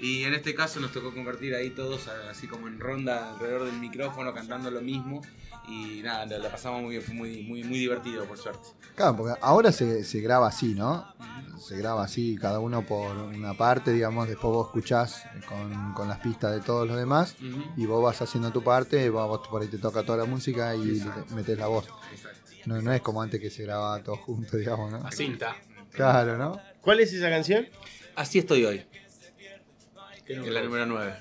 [0.00, 3.78] Y en este caso nos tocó convertir ahí todos así como en ronda alrededor del
[3.78, 5.22] micrófono cantando lo mismo
[5.68, 8.68] y nada, la, la pasamos muy bien, fue muy, muy, muy divertido por suerte.
[8.96, 11.06] Claro, porque ahora se, se graba así, ¿no?
[11.58, 16.18] Se graba así, cada uno por una parte, digamos, después vos escuchás con, con las
[16.18, 17.36] pistas de todos los demás
[17.76, 20.74] y vos vas haciendo tu parte, vos, vos por ahí te toca toda la música
[20.74, 21.02] y
[21.34, 21.88] metes la voz.
[22.66, 25.06] No, no es como antes que se grababa todo junto, digamos, ¿no?
[25.06, 25.56] A cinta.
[25.92, 26.60] Claro, ¿no?
[26.80, 27.68] ¿Cuál es esa canción?
[28.16, 28.86] Así estoy hoy,
[30.26, 31.14] en la número 9.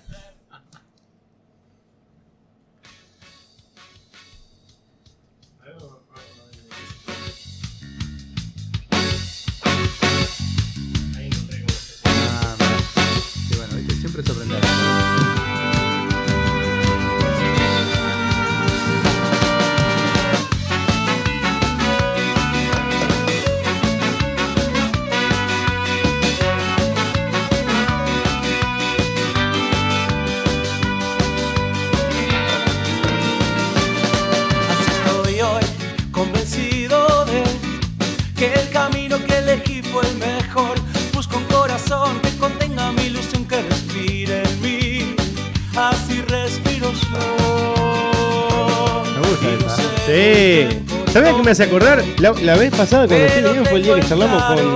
[50.05, 50.67] Sí.
[51.11, 52.03] ¿Sabes qué me hace acordar?
[52.17, 54.73] La, la vez pasada cuando ustedes vinieron fue el día que charlamos con.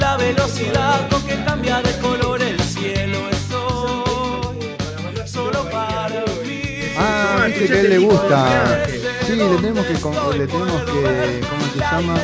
[0.00, 4.74] La velocidad con que cambia de color el cielo es hoy.
[5.26, 6.62] Solo para mí.
[6.96, 8.86] Ah, viste que a él le gusta.
[9.26, 12.16] Sí, le tenemos que, le tenemos que, ¿cómo se llama?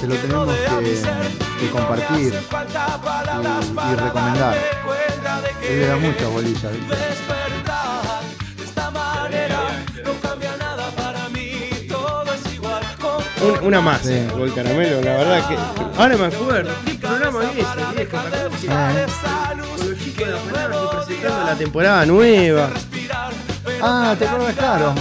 [0.00, 4.56] Se lo tenemos que, que compartir y, y recomendar.
[5.68, 7.21] Él le da muchas bolillas, ¿viste?
[13.62, 14.26] Una más, Sí.
[14.36, 15.56] Gol Caramelo, la verdad que.
[16.00, 16.70] Ahora me acuerdo.
[16.86, 17.64] ¿Qué programa Eh.
[19.78, 22.70] Con los chicos de Afanasio presentando la temporada nueva.
[23.80, 24.94] Ah, te acuerdas, claro.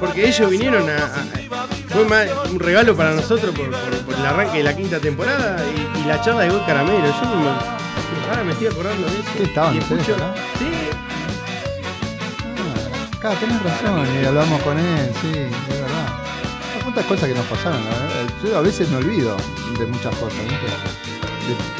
[0.00, 0.96] Porque ellos vinieron a.
[0.96, 1.24] a-
[1.88, 5.56] fue más un regalo para nosotros por, por- por el arranque de la quinta temporada
[5.64, 7.06] y, y la charla de Gol Caramelo.
[7.06, 9.28] Yo me- ahora me estoy acordando de eso.
[9.36, 10.34] ¿Qué estaban escucho- acá?
[10.58, 10.66] Sí,
[12.58, 15.95] Ah, claro, tenés razón, y hablamos con él, sí, es verdad.
[16.96, 17.80] Hay cuántas cosas que nos pasaron.
[18.42, 19.36] Yo a veces me olvido
[19.78, 20.66] de muchas cosas, ¿viste?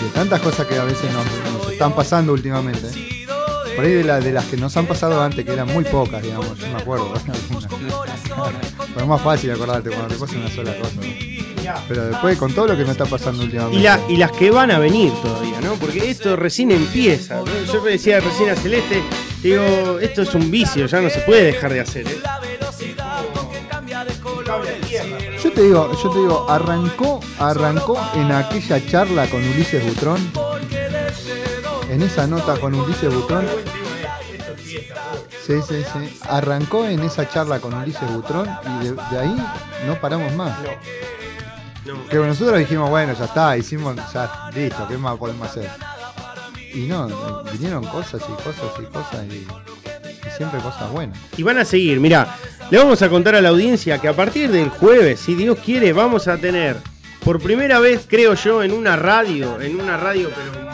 [0.04, 2.88] De, tantas cosas que a veces nos, están pasando últimamente.
[3.74, 6.22] Por ahí de, la- de las que nos han pasado antes, que eran muy pocas,
[6.22, 7.12] digamos, yo me acuerdo.
[8.88, 10.90] Pero es más fácil acordarte cuando te pasa una sola cosa.
[11.88, 13.78] Pero después, con todo lo que me está pasando últimamente.
[13.78, 15.74] Y, la- y las que van a venir todavía, ¿no?
[15.74, 17.36] Porque esto recién empieza.
[17.36, 17.46] ¿no?
[17.72, 19.02] Yo decía recién a Celeste,
[19.42, 22.06] digo, esto es un vicio, ya no se puede dejar de hacer.
[22.06, 22.18] ¿eh?
[25.42, 30.30] Yo te digo, yo te digo, arrancó, arrancó en aquella charla con Ulises Butrón.
[31.90, 33.46] En esa nota con Ulises Butrón.
[35.46, 36.20] Sí, sí, sí.
[36.28, 39.36] Arrancó en esa charla con Ulises Butrón y de, de ahí
[39.86, 40.58] no paramos más.
[42.10, 45.70] Que nosotros dijimos, bueno, ya está, hicimos, ya, listo, ¿qué más podemos hacer?
[46.74, 49.46] Y no, vinieron cosas y cosas y cosas y,
[50.26, 51.18] y siempre cosas buenas.
[51.36, 52.36] Y van a seguir, mirá,
[52.70, 55.92] le vamos a contar a la audiencia que a partir del jueves, si Dios quiere,
[55.92, 56.76] vamos a tener
[57.22, 60.66] por primera vez, creo yo, en una radio, en una radio, pero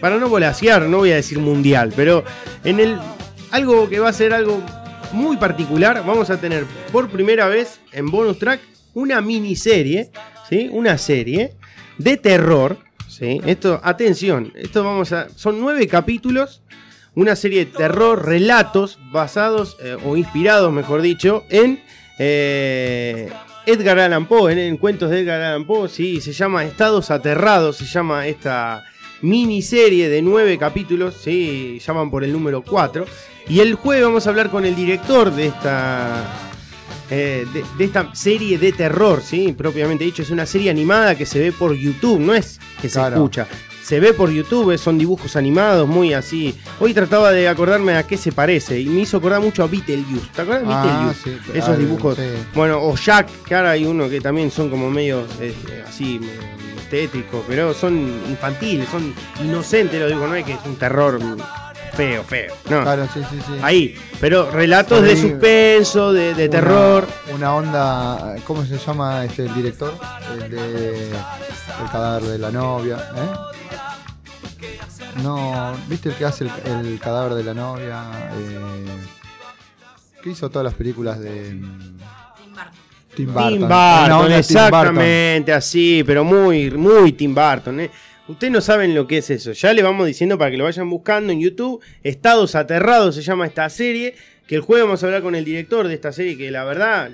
[0.00, 2.24] para no volasear, no voy a decir mundial, pero
[2.62, 2.98] en el
[3.50, 4.62] algo que va a ser algo
[5.12, 8.60] muy particular, vamos a tener por primera vez en bonus track
[8.94, 10.10] una miniserie,
[10.48, 10.68] ¿sí?
[10.70, 11.54] Una serie
[11.98, 12.78] de terror,
[13.08, 13.40] ¿sí?
[13.46, 16.62] Esto, atención, esto vamos a son nueve capítulos
[17.16, 21.80] una serie de terror, relatos basados eh, o inspirados, mejor dicho, en
[22.18, 23.30] eh,
[23.66, 27.76] Edgar Allan Poe, en, en cuentos de Edgar Allan Poe, sí, se llama Estados Aterrados,
[27.76, 28.82] se llama esta
[29.22, 33.04] miniserie de nueve capítulos, sí, llaman por el número 4.
[33.48, 36.24] Y el jueves vamos a hablar con el director de esta
[37.10, 39.52] eh, de, de esta serie de terror, ¿sí?
[39.56, 42.98] Propiamente dicho, es una serie animada que se ve por YouTube, no es que se
[42.98, 43.16] Claro.
[43.16, 43.46] escucha.
[43.84, 46.54] Se ve por YouTube, son dibujos animados, muy así.
[46.80, 50.26] Hoy trataba de acordarme a qué se parece y me hizo acordar mucho a Beetlejuice.
[50.34, 51.52] ¿Te acuerdas de Ah, Beetlejuice?
[51.52, 52.16] sí, Esos dibujos.
[52.16, 52.22] sí.
[52.54, 55.52] Bueno, o Jack, que ahora hay uno que también son como medio eh,
[55.86, 57.94] así eh, tétricos, pero son
[58.30, 59.12] infantiles, son
[59.44, 61.20] inocentes, lo digo, no es que es un terror
[61.94, 62.54] feo, feo.
[62.68, 62.82] No.
[62.82, 63.52] Claro, sí, sí, sí.
[63.62, 67.06] Ahí, pero relatos de suspenso, de, de Una- terror.
[67.32, 69.94] Una onda, ¿cómo se llama este el director?
[70.34, 73.28] El de El cadáver de la novia, ¿eh?
[75.22, 76.50] No, ¿viste el que hace el,
[76.86, 78.02] el cadáver de la novia?
[78.36, 78.86] Eh,
[80.22, 81.98] que hizo todas las películas de mm,
[83.14, 83.50] Tim Burton.
[83.52, 84.32] Tim Burton.
[84.32, 87.80] exactamente así, pero muy, muy Tim Burton.
[87.80, 87.90] ¿eh?
[88.26, 89.52] Ustedes no saben lo que es eso.
[89.52, 91.82] Ya le vamos diciendo para que lo vayan buscando en YouTube.
[92.02, 94.14] Estados Aterrados se llama esta serie.
[94.46, 97.10] Que el jueves vamos a hablar con el director de esta serie, que la verdad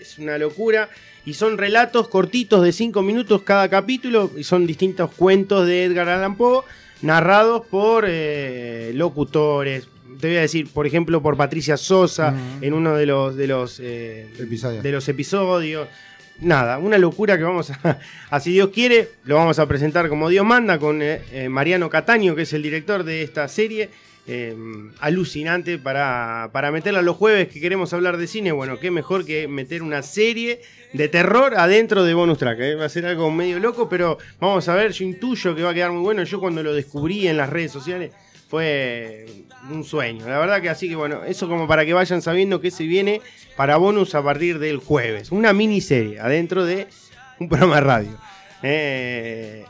[0.00, 0.88] es una locura.
[1.24, 4.30] Y son relatos cortitos de 5 minutos cada capítulo.
[4.36, 6.62] Y son distintos cuentos de Edgar Allan Poe,
[7.02, 9.88] narrados por eh, locutores.
[10.20, 13.80] Te voy a decir, por ejemplo, por Patricia Sosa en uno de los, de los,
[13.82, 14.84] eh, Episodios.
[14.84, 15.88] de los episodios.
[16.42, 17.98] Nada, una locura que vamos a,
[18.30, 21.88] a, si Dios quiere, lo vamos a presentar como Dios manda con eh, eh, Mariano
[21.88, 23.90] Cataño, que es el director de esta serie.
[24.26, 24.54] eh,
[25.00, 28.52] alucinante para, para meterla los jueves que queremos hablar de cine.
[28.52, 30.60] Bueno, qué mejor que meter una serie
[30.92, 32.58] de terror adentro de bonus track.
[32.78, 34.92] Va a ser algo medio loco, pero vamos a ver.
[34.92, 36.22] Yo intuyo que va a quedar muy bueno.
[36.22, 38.12] Yo cuando lo descubrí en las redes sociales
[38.52, 39.24] fue
[39.70, 40.28] un sueño.
[40.28, 43.22] La verdad que así que bueno, eso como para que vayan sabiendo que se viene
[43.56, 45.32] para bonus a partir del jueves.
[45.32, 46.86] Una miniserie adentro de
[47.40, 48.10] un programa de radio.
[48.62, 49.64] Eh,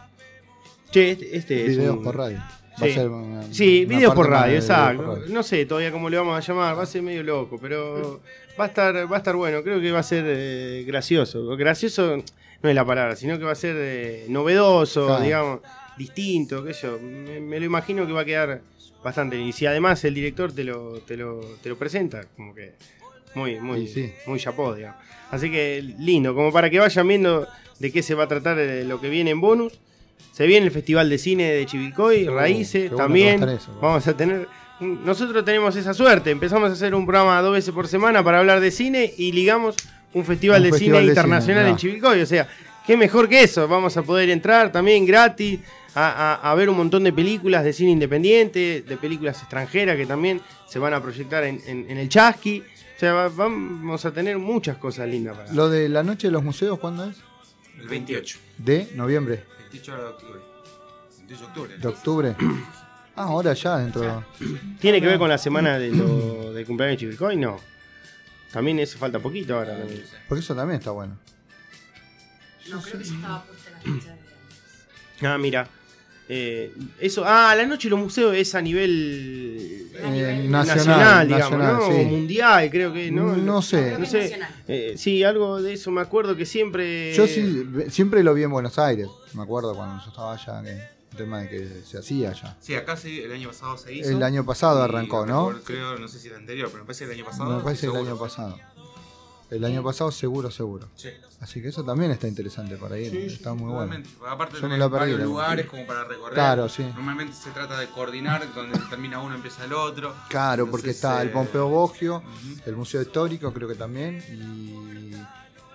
[0.91, 2.39] che, este, este es Videos un- por radio.
[2.39, 5.05] Va a Sí, ser una- Sí, una videos por radio, exacto.
[5.05, 5.33] por radio.
[5.33, 8.21] No sé todavía cómo le vamos a llamar, va a ser medio loco, pero
[8.59, 9.63] va a estar, va a estar bueno.
[9.63, 11.57] Creo que va a ser eh, gracioso.
[11.57, 12.17] Gracioso
[12.63, 15.23] no es la palabra, sino que va a ser eh, novedoso, Claro.
[15.23, 15.61] digamos,
[15.97, 16.99] distinto, qué sé yo.
[17.01, 18.61] Me, me lo imagino que va a quedar
[19.03, 19.49] bastante bien.
[19.49, 22.73] Y si además el director te lo, te lo, te lo presenta, como que
[23.35, 24.13] muy, muy, sí.
[24.27, 24.99] muy chapó, digamos.
[25.31, 27.47] Así que lindo, como para que vayan viendo
[27.79, 29.81] de qué se va a tratar eh, lo que viene en bonus.
[30.33, 33.39] Se viene el Festival de Cine de Chivilcoy, Uh, Raíces, también.
[33.41, 34.49] que va a estar eso, Vamos a tener.
[34.81, 36.31] Nosotros tenemos esa suerte.
[36.31, 39.77] Empezamos a hacer un programa dos veces por semana para hablar de cine y ligamos
[40.15, 41.77] un Festival Un de festival Cine de Internacional cine, en.
[41.77, 42.21] Chivilcoy.
[42.21, 42.49] O sea,
[42.87, 43.69] qué mejor que eso.
[43.69, 45.61] Vamos a poder entrar también gratis
[45.95, 50.07] a, a- a ver un montón de películas de cine independiente, de películas extranjeras que
[50.07, 52.61] también se van a proyectar en, en- en el Chasqui.
[52.97, 55.53] O sea, va- vamos a tener muchas cosas lindas para.
[55.53, 57.17] Lo de la noche de los museos, ¿cuándo es?
[57.81, 58.39] El 28.
[58.59, 60.41] De noviembre, 28 de octubre.
[61.19, 61.79] 28 de octubre.
[61.79, 62.37] de octubre.
[63.15, 64.25] Ah, ahora ya dentro.
[64.81, 67.37] ¿Tiene que ver con la semana de lo de cumpleaños de Chivilcoy?
[67.37, 67.61] No.
[68.51, 69.77] También eso falta poquito ahora.
[69.77, 70.03] también.
[70.27, 71.19] Porque eso también está bueno.
[72.71, 74.17] No, creo que ya estaba puesta la fecha
[75.21, 75.27] de.
[75.27, 75.69] Ah, mira.
[76.29, 81.59] Eh, eso, ah, la noche de los museos es a nivel Eh, nacional, nacional, digamos,
[81.59, 81.97] nacional, ¿no?
[81.99, 82.05] sí.
[82.07, 83.37] Mundial, creo que, ¿no?
[83.37, 83.99] No sé.
[83.99, 84.39] No sé.
[84.69, 87.13] Eh, sí, algo de eso me acuerdo que siempre.
[87.15, 89.09] Yo sí, siempre lo vi en Buenos Aires.
[89.35, 92.57] Me acuerdo cuando yo estaba allá, que el tema de que se hacía allá.
[92.61, 94.09] Sí, acá sí, el año pasado se hizo.
[94.09, 95.53] El año pasado Y arrancó, ¿no?
[95.65, 97.59] Creo, no sé si el anterior, pero me parece el año pasado.
[97.59, 98.59] Me parece el año pasado.
[99.55, 100.89] El año pasado seguro, seguro.
[100.97, 101.11] Sí.
[101.41, 103.15] Así que eso también está interesante para ir.
[103.15, 104.03] está muy bueno.
[104.29, 104.89] Aparte Yo perdí.
[104.89, 106.35] varios lugares como para recorrer.
[106.35, 106.83] Claro, sí.
[106.85, 110.15] Normalmente se trata de coordinar, donde termina uno empieza el otro.
[110.29, 112.23] Claro, porque está el eh, Pompeo Bogio,
[112.65, 115.13] el Museo Histórico creo que también, y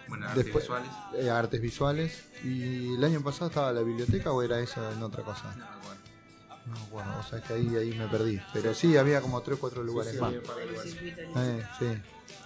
[0.08, 0.90] Bueno, artes después visuales.
[1.16, 2.24] eh, artes visuales.
[2.44, 5.54] Y el año pasado estaba la biblioteca o era eso en otra cosa.
[5.56, 6.02] No, bueno.
[6.68, 8.40] No, bueno, o sea que ahí, ahí me perdí.
[8.54, 10.28] Pero sí, había como tres o cuatro lugares sí, más.
[10.30, 10.92] había un par de del lugares.
[10.94, 11.22] circuito.
[11.42, 11.86] Eh, sí.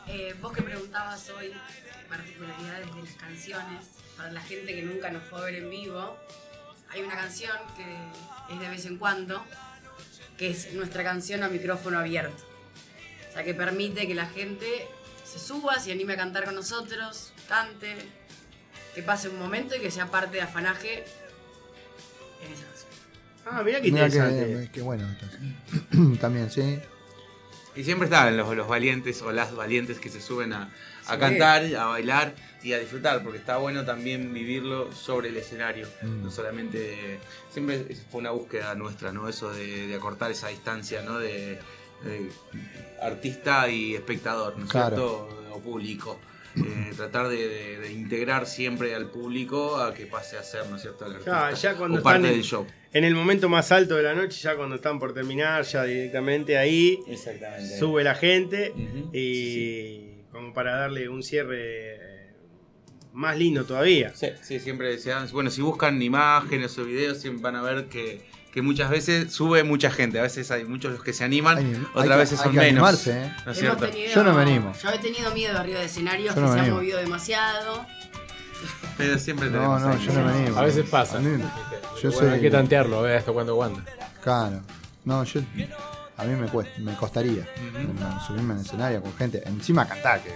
[0.08, 1.54] Eh, vos que preguntabas hoy
[2.10, 3.86] particularidades de las canciones,
[4.18, 6.18] para la gente que nunca nos fue a ver en vivo,
[6.90, 9.44] hay una canción que es de vez en cuando,
[10.38, 12.44] que es nuestra canción a micrófono abierto.
[13.30, 14.88] O sea, que permite que la gente
[15.24, 17.96] se suba, se anime a cantar con nosotros, cante,
[18.94, 21.06] que pase un momento y que sea parte de afanaje
[22.46, 22.92] en esa canción.
[23.46, 24.66] Ah, mira qué Mirá interesante.
[24.66, 25.08] que, que bueno.
[25.08, 25.40] entonces.
[26.20, 26.80] También, sí.
[27.76, 30.64] Y siempre están los, los valientes o las valientes que se suben a,
[31.08, 31.20] a Sí.
[31.20, 32.34] cantar, a bailar
[32.64, 35.88] y a disfrutar, porque está bueno también vivirlo sobre el escenario.
[36.02, 36.24] Mm.
[36.24, 37.20] No solamente.
[37.50, 39.28] Siempre fue una búsqueda nuestra, ¿no?
[39.30, 41.18] Eso de, de acortar esa distancia, ¿no?
[41.20, 41.60] De,
[42.04, 42.30] de
[43.02, 44.96] artista y espectador, ¿no es Claro.
[44.98, 45.54] cierto?
[45.56, 46.20] O público.
[46.56, 50.76] Eh, tratar de, de- de integrar siempre al público a que pase a ser, ¿no
[50.76, 51.06] es cierto?
[51.06, 52.68] El artista, Ah, ya cuando o parte están en- del show.
[52.94, 56.58] En el momento más alto de la noche, ya cuando están por terminar, ya directamente
[56.58, 57.80] ahí Exactamente.
[57.80, 58.74] sube la gente
[59.14, 62.34] y como para darle un cierre eh,
[63.14, 64.14] más lindo todavía.
[64.16, 67.86] Sí, sí, siempre se dan- Bueno, si buscan imágenes o videos, siempre van a ver
[67.86, 68.22] que,
[68.52, 70.20] que muchas veces sube mucha gente.
[70.20, 72.52] A veces hay muchos los que se animan, Hay- hay otras que- veces hay son
[72.54, 72.72] que menos.
[72.88, 73.34] animarse, ¿eh?
[73.46, 73.86] ¿No es Hemos cierto?
[73.90, 74.74] tenido- Yo no me animo.
[74.84, 77.86] Yo he tenido miedo arriba de escenarios Yo que no se han movido demasiado.
[78.98, 80.06] Pero siempre No, tenemos no, ahí.
[80.06, 80.58] yo no me animo.
[80.60, 81.18] A veces pasa.
[81.18, 83.82] A mí- yo Bueno, soy- hay que tantearlo, a ver hasta cuándo aguanta.
[84.24, 84.62] Claro.
[85.06, 85.42] No, yo.
[86.22, 87.48] A mí me cuesta, me costaría
[88.00, 89.42] no, subirme en escenario con gente.
[89.48, 90.36] Encima cantar, que es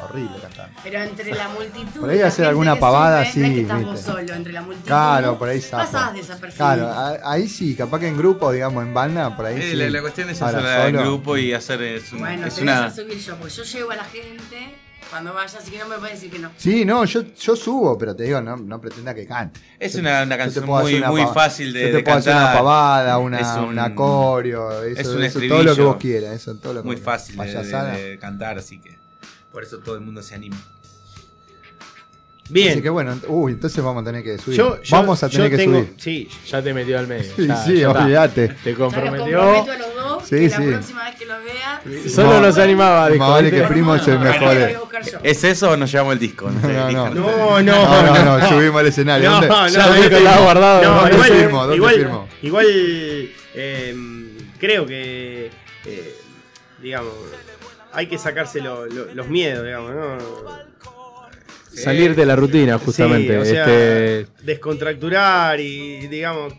[0.00, 0.70] horrible cantar.
[0.84, 2.00] Pero entre la multitud.
[2.02, 3.92] Por ahí hacer alguna que pavada, sube, no es sí, que estás viste.
[3.92, 4.86] vos solo, entre la multitud.
[4.86, 5.90] Claro, por ahí zafo.
[5.92, 6.56] Pasás desapercibido.
[6.86, 9.76] Claro, ahí sí, capaz que en grupo, digamos, en banda, por ahí Eh, sí.
[9.76, 11.82] la, la cuestión es hacerla en grupo y hacer.
[11.82, 12.84] Es, un- Bueno, es te una.
[12.86, 14.76] a subir yo, porque yo llevo a la gente
[15.14, 16.50] cuando vaya, así que no me puedes decir que no.
[16.56, 19.60] Sí, no, yo, yo subo, pero te digo, no, no pretenda que cante.
[19.78, 22.52] Es una, una canción muy, una muy fácil de, yo te de puedo hacer una
[22.52, 26.34] pavada, una, Es un- una coreo, eso, es un eso, todo lo que vos quieras,
[26.34, 28.98] eso, todo lo que Muy vos- fácil de, de- cantar, así que
[29.52, 30.56] por eso todo el mundo se anima.
[32.50, 32.72] Bien.
[32.72, 34.58] Así que bueno, uy, entonces vamos a tener que subir.
[34.58, 35.94] Yo- yo- vamos a tener yo que tengo- subir.
[35.96, 37.32] Sí, Ya te metió al medio.
[37.36, 38.48] Sí, ya- sí, olvídate.
[38.48, 39.64] Te Ya los comprometió.
[40.24, 40.56] Sí, que sí.
[40.64, 41.82] la próxima vez que los vea.
[42.08, 45.18] Solo nos animaba, Más vale que primo lo voy a buscar yo.
[45.22, 46.50] ¿Es eso o nos llevamos el disco?
[46.50, 47.10] No, sé, No, no.
[47.14, 49.30] No, no, No, no, no, subimos al escenario.
[49.30, 50.82] No, no, Ya no, no, estaba guardado.
[50.82, 51.60] No, ¿Dónde igual, firmo?
[51.60, 52.28] ¿Dónde igual, firmo?
[52.42, 52.66] igual,
[53.54, 53.94] eh,
[54.58, 55.50] creo que,
[55.86, 56.14] eh,
[56.82, 57.12] digamos,
[57.92, 60.18] hay que sacarse lo- lo- los miedos, digamos, ¿no?
[61.72, 63.32] Salir de la rutina, justamente.
[63.32, 66.52] Sí, o sea, este, descontracturar y, digamos,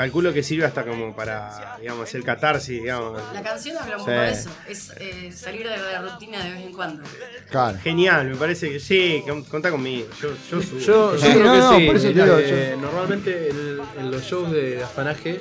[0.00, 3.20] calculo que sirve hasta como para, digamos, hacer catarsis, digamos.
[3.34, 4.06] La canción habla un Sí.
[4.06, 7.02] poco de eso, es eh, salir de la rutina de vez en cuando.
[7.50, 7.78] Claro.
[7.82, 10.06] Genial, me parece que sí, con- contá conmigo.
[10.22, 10.78] Yo, yo subo.
[10.78, 11.86] Yo, yo Sí, creo no, que no, sí.
[11.86, 15.40] por eso digo, eh, Normalmente en, en los shows de afanaje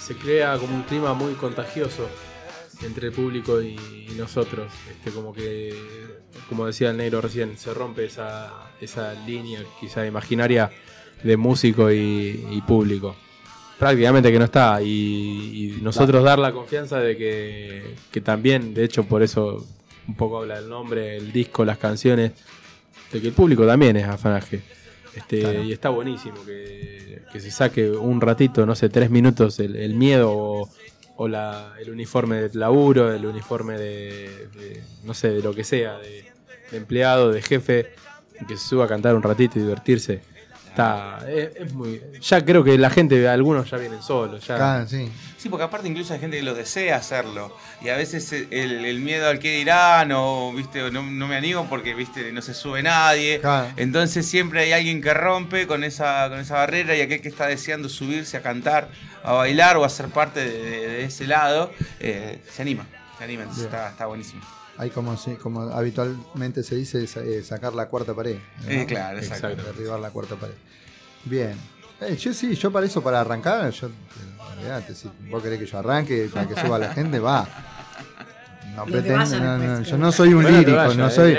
[0.00, 2.08] se crea como un clima muy contagioso
[2.84, 3.74] entre el público y,
[4.10, 4.72] y nosotros.
[4.90, 5.74] Este, como que,
[6.48, 10.70] como decía el negro recién, se rompe esa, esa línea quizá imaginaria
[11.22, 13.14] de músico y, y público.
[13.82, 14.80] Prácticamente que no está.
[14.80, 14.86] Y,
[15.76, 19.66] y nosotros dar la confianza de que, que también, de hecho, por eso
[20.06, 22.30] un poco habla del nombre, el disco, las canciones,
[23.12, 24.62] de que el público también es afanaje.
[25.16, 25.62] Este, Claro.
[25.64, 29.94] Y está buenísimo que, que se saque un ratito, no sé, tres minutos el, el
[29.94, 30.70] miedo o,
[31.16, 35.64] o la- el uniforme de laburo, el uniforme de, de, no sé, de lo que
[35.64, 36.24] sea, de,
[36.70, 37.90] de empleado, de jefe,
[38.46, 40.20] que se suba a cantar un ratito y divertirse.
[40.72, 42.00] Está, es, es muy.
[42.20, 44.46] Ya creo que la gente, algunos ya vienen solos.
[44.46, 45.10] Ya, Claro, sí.
[45.36, 47.56] Sí, porque aparte incluso hay gente que lo desea hacerlo.
[47.82, 51.36] Y a veces el, el miedo al que dirán, o viste, o no, no me
[51.36, 53.40] animo porque viste, no se sube nadie.
[53.40, 53.68] Claro.
[53.76, 57.48] Entonces siempre hay alguien que rompe con esa, con esa barrera y aquel que está
[57.48, 58.88] deseando subirse a cantar,
[59.24, 62.86] a bailar o a ser parte de, de- de ese lado, eh, se anima.
[63.18, 64.42] Se anima, entonces está, está buenísimo.
[64.78, 68.36] Hay como, como habitualmente se dice, eh, sacar la cuarta pared.
[68.64, 68.70] ¿no?
[68.70, 69.48] Eh, claro, exacto.
[69.62, 70.54] Derribar la cuarta pared.
[71.24, 71.54] Bien.
[72.00, 75.78] Eh, yo sí, yo para eso, para arrancar, yo, eh, si vos querés que yo
[75.78, 77.46] arranque, para que suba la gente, va.
[78.74, 81.34] No pretendo, no, no, yo no soy un Bueno, lírico, vaya, no eh, soy.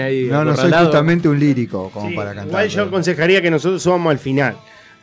[0.00, 2.46] ahí No, no soy justamente un lírico como Sí, para cantar.
[2.46, 4.56] Igual yo pero- aconsejaría que nosotros subamos al final.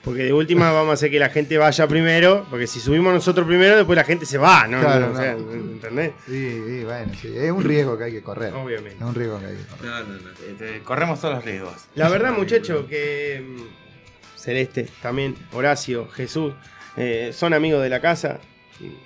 [0.05, 2.45] Porque de última vamos a hacer que la gente vaya primero.
[2.51, 4.79] Porque si subimos nosotros primero, después la gente se va, ¿no?
[4.79, 5.51] Claro, No, o sea, no.
[5.51, 6.11] ¿Entendés?
[6.27, 8.53] Sí, sí, bueno, sí, es un riesgo que hay que correr.
[8.53, 8.97] Obviamente.
[8.97, 9.85] Es un riesgo que hay que correr.
[9.85, 10.29] No, no, no.
[10.47, 11.73] Este, corremos todos los riesgos.
[11.95, 16.53] La verdad, muchacho, que mm, Celeste, también Horacio, Jesús,
[16.97, 18.39] eh, son amigos de la casa.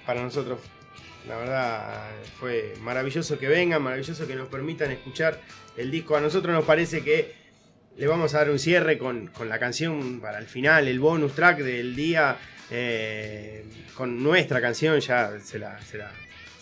[0.06, 0.60] Para nosotros,
[1.30, 2.10] la verdad,
[2.42, 5.40] fue maravilloso que vengan, maravilloso que nos permitan escuchar
[5.78, 6.18] el disco.
[6.18, 7.39] A nosotros nos parece que
[8.00, 11.34] le vamos a dar un cierre con, con la canción para el final, el bonus
[11.34, 12.38] track del día,
[12.72, 13.64] eh,
[13.96, 16.10] con nuestra canción, ya se la, se la,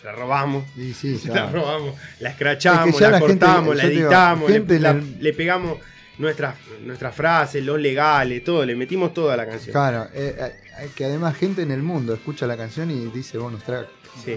[0.00, 0.64] se la robamos.
[0.74, 3.88] Sí, sí, Se la robamos, la escrachamos, Es que ya la, gente- cortamos, la te
[3.90, 5.78] digo, editamos, le- gente la- le- pegamos
[6.18, 9.72] nuestras, nuestras frases, los legales, todo, le metimos toda la canción.
[9.72, 10.34] Claro, eh,
[10.80, 13.86] eh, que además gente en el mundo escucha la canción y dice bonus track.
[14.24, 14.36] Sí.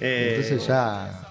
[0.00, 1.23] Eh, Entonces ya,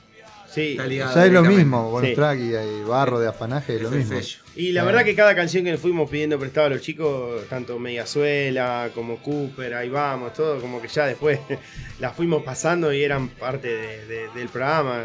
[0.53, 0.77] sí.
[0.77, 2.15] ya es lo mismo, bonus Sí.
[2.15, 4.19] track y, y barro de afanaje es lo mismo.
[4.55, 7.79] Y la verdad que cada canción que le fuimos pidiendo prestado a los chicos, tanto
[7.79, 11.39] Mediazuela como Cooper, ahí vamos, todo, como que ya después
[11.99, 15.03] las fuimos pasando y eran parte de- de- del programa.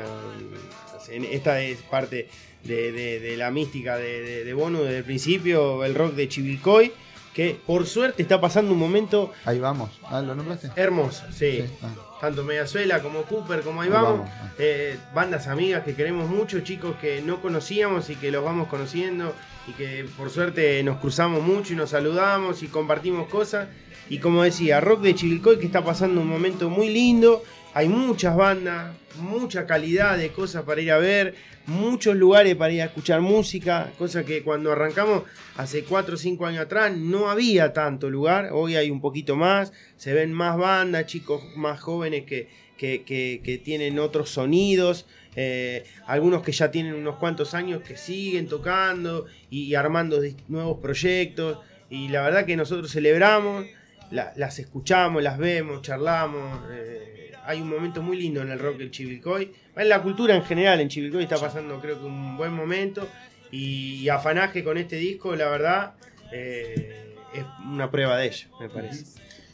[1.11, 2.29] Esta es parte
[2.65, 6.29] de, de- de la mística de, de, de Bono desde el principio, el rock de
[6.29, 6.93] Chivilcoy,
[7.33, 9.99] que por suerte está pasando un momento Ahí vamos.
[10.05, 10.70] Ah, ¿lo nombraste?
[10.77, 11.65] hermoso, sí.
[11.83, 11.89] ah.
[12.20, 14.51] Tanto Mediazuela como Cooper, como ahí vamos, ah.
[14.59, 19.35] Eh, bandas amigas que queremos mucho, chicos que no conocíamos y que los vamos conociendo
[19.69, 23.69] y que por suerte nos cruzamos mucho y nos saludamos y compartimos cosas.
[24.09, 27.45] Y como decía, Rock de Chivilcoy que está pasando un momento muy lindo.
[27.79, 31.37] Hay muchas bandas, mucha calidad de cosas para ir a ver,
[31.67, 35.23] muchos lugares para ir a escuchar música, cosa que cuando arrancamos
[35.57, 39.73] hace 4 o 5 años atrás no había tanto lugar, hoy hay un poquito más,
[39.97, 45.07] se ven más bandas, chicos más jóvenes que, que, que- tienen otros sonidos,
[45.37, 51.59] eh, algunos que ya tienen unos cuantos años que siguen tocando y, armando nuevos proyectos,
[51.91, 53.67] y la verdad que nosotros celebramos,
[54.11, 56.61] la- las escuchamos, las vemos, charlamos.
[56.73, 57.15] eh,
[57.49, 59.51] hay un momento muy lindo en el rock del Chivilcoy.
[59.75, 63.09] En la cultura en general, en Chivilcoy está pasando creo que un buen momento.
[63.51, 65.95] Y, afanaje con este disco, la verdad,
[66.31, 69.07] eh, es una prueba de ello, me parece.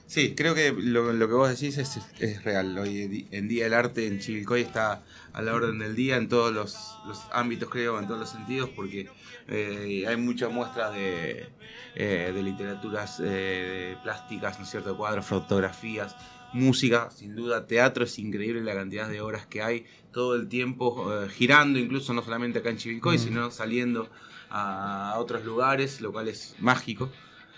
[0.09, 2.77] Sí, creo que lo, que vos decís es, es real.
[2.77, 6.53] Hoy en día el arte en Chivilcoy está a la orden del día en todos
[6.53, 9.09] los, ámbitos, creo, en todos los sentidos, porque
[9.47, 11.49] eh, hay muchas muestras de,
[11.95, 14.97] eh, de literaturas eh, plásticas, ¿no es cierto?
[14.97, 16.17] Cuadros, fotografías,
[16.55, 21.13] música, sin duda, teatro, es increíble la cantidad de obras que hay todo el tiempo
[21.13, 23.21] eh, girando, incluso no solamente acá en Chivilcoy, Mm.
[23.21, 24.09] sino saliendo
[24.51, 27.11] a otros lugares, lo cual es mágico.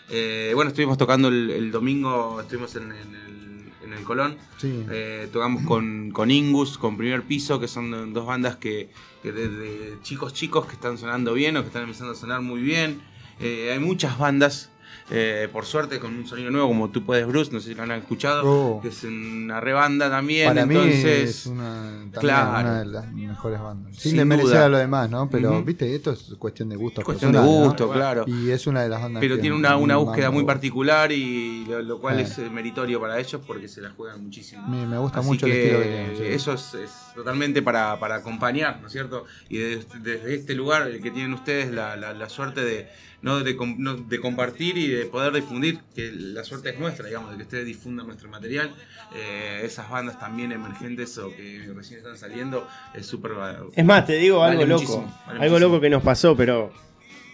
[0.08, 4.36] Eh, bueno, estuvimos tocando el, el domingo, estuvimos en, en el, en el Colón.
[4.56, 4.84] Sí.
[4.90, 8.88] Eh, tocamos con, con Ingus, con Primer Piso, que son dos bandas que,
[9.22, 12.60] que desde chicos chicos que están sonando bien o que están empezando a sonar muy
[12.62, 13.02] bien.
[13.40, 14.70] Eh, hay muchas bandas,
[15.10, 17.84] eh, por suerte, con un sonido nuevo, como Tú Puedes Bruce, no sé si lo
[17.84, 18.80] han escuchado, Oh.
[18.82, 20.48] que es una rebanda también.
[20.48, 22.60] Para entonces, mí es una, claro.
[22.60, 23.96] una de las mejores bandas.
[23.96, 25.30] Sin, Sin a lo demás, ¿no?
[25.30, 27.02] Pero, viste, esto es cuestión de gusto.
[27.04, 28.24] Cuestión de gusto, claro.
[28.26, 31.80] Y es una de las bandas Pero tiene una, una búsqueda muy particular y lo,
[31.82, 32.22] lo cual Eh.
[32.22, 34.66] es eh, meritorio para ellos porque se la juegan muchísimo.
[34.66, 36.22] Me- me gusta Así mucho el que estilo que tienen, sí.
[36.34, 39.24] Eso es, es totalmente para, para acompañar, ¿no es cierto?
[39.48, 42.88] Y desde, desde este lugar, el que tienen ustedes la, la- la suerte de,
[43.22, 43.40] ¿no?
[43.42, 47.36] De, no, de compartir y de poder difundir, que la suerte es nuestra, digamos, de
[47.38, 48.74] que ustedes difundan nuestro material.
[49.14, 53.32] Eh, esas bandas también emergentes o que recién están saliendo, es súper
[53.74, 54.96] Es más, te digo vale algo loco.
[54.96, 55.58] vale algo muchísimo.
[55.58, 56.72] loco que nos pasó, pero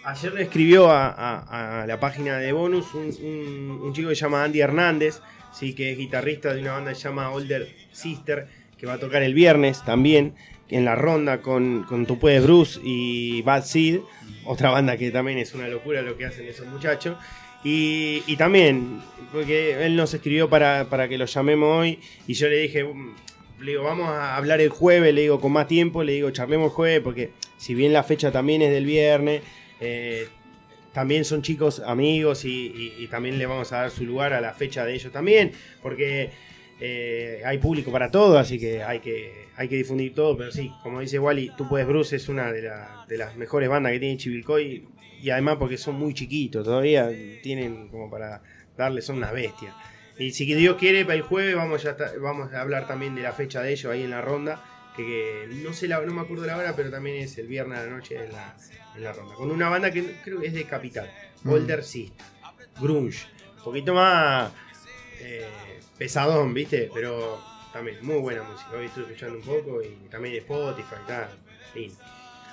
[0.05, 4.15] ayer le escribió a, a- a la página de Bonus un, un- un chico que
[4.15, 5.21] se llama Andy Hernández,
[5.53, 8.47] sí, que es guitarrista de una banda que se llama Older Sister,
[8.77, 10.35] que va a tocar el viernes también.
[10.69, 13.99] En la ronda con, con Tu Puedes Bruce y Bad Seed,
[14.45, 17.17] otra banda que también es una locura lo que hacen esos muchachos.
[17.63, 22.49] Y, y también, porque él nos escribió para, para que lo llamemos hoy y yo
[22.49, 23.13] le dije, "Mm",
[23.61, 26.71] le digo, vamos a hablar el jueves, le digo, con más tiempo, le digo, charlemos
[26.71, 29.41] el jueves, porque si bien la fecha también es del viernes,
[29.79, 30.27] eh,
[30.93, 34.85] también son chicos amigos y, también le vamos a dar su lugar a la fecha
[34.85, 36.31] de ellos también, porque
[36.85, 40.69] eh, hay público para todo, así que hay que, hay que difundir todo, pero sí,
[40.83, 43.99] como dice Wally, Tú Puedes Bruce es una de, la- de las mejores bandas que
[44.01, 44.85] tiene Chivilcoy
[45.21, 47.09] y además porque son muy chiquitos, todavía
[47.41, 48.41] tienen como para
[48.75, 49.73] darle, son una bestia.
[50.19, 53.31] Y si Dios quiere, para el jueves vamos, ya vamos a hablar también de la
[53.31, 54.61] fecha de ellos ahí en la ronda,
[54.97, 57.79] que, que no sé la, no me acuerdo la hora, pero también es el viernes
[57.79, 58.55] a la noche en la,
[58.97, 59.35] en la ronda.
[59.35, 61.09] Con una banda que creo que es de Capital,
[61.43, 61.49] Mm.
[61.49, 62.25] Boulder System,
[62.81, 63.25] Grunge,
[63.57, 64.51] un poquito más
[65.21, 65.45] eh,
[65.97, 66.89] pesadón, ¿viste?
[66.93, 67.39] Pero
[67.71, 68.69] también muy buena música.
[68.77, 71.29] Hoy estoy escuchando un poco y también Spotify y tal.
[71.75, 71.95] lindo.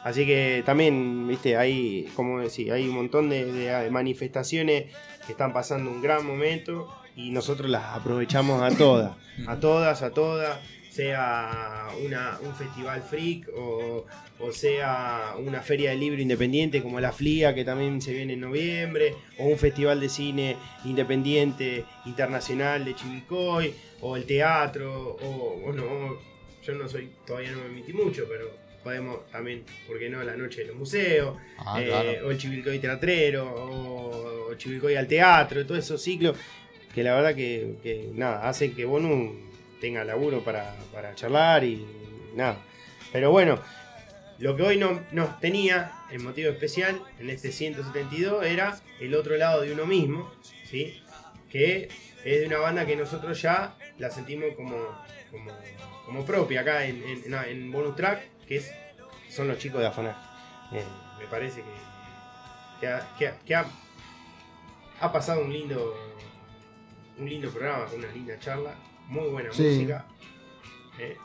[0.02, 4.86] Así que también, viste, hay, como decía, hay un montón de, de manifestaciones
[5.26, 9.12] que están pasando un gran momento y nosotros las aprovechamos a todas,
[9.46, 10.58] a todas, a todas,
[10.90, 14.04] sea una, un festival freak o,
[14.40, 18.40] o sea una feria de libro independiente como la FLIA que también se viene en
[18.40, 26.18] noviembre, o un festival de cine independiente internacional de Chivilcoy, o el teatro, o bueno,
[26.62, 28.50] yo no soy, todavía no me metí mucho, pero
[28.82, 30.22] podemos también, ¿por qué no?
[30.24, 32.26] La noche de los museos, Ah, eh, claro.
[32.26, 36.36] o el Chivilcoy Teatrero, o, o Chivilcoy al teatro, todos esos ciclos
[36.94, 39.49] que la verdad que, que, nada, hacen que Bonu
[39.80, 41.86] tenga laburo para, para charlar y
[42.34, 42.58] nada.
[43.12, 43.58] Pero bueno,
[44.38, 45.00] lo que hoy no,
[45.40, 50.30] tenía en motivo especial en este 172 era el otro lado de uno mismo,
[50.64, 51.02] ¿sí?
[51.50, 51.88] que
[52.24, 54.76] es de una banda que nosotros ya la sentimos como,
[55.30, 55.50] como,
[56.06, 58.70] como propia acá en, en, bonus track, que es,
[59.28, 60.16] son los chicos de Afanar.
[60.72, 60.84] Eh,
[61.18, 61.62] me parece
[62.80, 62.88] que,
[63.44, 63.66] que, ha,
[65.00, 65.96] ha- pasado un lindo,
[67.18, 68.74] un lindo programa, una linda charla,
[69.10, 69.62] muy buena Sí.
[69.62, 70.06] música.
[70.98, 71.16] Eh,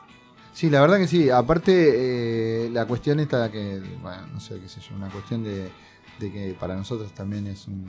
[0.52, 1.28] Sí, la verdad que sí.
[1.28, 5.70] Aparte, eh, la cuestión esta que, bueno, no sé qué sé yo, una cuestión de,
[6.18, 7.86] de que para nosotros también es un,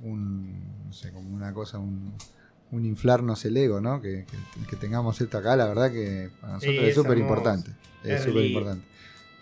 [0.00, 2.14] un, un, no sé, como una cosa, un,
[2.70, 4.00] un inflarnos el ego, ¿no?
[4.00, 7.70] Que, que- que tengamos esto acá, la verdad que para nosotros Sí, es súper importante.
[8.02, 8.86] Es súper importante.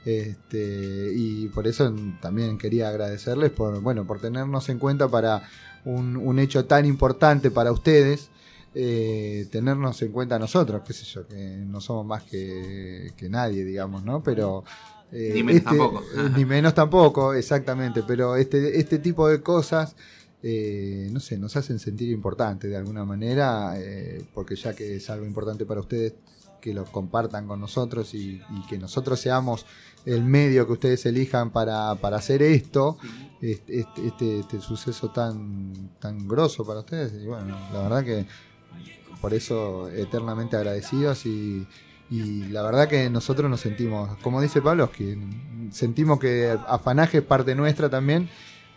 [0.04, 5.42] Este, y por eso también quería agradecerles por, bueno, por tenernos en cuenta para
[5.84, 8.30] un, un hecho tan importante para ustedes
[8.74, 11.34] eh, tenernos en cuenta nosotros, qué sé yo, que
[11.66, 14.22] no somos más que, que nadie, digamos, ¿no?
[14.22, 14.64] Pero...
[15.12, 16.00] eh, Ni menos tampoco.
[16.16, 19.96] eh, ni menos tampoco, exactamente, pero este, este tipo de cosas,
[20.42, 25.10] eh, no sé, nos hacen sentir importantes de alguna manera, eh, porque ya que es
[25.10, 26.14] algo importante para ustedes,
[26.60, 29.64] que lo compartan con nosotros y, y que nosotros seamos
[30.06, 32.98] el medio que ustedes elijan para, para hacer esto,
[33.40, 37.12] este, este, este- suceso tan, tan grosso para ustedes.
[37.22, 38.26] Y bueno, la verdad que
[39.20, 41.66] por eso eternamente agradecidos y,
[42.10, 45.18] y la verdad que nosotros nos sentimos, como dice Pablo, que
[45.70, 48.28] sentimos que afanaje es parte nuestra también,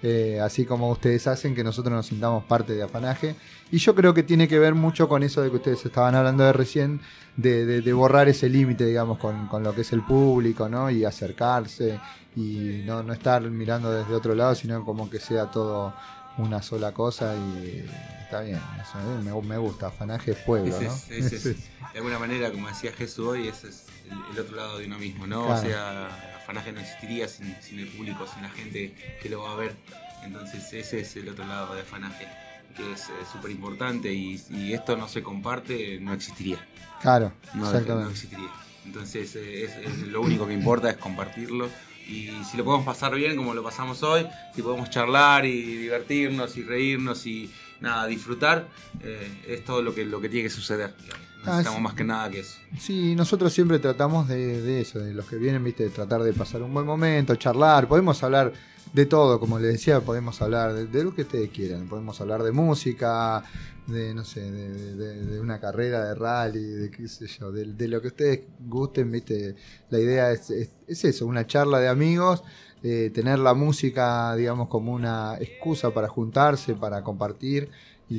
[0.04, 3.36] eh, así como ustedes hacen que nosotros nos sintamos parte de afanaje.
[3.72, 6.44] Y yo creo que tiene que ver mucho con eso de que ustedes estaban hablando
[6.44, 7.00] de recién,
[7.38, 10.92] de, de- de borrar ese límite, digamos, con, con lo que es el público, ¿no?
[10.92, 12.00] Y acercarse
[12.36, 15.94] y no, no estar mirando desde otro lado, sino como que sea todo
[16.38, 17.86] una sola cosa y
[18.24, 18.60] está bien.
[18.82, 19.24] Eso, ¿eh?
[19.24, 20.88] me, me gusta, afanaje es pueblo, ¿no?
[20.88, 21.44] es- ese es,
[21.94, 24.98] de alguna manera, como decía Jesús hoy, ese es el, el otro lado de uno
[25.00, 25.46] mismo, ¿no?
[25.46, 25.60] Claro.
[25.60, 29.54] O sea, Afanaje no existiría sin, sin el público, sin la gente que lo va
[29.54, 29.76] a ver.
[30.24, 32.28] Entonces ese es el otro lado de Afanaje,
[32.76, 36.66] que es eh, súper importante y si esto no se comparte, no existiría.
[37.02, 38.12] Claro, No, no exactamente.
[38.12, 38.50] existiría.
[38.86, 41.70] Entonces eh, es, es lo único que importa es compartirlo
[42.08, 46.58] y si lo podemos pasar bien como lo pasamos hoy, si podemos charlar y divertirnos
[46.58, 47.50] y reírnos y
[47.80, 48.68] nada, disfrutar,
[49.02, 50.94] eh, es todo lo que, lo que tiene que suceder.
[51.02, 51.33] digamos.
[51.46, 52.58] Ah, Necesitamos más que nada que eso.
[52.80, 56.34] Sí, nosotros siempre tratamos de, de eso, de los que vienen, viste, de tratar de
[56.34, 58.54] pasar un buen momento, charlar, podemos hablar
[58.94, 62.44] de todo, como les decía, podemos hablar de, de lo que ustedes quieran, podemos hablar
[62.44, 63.44] de música,
[63.88, 68.02] de, no sé, de, una carrera de rally, de qué sé yo, de, de lo
[68.02, 69.56] que ustedes gusten, viste,
[69.90, 72.44] la idea es, es, es eso, una charla de amigos,
[72.86, 77.70] eh, tener la música, digamos, como una excusa para juntarse, para compartir.
[78.10, 78.16] Y,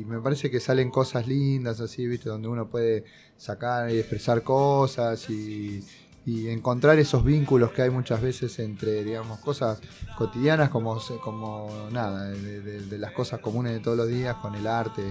[0.00, 2.28] y me parece que salen cosas lindas así, ¿viste?
[2.28, 3.04] Donde uno puede
[3.36, 5.84] sacar y expresar cosas y,
[6.24, 9.80] y encontrar esos vínculos que hay muchas veces entre, digamos, cosas
[10.16, 14.54] cotidianas como, como nada, de, de- de las cosas comunes de todos los días con
[14.54, 15.02] el arte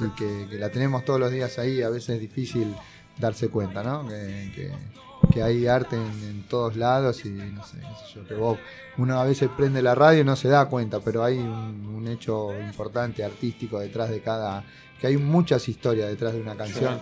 [0.00, 2.74] y que, que la tenemos todos los días ahí, a veces es difícil
[3.18, 4.06] darse cuenta, ¿no?
[4.08, 4.72] Que, que-
[5.32, 8.58] que hay arte en, en todos lados y no sé, qué sé yo, que vos,
[8.98, 12.08] uno a veces prende la radio y no se da cuenta, pero hay un, un
[12.08, 14.64] hecho importante artístico detrás de cada,
[15.00, 16.98] que hay muchas historias detrás de una canción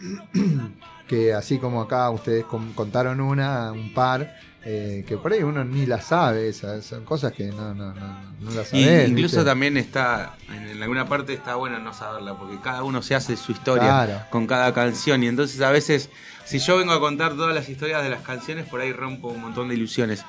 [1.08, 5.86] que así como acá ustedes contaron una, un par, eh, que por ahí uno ni
[5.86, 9.08] la sabe, esas son cosas que no, no, no, no las Y sabés.
[9.08, 9.44] incluso ¿viste?
[9.48, 13.36] también está, en, en alguna parte está bueno no saberla, porque cada uno se hace
[13.36, 14.20] su historia Claro.
[14.30, 15.22] con cada canción.
[15.22, 16.10] Y entonces a veces,
[16.46, 19.42] si yo vengo a contar todas las historias de las canciones, por ahí rompo un
[19.42, 20.24] montón de ilusiones.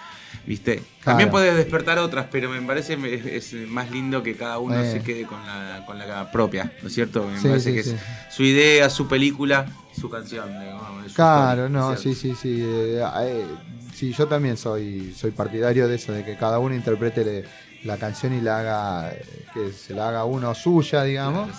[0.46, 0.82] ¿Viste?
[1.04, 1.32] También Claro.
[1.32, 4.92] puedes despertar otras, pero me parece es, es más lindo que cada uno Eh.
[4.92, 7.26] se quede con la, con la propia, ¿no es cierto?
[7.28, 7.90] Me Sí, parece sí, que sí.
[7.92, 9.66] es su idea, su película,
[10.00, 10.48] su canción.
[10.60, 12.60] digamos, Claro, historia, no, ¿no es sí, sí, sí.
[12.62, 13.46] eh, eh,
[13.94, 17.44] sí, yo también soy, soy partidario de eso, de que cada uno interprete le-
[17.84, 21.50] la canción y la haga, eh, que se la haga uno suya, digamos,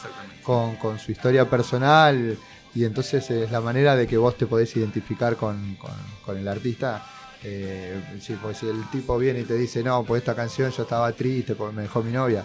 [0.42, 2.36] con, con su historia personal.
[2.78, 5.90] Y entonces es la manera de que vos te podés identificar con, con-
[6.24, 7.04] con el artista.
[7.42, 10.84] Eh, sí, porque si el tipo viene y te dice, no, pues esta canción yo
[10.84, 12.44] estaba triste porque me dejó mi novia.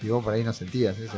[0.00, 1.14] Y vos por ahí no sentías eso.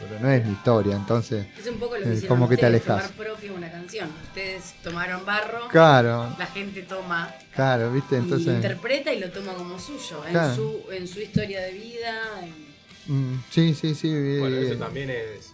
[0.00, 1.44] Pero no es mi historia, entonces.
[1.58, 3.10] Es un poco lo eh, que como que te alejas.
[3.10, 4.08] tomar propio una canción.
[4.28, 6.36] Ustedes tomaron barro, Claro.
[6.38, 8.14] la gente toma Claro, ¿viste?
[8.14, 8.54] y Entonces.
[8.54, 12.12] interpreta y lo toma como suyo, en, su, en su historia de vida.
[12.44, 12.70] en-
[13.04, 14.38] Mm, sí, sí, sí.
[14.38, 15.52] Bueno, eh, eso también es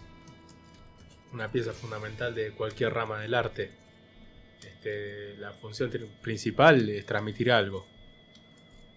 [1.32, 3.70] una pieza fundamental de cualquier rama del arte.
[4.66, 5.90] Este, la función
[6.22, 7.86] principal es transmitir algo.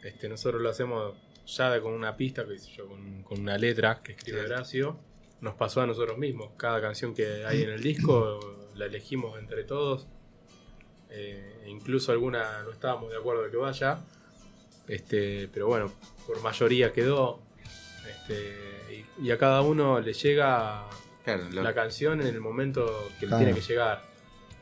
[0.04, 4.14] Este, nosotros lo hacemos ya con una pista, sé yo, con, con una letra que
[4.14, 4.98] escribe Horacio.
[5.42, 6.52] Nos pasó a nosotros mismos.
[6.58, 8.40] Cada canción que hay en el disco
[8.76, 10.08] la elegimos entre todos.
[11.10, 14.00] Eh, incluso alguna no estábamos de acuerdo de que vaya.
[14.88, 15.92] Este, pero bueno,
[16.26, 17.40] por mayoría quedó.
[18.10, 20.88] Este, y, y a cada uno le llega
[21.26, 22.86] lo- la canción en el momento
[23.20, 23.46] que le Claro.
[23.46, 24.04] tiene que llegar.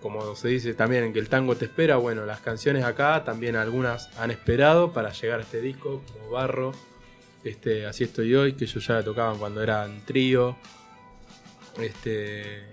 [0.02, 3.56] Como se dice también en que el tango te espera, bueno, las canciones acá también
[3.58, 6.72] algunas han esperado para llegar a este disco, como Barro,
[7.44, 10.56] este, Así estoy hoy, que ellos ya la tocaban cuando eran trío.
[11.80, 12.64] Este,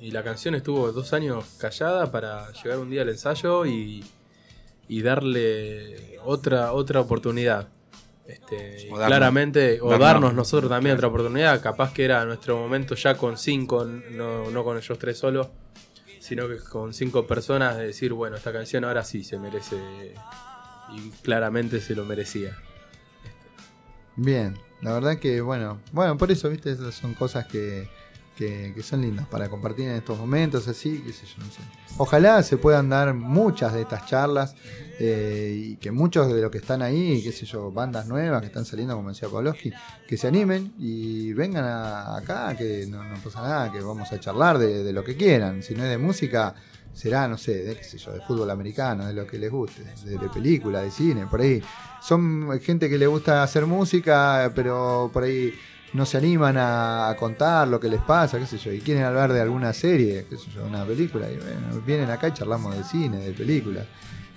[0.00, 4.04] y, y la canción estuvo dos años callada para llegar un día al ensayo y,
[4.88, 7.68] y darle otra, otra oportunidad.
[8.26, 11.60] Este, O darnos- claramente, o darnos- darnos nosotros también otra oportunidad.
[11.62, 15.48] Capaz que era nuestro momento ya con cinco, no, no con ellos tres solos,
[16.20, 20.14] sino que con cinco personas de decir, bueno, esta canción ahora sí se merece
[20.96, 22.56] y claramente se lo merecía.
[24.16, 27.88] Bien, la verdad que bueno, bueno, por eso, viste, esas son cosas que,
[28.36, 31.60] que, que son lindas para compartir en estos momentos, así, qué sé yo, no sé.
[31.96, 34.54] Ojalá se puedan dar muchas de estas charlas
[34.98, 38.46] eh, y que muchos de los que están ahí, qué sé yo, bandas nuevas que
[38.48, 39.72] están saliendo, como decía Pavlovsky,
[40.06, 44.58] que se animen y vengan a- acá, que no, pasa nada, que vamos a charlar
[44.58, 46.54] de, de lo que quieran, si no es de música.
[46.92, 49.82] Será, no sé, de qué sé yo, de fútbol americano, de lo que les guste,
[50.04, 51.60] de, de película, de cine, por ahí.
[52.00, 55.52] Son gente que le gusta hacer música, pero por ahí
[55.94, 59.32] no se animan a, contar lo que les pasa, qué sé yo, y quieren hablar
[59.32, 61.38] de alguna serie, qué sé yo, una película, y
[61.86, 63.86] vienen acá y charlamos de cine, de películas.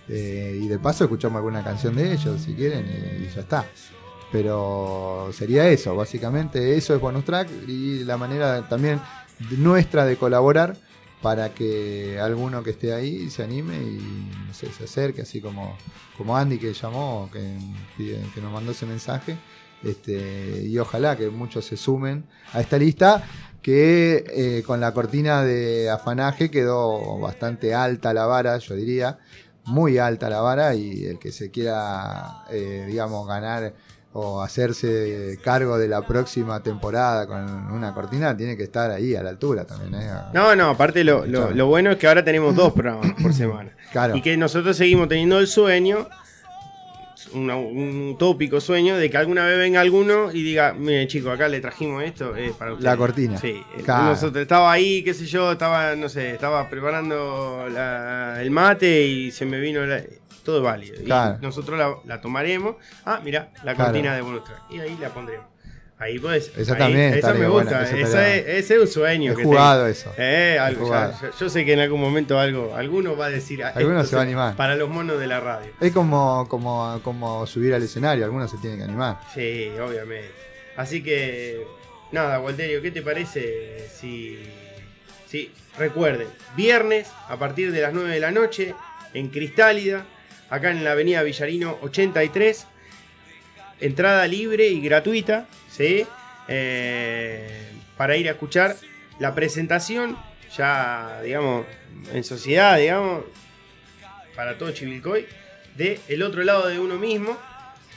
[0.08, 3.66] Y de paso escuchamos alguna canción de ellos, si quieren, y, ya está.
[4.32, 9.02] Pero sería eso, básicamente, eso es bonus track y la manera también
[9.58, 10.78] nuestra de colaborar
[11.22, 15.76] para que alguno que esté ahí se anime y no sé, se acerque, así como,
[16.18, 17.58] como Andy que llamó, que,
[18.36, 19.38] que nos mandó ese mensaje.
[19.84, 23.24] Este, y ojalá que muchos se sumen a esta lista
[23.62, 29.20] que eh, con la cortina de afanaje quedó bastante alta la vara, yo diría,
[29.66, 33.74] muy alta la vara y el que se quiera, eh, digamos, ganar
[34.14, 39.22] o hacerse cargo de la próxima temporada con una cortina tiene que estar ahí a
[39.22, 39.94] la altura también.
[40.02, 40.10] ¿eh?
[40.34, 43.72] No, no, aparte lo, lo- lo bueno es que ahora tenemos dos programas por semana.
[43.92, 44.16] Claro.
[44.16, 46.08] Y que nosotros seguimos teniendo el sueño,
[47.34, 51.48] una- un utópico sueño, de que alguna vez venga alguno y diga, mire chicos, acá
[51.48, 52.86] le trajimos esto, es para ustedes.
[52.92, 53.38] La cortina.
[53.38, 54.06] Sí, Claro.
[54.06, 59.32] nosotros estaba ahí, qué sé yo, estaba, no sé, estaba preparando la- el mate y
[59.32, 60.02] se me vino la-
[60.44, 61.02] todo es válido.
[61.02, 61.38] Y Claro.
[61.42, 62.76] nosotros la, la tomaremos.
[63.06, 63.92] Ah, mira, la Claro.
[63.92, 64.62] cortina de bonus track.
[64.72, 65.46] Y ahí la pondremos.
[66.00, 66.52] Ahí pues.
[66.56, 67.82] Esa ahí- también Esa me gusta.
[67.90, 69.36] esa es- ese es un sueño.
[69.36, 69.92] Que jugado tengo.
[69.92, 70.14] eso.
[70.18, 73.64] Eh, algo, ya- yo, yo sé que en algún momento algo, alguno va a decir.
[73.64, 74.56] ah, Alguno se va a animar.
[74.56, 75.72] Para los monos de la radio.
[75.82, 79.20] Es como, como, como subir al escenario, algunos se tienen que animar.
[79.34, 80.30] Sí, obviamente.
[80.76, 81.66] Así que,
[82.12, 84.38] nada, Walterio, ¿qué te parece si,
[85.28, 88.76] si recuerden, viernes a partir de las 9 de la noche
[89.16, 90.06] en Cristálida,
[90.52, 92.68] acá en la avenida Villarino 83,
[93.80, 95.48] entrada libre y gratuita,
[95.78, 96.06] ¿sí?
[96.48, 98.76] Eh, para ir a escuchar
[99.20, 100.18] la presentación
[100.58, 101.66] ya, digamos,
[102.14, 103.24] en sociedad, digamos,
[104.36, 105.26] para todo Chivilcoy,
[105.76, 107.38] de El otro lado de uno mismo,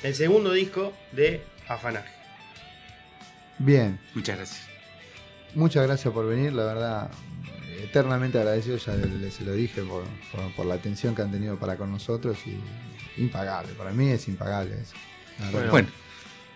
[0.02, 2.10] el segundo disco de Afanaje.
[3.58, 3.98] Bien.
[4.14, 4.66] Muchas gracias.
[5.54, 7.10] Muchas gracias por venir, la verdad,
[7.82, 11.58] eternamente agradecido, ya les se lo dije, por, por- por la atención que han tenido
[11.58, 12.58] para con nosotros y
[13.20, 14.94] impagable, para mí es impagable eso.
[15.70, 15.88] Bueno,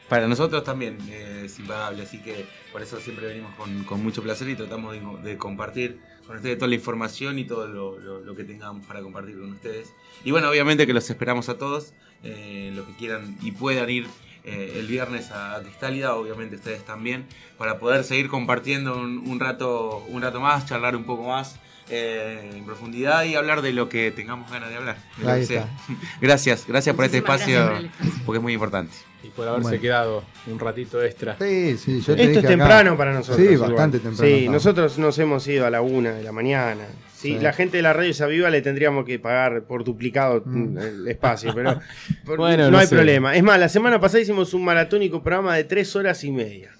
[0.08, 4.54] para nosotros también es impagable, así que por eso siempre venimos con, mucho placer y
[4.54, 9.00] tratamos de, de compartir con ustedes toda la información y todo lo, que tengamos para
[9.02, 9.92] compartir con ustedes.
[10.24, 14.06] Y bueno, obviamente que los esperamos a todos, eh, los que quieran y puedan ir
[14.44, 17.26] eh, el viernes a Cristálida, obviamente ustedes también,
[17.58, 21.58] para poder seguir compartiendo un rato, un rato más, charlar un poco más.
[21.90, 24.96] Eh, en profundidad y hablar de lo que tengamos ganas de hablar.
[25.18, 25.60] de lo Ahí que sea.
[25.62, 26.06] está.
[26.20, 28.94] Gracias, gracias por este espacio, por porque es muy importante.
[29.22, 29.80] Y por haberse Bueno.
[29.82, 31.36] quedado un ratito extra.
[31.40, 33.46] Sí, sí, yo te Esto dije es acá- temprano para nosotros.
[33.46, 33.70] Sí, igual.
[33.72, 34.28] bastante temprano.
[34.28, 34.52] Sí, estamos.
[34.54, 36.84] nosotros nos hemos ido a la una de la mañana.
[37.14, 37.38] Si Sí.
[37.38, 40.76] la gente de la radio se aviva, le tendríamos que pagar por duplicado Mm.
[40.78, 41.80] el espacio, pero
[42.26, 42.94] por- Bueno, no, no hay sé.
[42.96, 43.34] problema.
[43.34, 46.72] Es más, la semana pasada hicimos un maratónico programa de tres horas y media.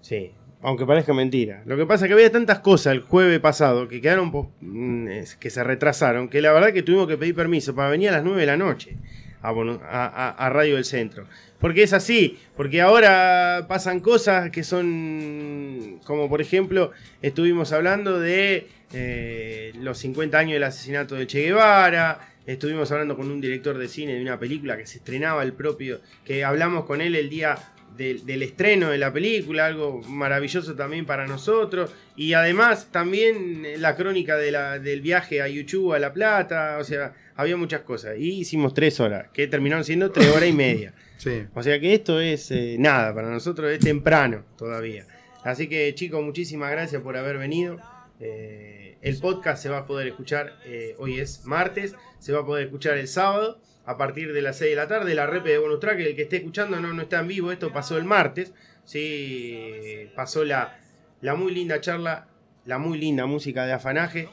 [0.00, 0.32] Sí,
[0.66, 1.62] aunque parezca mentira.
[1.64, 5.06] Lo que pasa es que había tantas cosas el jueves pasado que quedaron mm,
[5.38, 8.24] que se retrasaron, que la verdad que tuvimos que pedir permiso para venir a las
[8.24, 8.96] 9 de la noche
[9.42, 11.24] a- a Radio del Centro.
[11.60, 16.90] Porque es así, porque ahora pasan cosas que son, como por ejemplo,
[17.22, 23.30] estuvimos hablando de eh, los 50 años del asesinato de Che Guevara, estuvimos hablando con
[23.30, 27.00] un director de cine de una película que se estrenaba el propio, que hablamos con
[27.00, 27.56] él el día
[27.96, 33.76] del, del estreno de la película, algo maravilloso también para nosotros, y además también eh,
[33.78, 37.82] la crónica de la- del viaje a YouTube a La Plata, o sea, había muchas
[37.82, 40.92] cosas, y hicimos tres horas, que terminaron siendo tres horas y media.
[41.18, 41.44] Sí.
[41.54, 45.06] O sea que esto es eh, nada, para nosotros es temprano todavía.
[45.44, 47.78] Así que chicos, muchísimas gracias por haber venido.
[48.20, 52.44] Eh, el podcast se va a poder escuchar, eh, hoy es martes, se va a
[52.46, 55.14] poder escuchar el sábado a partir de las 6 de la tarde.
[55.14, 57.72] La rep de bonus track, el que esté escuchando no, no está en vivo, esto
[57.72, 58.52] pasó el martes.
[58.84, 60.78] Sí, pasó la,
[61.20, 62.28] la muy linda charla,
[62.64, 64.28] la muy linda música de afanaje.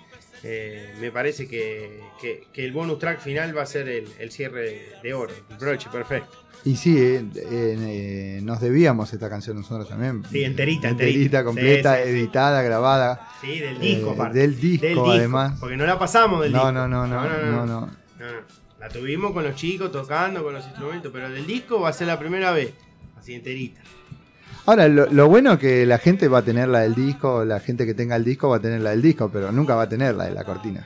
[0.46, 4.30] Eh, me parece que, que- que el bonus track final va a ser el, el
[4.32, 6.38] cierre de, oro, el broche perfecto.
[6.66, 10.24] Y sí, eh, eh, nos debíamos esta canción nosotros también.
[10.32, 11.40] Sí, enterita, enterita.
[11.40, 11.44] enterita.
[11.44, 12.20] completa, Sí, sí, sí.
[12.20, 13.28] editada, grabada.
[13.42, 14.40] Sí, del disco, Eh, aparte.
[14.40, 15.58] del disco, además.
[15.60, 16.72] Porque no la pasamos del No, disco.
[16.74, 17.66] no, no, no, no, no.
[17.66, 17.92] No, no.
[18.84, 22.07] La tuvimos con los chicos tocando con los instrumentos, pero del disco va a ser
[22.07, 22.73] la primera vez.
[23.18, 23.80] Así enterita.
[24.65, 27.61] Ahora, lo, lo bueno es que la gente va a tener la del disco, la
[27.61, 29.89] gente que tenga el disco va a tener la del disco, pero nunca va a
[29.89, 30.85] tener la de la cortina.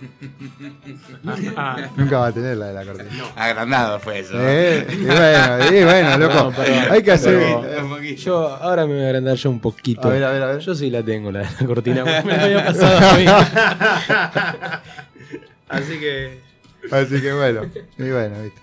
[1.96, 3.24] nunca va a tener la de la cortina.
[3.34, 4.34] Agrandado fue eso.
[4.36, 6.34] Eh, y bueno, y bueno, loco.
[6.34, 7.36] No, pero- hay que hacer.
[7.62, 10.06] pero Yo ahora me voy a agrandar yo un poquito.
[10.06, 10.60] A ver, a ver, a ver.
[10.60, 12.04] Yo sí la tengo, la, la cortina.
[12.04, 13.24] Me la había pasado a mí.
[15.68, 16.53] Así que.
[16.90, 17.62] Así que bueno,
[17.98, 18.60] y bueno, viste.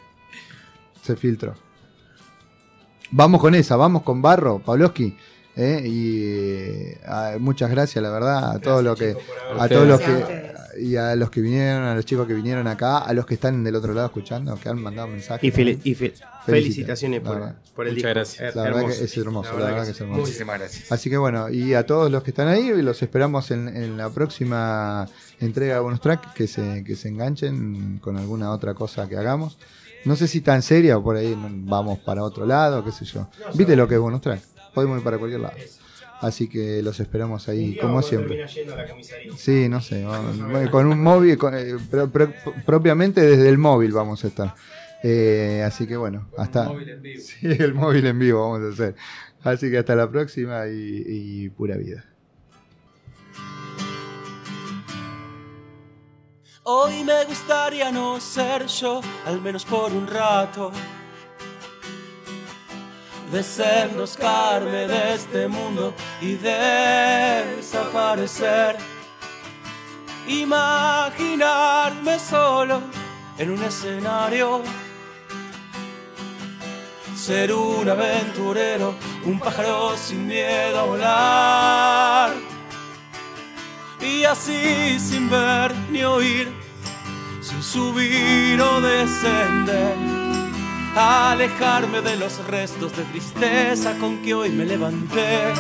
[1.02, 1.56] Se filtró.
[3.12, 5.18] Vamos con esa, vamos con Barro, Pavlovsky.
[5.56, 5.84] ¿eh?
[5.86, 6.24] Y
[7.04, 9.18] eh, muchas gracias, la verdad, a todos los que,
[9.58, 10.51] a todos los que.
[10.80, 13.64] Y a los que vinieron, a los chicos que vinieron acá, a los que están
[13.64, 15.44] del otro lado escuchando, que han mandado mensajes.
[15.44, 16.14] Y, fel-
[16.46, 18.10] felicitaciones por, por el Muchas disco.
[18.10, 18.56] gracias.
[18.56, 20.22] La verdad que es hermoso, la verdad que es hermoso.
[20.22, 20.92] Muchísimas gracias.
[20.92, 24.10] Así que bueno, y a todos los que están ahí, los esperamos en, en la
[24.10, 25.08] próxima
[25.40, 29.58] entrega de bonus track, que se, que se enganchen con alguna otra cosa que hagamos.
[30.06, 33.28] No sé si tan seria o por ahí vamos para otro lado, qué sé yo.
[33.54, 34.42] ¿Viste lo que es bonus track?
[34.74, 35.54] Podemos ir para cualquier lado.
[36.22, 38.48] Así que los esperamos ahí, como siempre.
[38.48, 38.86] yendo a la.
[39.36, 42.32] Sí, no sé, vamos- con un móvil, con- eh, pro- pro-
[42.66, 44.54] propiamente desde el móvil vamos a estar.
[45.04, 46.72] Eh, así que bueno, hasta...
[47.20, 48.96] Sí, el móvil en vivo vamos a hacer.
[49.44, 52.06] Así que hasta la próxima y, y pura vida.
[56.64, 60.72] Hoy me gustaría no ser yo, al menos por un rato.
[63.32, 67.72] Desenroscarme de este mundo y desaparecer.
[70.28, 72.82] Imaginarme solo
[73.38, 74.62] en un escenario.
[77.16, 78.96] Ser un aventurero,
[79.26, 82.52] un pájaro sin miedo a volar
[84.02, 86.52] y así sin ver ni oír,
[87.42, 89.96] sin subir o descender,
[90.96, 95.54] alejarme de los restos de tristeza con que hoy me levanté.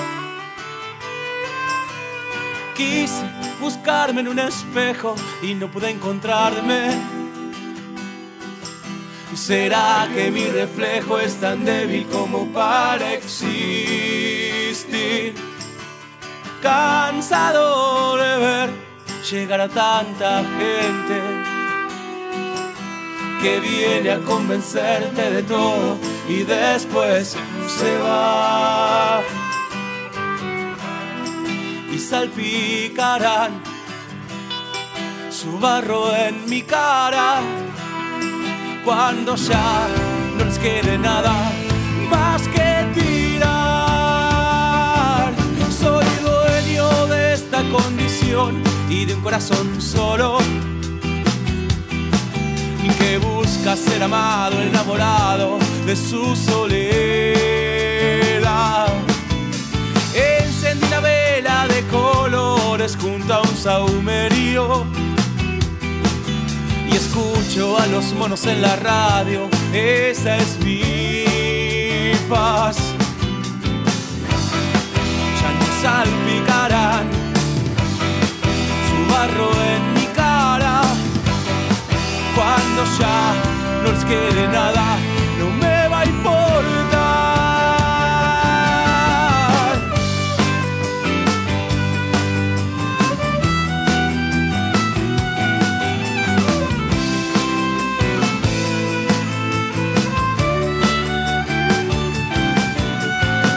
[2.75, 3.23] Quise
[3.59, 6.95] buscarme en un espejo y no pude encontrarme.
[9.35, 14.31] ¿Será que mi reflejo es tan débil como para existir?
[16.61, 18.69] cansado de ver
[19.29, 21.40] llegar a tanta gente
[23.41, 25.97] que viene a convencerte de todo
[26.29, 27.35] y después
[27.67, 29.21] se va.
[31.91, 33.63] Y salpicarán
[35.31, 37.41] su barro en mi cara
[38.85, 39.87] cuando ya
[40.37, 41.33] no les quede nada
[42.11, 44.21] más que tirar.
[45.71, 50.37] Soy dueño de esta condición y de un corazón solo
[52.97, 56.91] que busca ser amado, enamorado de su soledad.
[60.13, 64.85] Encendí una vela de colores junto a un saumerío
[66.89, 69.49] y escucho a los monos en la radio.
[69.73, 72.77] Esa es mi paz.
[75.41, 77.09] Ya no salpicarán
[78.87, 79.90] su barro en
[82.35, 83.33] cuando ya
[83.83, 84.97] no les quede nada,
[85.39, 86.51] no me va a importar.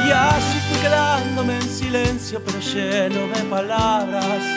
[0.07, 4.54] Y así fui quedándome en silencio, pero lleno de palabras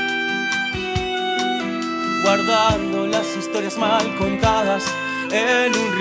[2.27, 4.83] guardando las historias mal contadas
[5.31, 5.91] en un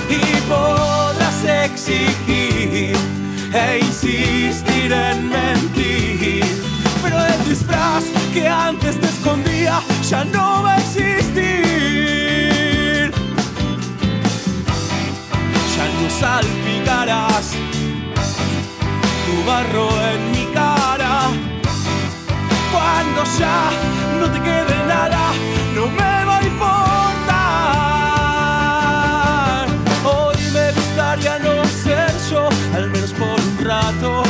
[0.09, 2.97] Y podrás exigir
[3.53, 6.43] e insistir en mentir,
[7.01, 8.03] pero el disfraz
[8.33, 11.13] que antes te escondía ya no va a existir.
[15.75, 17.53] Ya no salpicarás
[19.25, 20.38] tu barro en mi
[22.89, 23.69] cuando ya
[24.19, 25.31] no te quede nada,
[25.75, 26.87] no me va a importar.
[30.03, 31.53] Hoy me gustaría no
[31.83, 34.23] ser yo, al menos por un rato.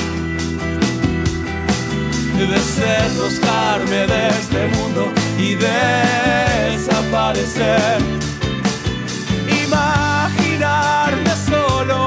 [2.55, 5.01] Desenroscarme de este mundo
[5.37, 5.55] y
[6.75, 7.99] desaparecer.
[9.65, 11.97] Imaginarme solo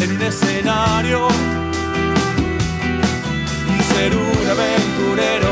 [0.00, 1.28] en un escenario.
[3.92, 5.51] Ser un aventurero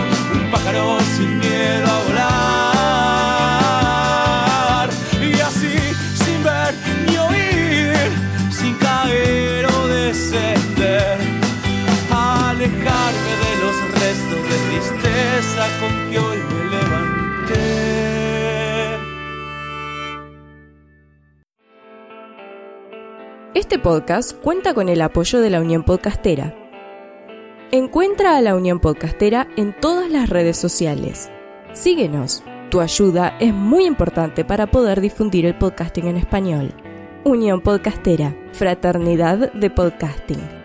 [0.50, 2.02] pájaro sin miedo a
[4.78, 4.90] volar.
[5.22, 5.76] Y así,
[6.14, 6.74] sin ver
[7.06, 8.10] ni oír,
[8.50, 11.18] sin caer o descender,
[12.10, 17.68] alejarme de los restos de tristeza con que hoy me levanté.
[23.54, 26.69] Este podcast cuenta con el apoyo de la Unión Podcastera.
[27.72, 31.30] Encuentra a la Unión Podcastera en todas las redes sociales.
[31.72, 32.42] Síguenos.
[32.68, 36.74] Tu ayuda es muy importante para poder difundir el podcasting en español.
[37.22, 40.59] Unión Podcastera, Fraternidad de Podcasting.